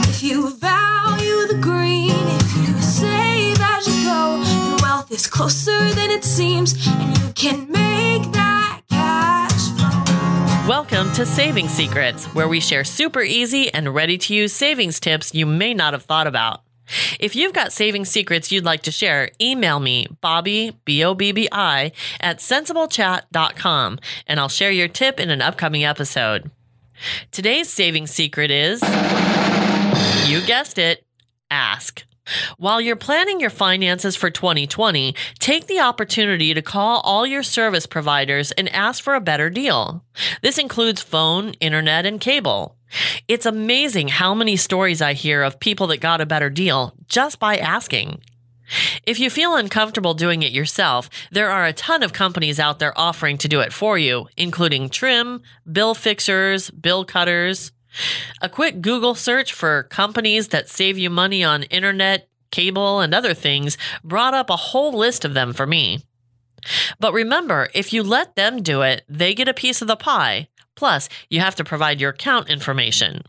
If 0.10 0.24
you 0.24 0.50
value 0.58 1.48
the 1.48 1.60
green, 1.62 2.12
if 2.12 2.58
you 2.58 2.82
save 2.82 3.62
as 3.62 3.88
you 3.88 4.04
go, 4.04 4.44
then 4.44 4.78
wealth 4.82 5.10
is 5.10 5.26
closer 5.26 5.90
than 5.94 6.12
it 6.12 6.26
seems, 6.26 6.74
and 6.86 7.18
you 7.18 7.34
can 7.34 7.72
make 7.72 8.30
that 8.34 8.82
cash 8.90 9.70
flow. 9.78 10.68
Welcome 10.68 11.14
to 11.14 11.26
Saving 11.26 11.70
Secrets, 11.70 12.26
where 12.36 12.50
we 12.50 12.60
share 12.60 12.84
super 12.84 13.22
easy 13.22 13.74
and 13.74 13.96
ready 13.96 14.18
to 14.18 14.36
use 14.36 14.54
savings 14.54 15.00
tips 15.00 15.34
you 15.34 15.46
may 15.46 15.74
not 15.74 15.94
have 15.94 16.04
thought 16.04 16.28
about. 16.28 16.62
If 17.20 17.36
you've 17.36 17.54
got 17.54 17.72
saving 17.72 18.06
secrets 18.06 18.52
you'd 18.52 18.66
like 18.66 18.84
to 18.84 18.92
share, 18.92 19.32
email 19.42 19.80
me, 19.80 20.08
Bobby, 20.22 20.78
B 20.86 21.04
O 21.04 21.14
B 21.14 21.32
B 21.32 21.48
I, 21.52 21.92
at 22.20 22.40
sensiblechat.com, 22.40 24.00
and 24.28 24.40
I'll 24.40 24.50
share 24.50 24.72
your 24.72 24.88
tip 24.88 25.20
in 25.20 25.30
an 25.30 25.42
upcoming 25.42 25.84
episode. 25.84 26.52
Today's 27.32 27.70
saving 27.70 28.08
secret 28.08 28.52
is 28.52 28.82
you 30.28 30.42
guessed 30.42 30.78
it, 30.78 31.06
ask. 31.50 32.04
While 32.58 32.80
you're 32.80 32.96
planning 32.96 33.42
your 33.42 33.50
finances 33.50 34.16
for 34.16 34.30
2020, 34.30 35.14
take 35.40 35.68
the 35.68 35.82
opportunity 35.82 36.54
to 36.54 36.62
call 36.62 37.02
all 37.02 37.28
your 37.28 37.44
service 37.44 37.86
providers 37.86 38.52
and 38.54 38.70
ask 38.70 39.04
for 39.04 39.14
a 39.14 39.22
better 39.22 39.50
deal. 39.50 40.06
This 40.42 40.58
includes 40.58 41.02
phone, 41.02 41.50
internet, 41.60 42.06
and 42.06 42.22
cable. 42.22 42.78
It's 43.28 43.46
amazing 43.46 44.10
how 44.10 44.34
many 44.34 44.56
stories 44.56 45.02
I 45.02 45.14
hear 45.14 45.44
of 45.44 45.60
people 45.60 45.88
that 45.88 46.02
got 46.02 46.22
a 46.22 46.26
better 46.26 46.50
deal 46.50 46.94
just 47.08 47.40
by 47.40 47.58
asking. 47.58 48.22
If 49.06 49.20
you 49.20 49.30
feel 49.30 49.56
uncomfortable 49.56 50.14
doing 50.14 50.42
it 50.42 50.52
yourself, 50.52 51.10
there 51.32 51.50
are 51.50 51.66
a 51.66 51.74
ton 51.74 52.04
of 52.04 52.14
companies 52.14 52.60
out 52.60 52.80
there 52.80 52.98
offering 52.98 53.38
to 53.40 53.48
do 53.48 53.60
it 53.60 53.74
for 53.74 53.98
you, 53.98 54.28
including 54.38 54.90
Trim, 54.90 55.42
Bill 55.70 55.94
Fixers, 55.94 56.70
Bill 56.72 57.04
Cutters. 57.04 57.72
A 58.42 58.50
quick 58.50 58.82
Google 58.82 59.16
search 59.16 59.54
for 59.54 59.84
companies 59.84 60.48
that 60.50 60.70
save 60.70 60.98
you 60.98 61.10
money 61.10 61.44
on 61.44 61.64
internet, 61.64 62.30
cable, 62.52 63.02
and 63.02 63.14
other 63.14 63.34
things 63.34 63.78
brought 64.04 64.34
up 64.34 64.50
a 64.50 64.56
whole 64.56 64.94
list 64.94 65.26
of 65.26 65.34
them 65.34 65.54
for 65.54 65.68
me. 65.68 66.00
But 67.00 67.14
remember, 67.14 67.70
if 67.74 67.92
you 67.92 68.04
let 68.04 68.36
them 68.36 68.64
do 68.64 68.82
it, 68.82 69.04
they 69.10 69.36
get 69.36 69.50
a 69.50 69.54
piece 69.54 69.82
of 69.82 69.88
the 69.88 69.98
pie, 69.98 70.48
Plus, 70.84 71.08
you 71.30 71.40
have 71.40 71.56
to 71.56 71.64
provide 71.64 72.02
your 72.02 72.10
account 72.10 72.50
information. 72.50 73.22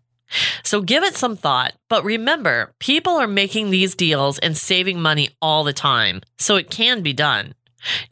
So 0.64 0.82
give 0.82 1.04
it 1.04 1.14
some 1.14 1.36
thought, 1.36 1.74
but 1.88 2.02
remember, 2.02 2.72
people 2.80 3.12
are 3.12 3.28
making 3.28 3.70
these 3.70 3.94
deals 3.94 4.40
and 4.40 4.56
saving 4.56 5.00
money 5.00 5.28
all 5.40 5.62
the 5.62 5.72
time, 5.72 6.22
so 6.36 6.56
it 6.56 6.68
can 6.68 7.00
be 7.00 7.12
done. 7.12 7.54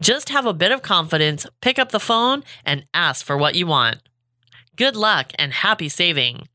Just 0.00 0.28
have 0.28 0.46
a 0.46 0.54
bit 0.54 0.70
of 0.70 0.82
confidence, 0.82 1.44
pick 1.60 1.76
up 1.76 1.90
the 1.90 1.98
phone, 1.98 2.44
and 2.64 2.86
ask 2.94 3.26
for 3.26 3.36
what 3.36 3.56
you 3.56 3.66
want. 3.66 3.96
Good 4.76 4.94
luck 4.94 5.32
and 5.40 5.52
happy 5.52 5.88
saving. 5.88 6.46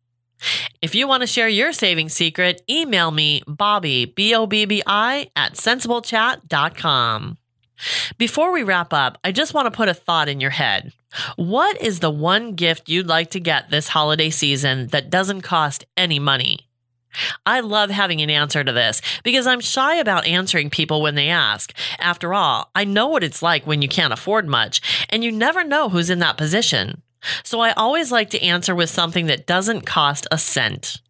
If 0.82 0.95
you 0.95 1.09
want 1.09 1.24
to 1.24 1.28
share 1.28 1.49
your 1.49 1.74
saving 1.74 2.07
secret, 2.07 2.61
email 2.70 3.11
me, 3.11 3.43
Bobby, 3.45 4.05
B 4.05 4.34
O 4.34 4.47
B 4.47 4.64
B 4.64 4.82
I, 4.88 5.30
at 5.36 5.55
sensiblechat.com. 5.55 7.38
Before 8.17 8.51
we 8.51 8.63
wrap 8.63 8.93
up, 8.93 9.17
I 9.23 9.32
just 9.32 9.53
want 9.53 9.65
to 9.65 9.75
put 9.75 9.89
a 9.89 9.93
thought 9.93 10.30
in 10.30 10.39
your 10.39 10.51
head. 10.51 10.93
What 11.36 11.80
is 11.82 11.99
the 11.99 12.09
one 12.09 12.53
gift 12.53 12.89
you'd 12.89 13.07
like 13.07 13.32
to 13.32 13.39
get 13.39 13.69
this 13.69 13.89
holiday 13.89 14.30
season 14.30 14.88
that 14.88 15.09
doesn't 15.09 15.41
cost 15.41 15.86
any 15.95 16.19
money? 16.19 16.67
I 17.45 17.61
love 17.61 17.89
having 17.89 18.21
an 18.21 18.30
answer 18.30 18.63
to 18.63 18.71
this 18.71 19.01
because 19.23 19.47
I'm 19.47 19.61
shy 19.61 19.95
about 19.95 20.28
answering 20.28 20.69
people 20.69 21.01
when 21.01 21.15
they 21.15 21.30
ask. 21.30 21.73
After 21.99 22.34
all, 22.34 22.69
I 22.75 22.84
know 22.84 23.07
what 23.07 23.23
it's 23.23 23.41
like 23.41 23.65
when 23.65 23.82
you 23.82 23.88
can't 23.88 24.13
afford 24.13 24.47
much, 24.47 25.05
and 25.09 25.23
you 25.23 25.32
never 25.32 25.63
know 25.63 25.89
who's 25.89 26.09
in 26.09 26.19
that 26.19 26.38
position. 26.38 27.01
So 27.43 27.59
I 27.59 27.71
always 27.71 28.11
like 28.11 28.30
to 28.32 28.43
answer 28.43 28.75
with 28.75 28.89
something 28.89 29.25
that 29.28 29.47
doesn't 29.47 29.86
cost 29.86 30.28
a 30.32 30.38
cent. 30.38 31.01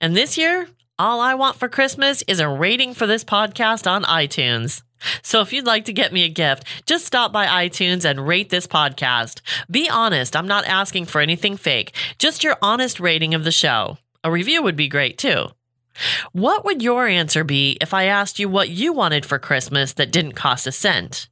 And 0.00 0.16
this 0.16 0.36
year, 0.36 0.68
all 0.98 1.20
I 1.20 1.34
want 1.34 1.56
for 1.56 1.68
Christmas 1.68 2.22
is 2.28 2.40
a 2.40 2.48
rating 2.48 2.94
for 2.94 3.06
this 3.06 3.24
podcast 3.24 3.90
on 3.90 4.04
iTunes. 4.04 4.82
So 5.22 5.40
if 5.40 5.52
you'd 5.52 5.66
like 5.66 5.84
to 5.86 5.92
get 5.92 6.12
me 6.12 6.24
a 6.24 6.28
gift, 6.28 6.64
just 6.86 7.04
stop 7.04 7.32
by 7.32 7.46
iTunes 7.46 8.04
and 8.04 8.26
rate 8.26 8.50
this 8.50 8.66
podcast. 8.66 9.40
Be 9.70 9.88
honest, 9.88 10.36
I'm 10.36 10.46
not 10.46 10.64
asking 10.66 11.06
for 11.06 11.20
anything 11.20 11.56
fake, 11.56 11.94
just 12.18 12.44
your 12.44 12.56
honest 12.62 13.00
rating 13.00 13.34
of 13.34 13.44
the 13.44 13.52
show. 13.52 13.98
A 14.22 14.30
review 14.30 14.62
would 14.62 14.76
be 14.76 14.88
great 14.88 15.18
too. 15.18 15.46
What 16.32 16.64
would 16.64 16.82
your 16.82 17.06
answer 17.06 17.44
be 17.44 17.76
if 17.80 17.92
I 17.92 18.04
asked 18.04 18.38
you 18.38 18.48
what 18.48 18.68
you 18.68 18.92
wanted 18.92 19.26
for 19.26 19.38
Christmas 19.38 19.92
that 19.94 20.10
didn't 20.10 20.32
cost 20.32 20.66
a 20.66 20.72
cent? 20.72 21.28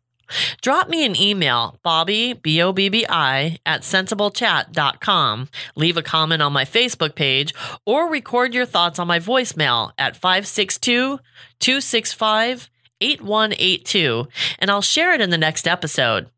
Drop 0.60 0.88
me 0.88 1.04
an 1.04 1.20
email, 1.20 1.78
Bobby, 1.82 2.32
B 2.34 2.62
O 2.62 2.72
B 2.72 2.88
B 2.88 3.06
I, 3.08 3.58
at 3.66 3.82
sensiblechat.com. 3.82 5.48
Leave 5.76 5.96
a 5.96 6.02
comment 6.02 6.42
on 6.42 6.52
my 6.52 6.64
Facebook 6.64 7.14
page 7.14 7.54
or 7.86 8.10
record 8.10 8.54
your 8.54 8.66
thoughts 8.66 8.98
on 8.98 9.06
my 9.06 9.18
voicemail 9.18 9.92
at 9.98 10.16
562 10.16 11.18
265 11.60 12.70
8182, 13.00 14.28
and 14.58 14.70
I'll 14.70 14.82
share 14.82 15.12
it 15.12 15.20
in 15.20 15.30
the 15.30 15.38
next 15.38 15.66
episode. 15.66 16.28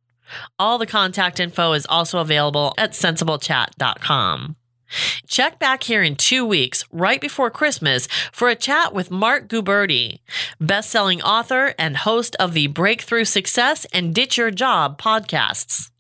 All 0.59 0.79
the 0.79 0.87
contact 0.87 1.39
info 1.39 1.73
is 1.73 1.87
also 1.87 2.21
available 2.21 2.75
at 2.79 2.93
sensiblechat.com. 2.93 4.57
Check 5.27 5.59
back 5.59 5.83
here 5.85 6.03
in 6.03 6.17
two 6.17 6.45
weeks, 6.45 6.85
right 6.93 7.21
before 7.21 7.51
Christmas, 7.51 8.07
for 8.33 8.49
a 8.49 8.55
chat 8.55 8.93
with 8.93 9.11
Marc 9.11 9.49
Guberti, 9.49 10.21
best-selling 10.61 11.23
author 11.23 11.75
and 11.79 11.97
host 11.97 12.37
of 12.37 12.53
the 12.53 12.69
Breakthrough 12.69 13.25
Success 13.25 13.87
and 13.93 14.15
Ditch 14.15 14.39
Your 14.39 14.51
Job 14.51 15.01
podcasts. 15.01 15.91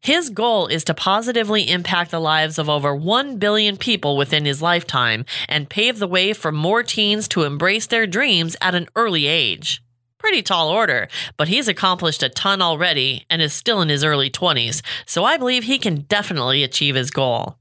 His 0.00 0.30
goal 0.30 0.66
is 0.66 0.84
to 0.84 0.94
positively 0.94 1.70
impact 1.70 2.10
the 2.10 2.20
lives 2.20 2.58
of 2.58 2.68
over 2.68 2.94
1 2.94 3.38
billion 3.38 3.76
people 3.76 4.16
within 4.16 4.44
his 4.44 4.62
lifetime 4.62 5.24
and 5.48 5.68
pave 5.68 5.98
the 5.98 6.08
way 6.08 6.32
for 6.32 6.50
more 6.50 6.82
teens 6.82 7.28
to 7.28 7.44
embrace 7.44 7.86
their 7.86 8.06
dreams 8.06 8.56
at 8.60 8.74
an 8.74 8.88
early 8.96 9.26
age. 9.26 9.82
Pretty 10.18 10.42
tall 10.42 10.68
order, 10.68 11.08
but 11.36 11.48
he's 11.48 11.68
accomplished 11.68 12.22
a 12.22 12.28
ton 12.28 12.62
already 12.62 13.26
and 13.28 13.42
is 13.42 13.52
still 13.52 13.80
in 13.82 13.88
his 13.88 14.04
early 14.04 14.30
20s, 14.30 14.80
so 15.04 15.24
I 15.24 15.36
believe 15.36 15.64
he 15.64 15.78
can 15.78 16.02
definitely 16.02 16.62
achieve 16.62 16.94
his 16.94 17.10
goal. 17.10 17.58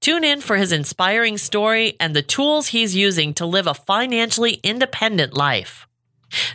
Tune 0.00 0.24
in 0.24 0.40
for 0.40 0.56
his 0.56 0.72
inspiring 0.72 1.38
story 1.38 1.96
and 1.98 2.14
the 2.14 2.22
tools 2.22 2.68
he's 2.68 2.96
using 2.96 3.34
to 3.34 3.46
live 3.46 3.66
a 3.66 3.74
financially 3.74 4.54
independent 4.62 5.34
life. 5.34 5.86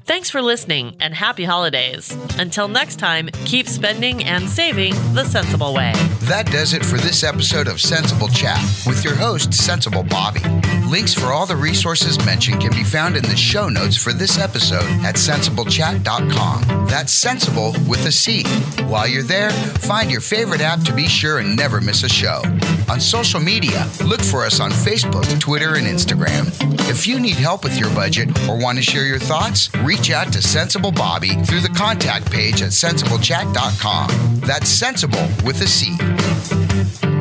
Thanks 0.05 0.29
for 0.29 0.41
listening 0.41 0.95
and 0.99 1.13
happy 1.13 1.43
holidays. 1.43 2.11
Until 2.37 2.67
next 2.67 2.97
time, 2.97 3.29
keep 3.45 3.67
spending 3.67 4.23
and 4.23 4.49
saving 4.49 4.93
the 5.13 5.23
sensible 5.23 5.73
way. 5.73 5.93
That 6.21 6.47
does 6.51 6.73
it 6.73 6.85
for 6.85 6.97
this 6.97 7.23
episode 7.23 7.67
of 7.67 7.79
Sensible 7.79 8.27
Chat 8.27 8.59
with 8.85 9.03
your 9.03 9.15
host, 9.15 9.53
Sensible 9.53 10.03
Bobby. 10.03 10.41
Links 10.87 11.13
for 11.13 11.27
all 11.27 11.45
the 11.45 11.55
resources 11.55 12.23
mentioned 12.25 12.61
can 12.61 12.71
be 12.71 12.83
found 12.83 13.15
in 13.17 13.23
the 13.23 13.35
show 13.35 13.69
notes 13.69 13.97
for 13.97 14.13
this 14.13 14.39
episode 14.39 14.87
at 15.05 15.15
sensiblechat.com. 15.15 16.87
That's 16.87 17.11
sensible 17.11 17.73
with 17.87 18.05
a 18.05 18.11
C. 18.11 18.43
While 18.85 19.07
you're 19.07 19.23
there, 19.23 19.49
find 19.51 20.09
your 20.11 20.21
favorite 20.21 20.61
app 20.61 20.81
to 20.83 20.93
be 20.93 21.07
sure 21.07 21.39
and 21.39 21.55
never 21.55 21.81
miss 21.81 22.03
a 22.03 22.09
show. 22.09 22.41
On 22.89 22.99
social 22.99 23.39
media, 23.39 23.85
look 24.05 24.21
for 24.21 24.43
us 24.45 24.59
on 24.59 24.71
Facebook, 24.71 25.39
Twitter, 25.39 25.75
and 25.75 25.85
Instagram. 25.85 26.47
If 26.89 27.05
you 27.05 27.19
need 27.19 27.35
help 27.35 27.63
with 27.63 27.77
your 27.77 27.89
budget 27.89 28.29
or 28.47 28.57
want 28.57 28.77
to 28.77 28.83
share 28.83 29.05
your 29.05 29.19
thoughts, 29.19 29.66
reach 29.77 30.11
out 30.11 30.31
to 30.33 30.41
Sensible 30.41 30.91
Bobby 30.91 31.35
through 31.43 31.61
the 31.61 31.69
contact 31.69 32.31
page 32.31 32.61
at 32.61 32.69
sensiblechat.com. 32.69 34.39
That's 34.41 34.69
sensible 34.69 35.27
with 35.43 35.61
a 35.61 35.67
C. 35.67 37.16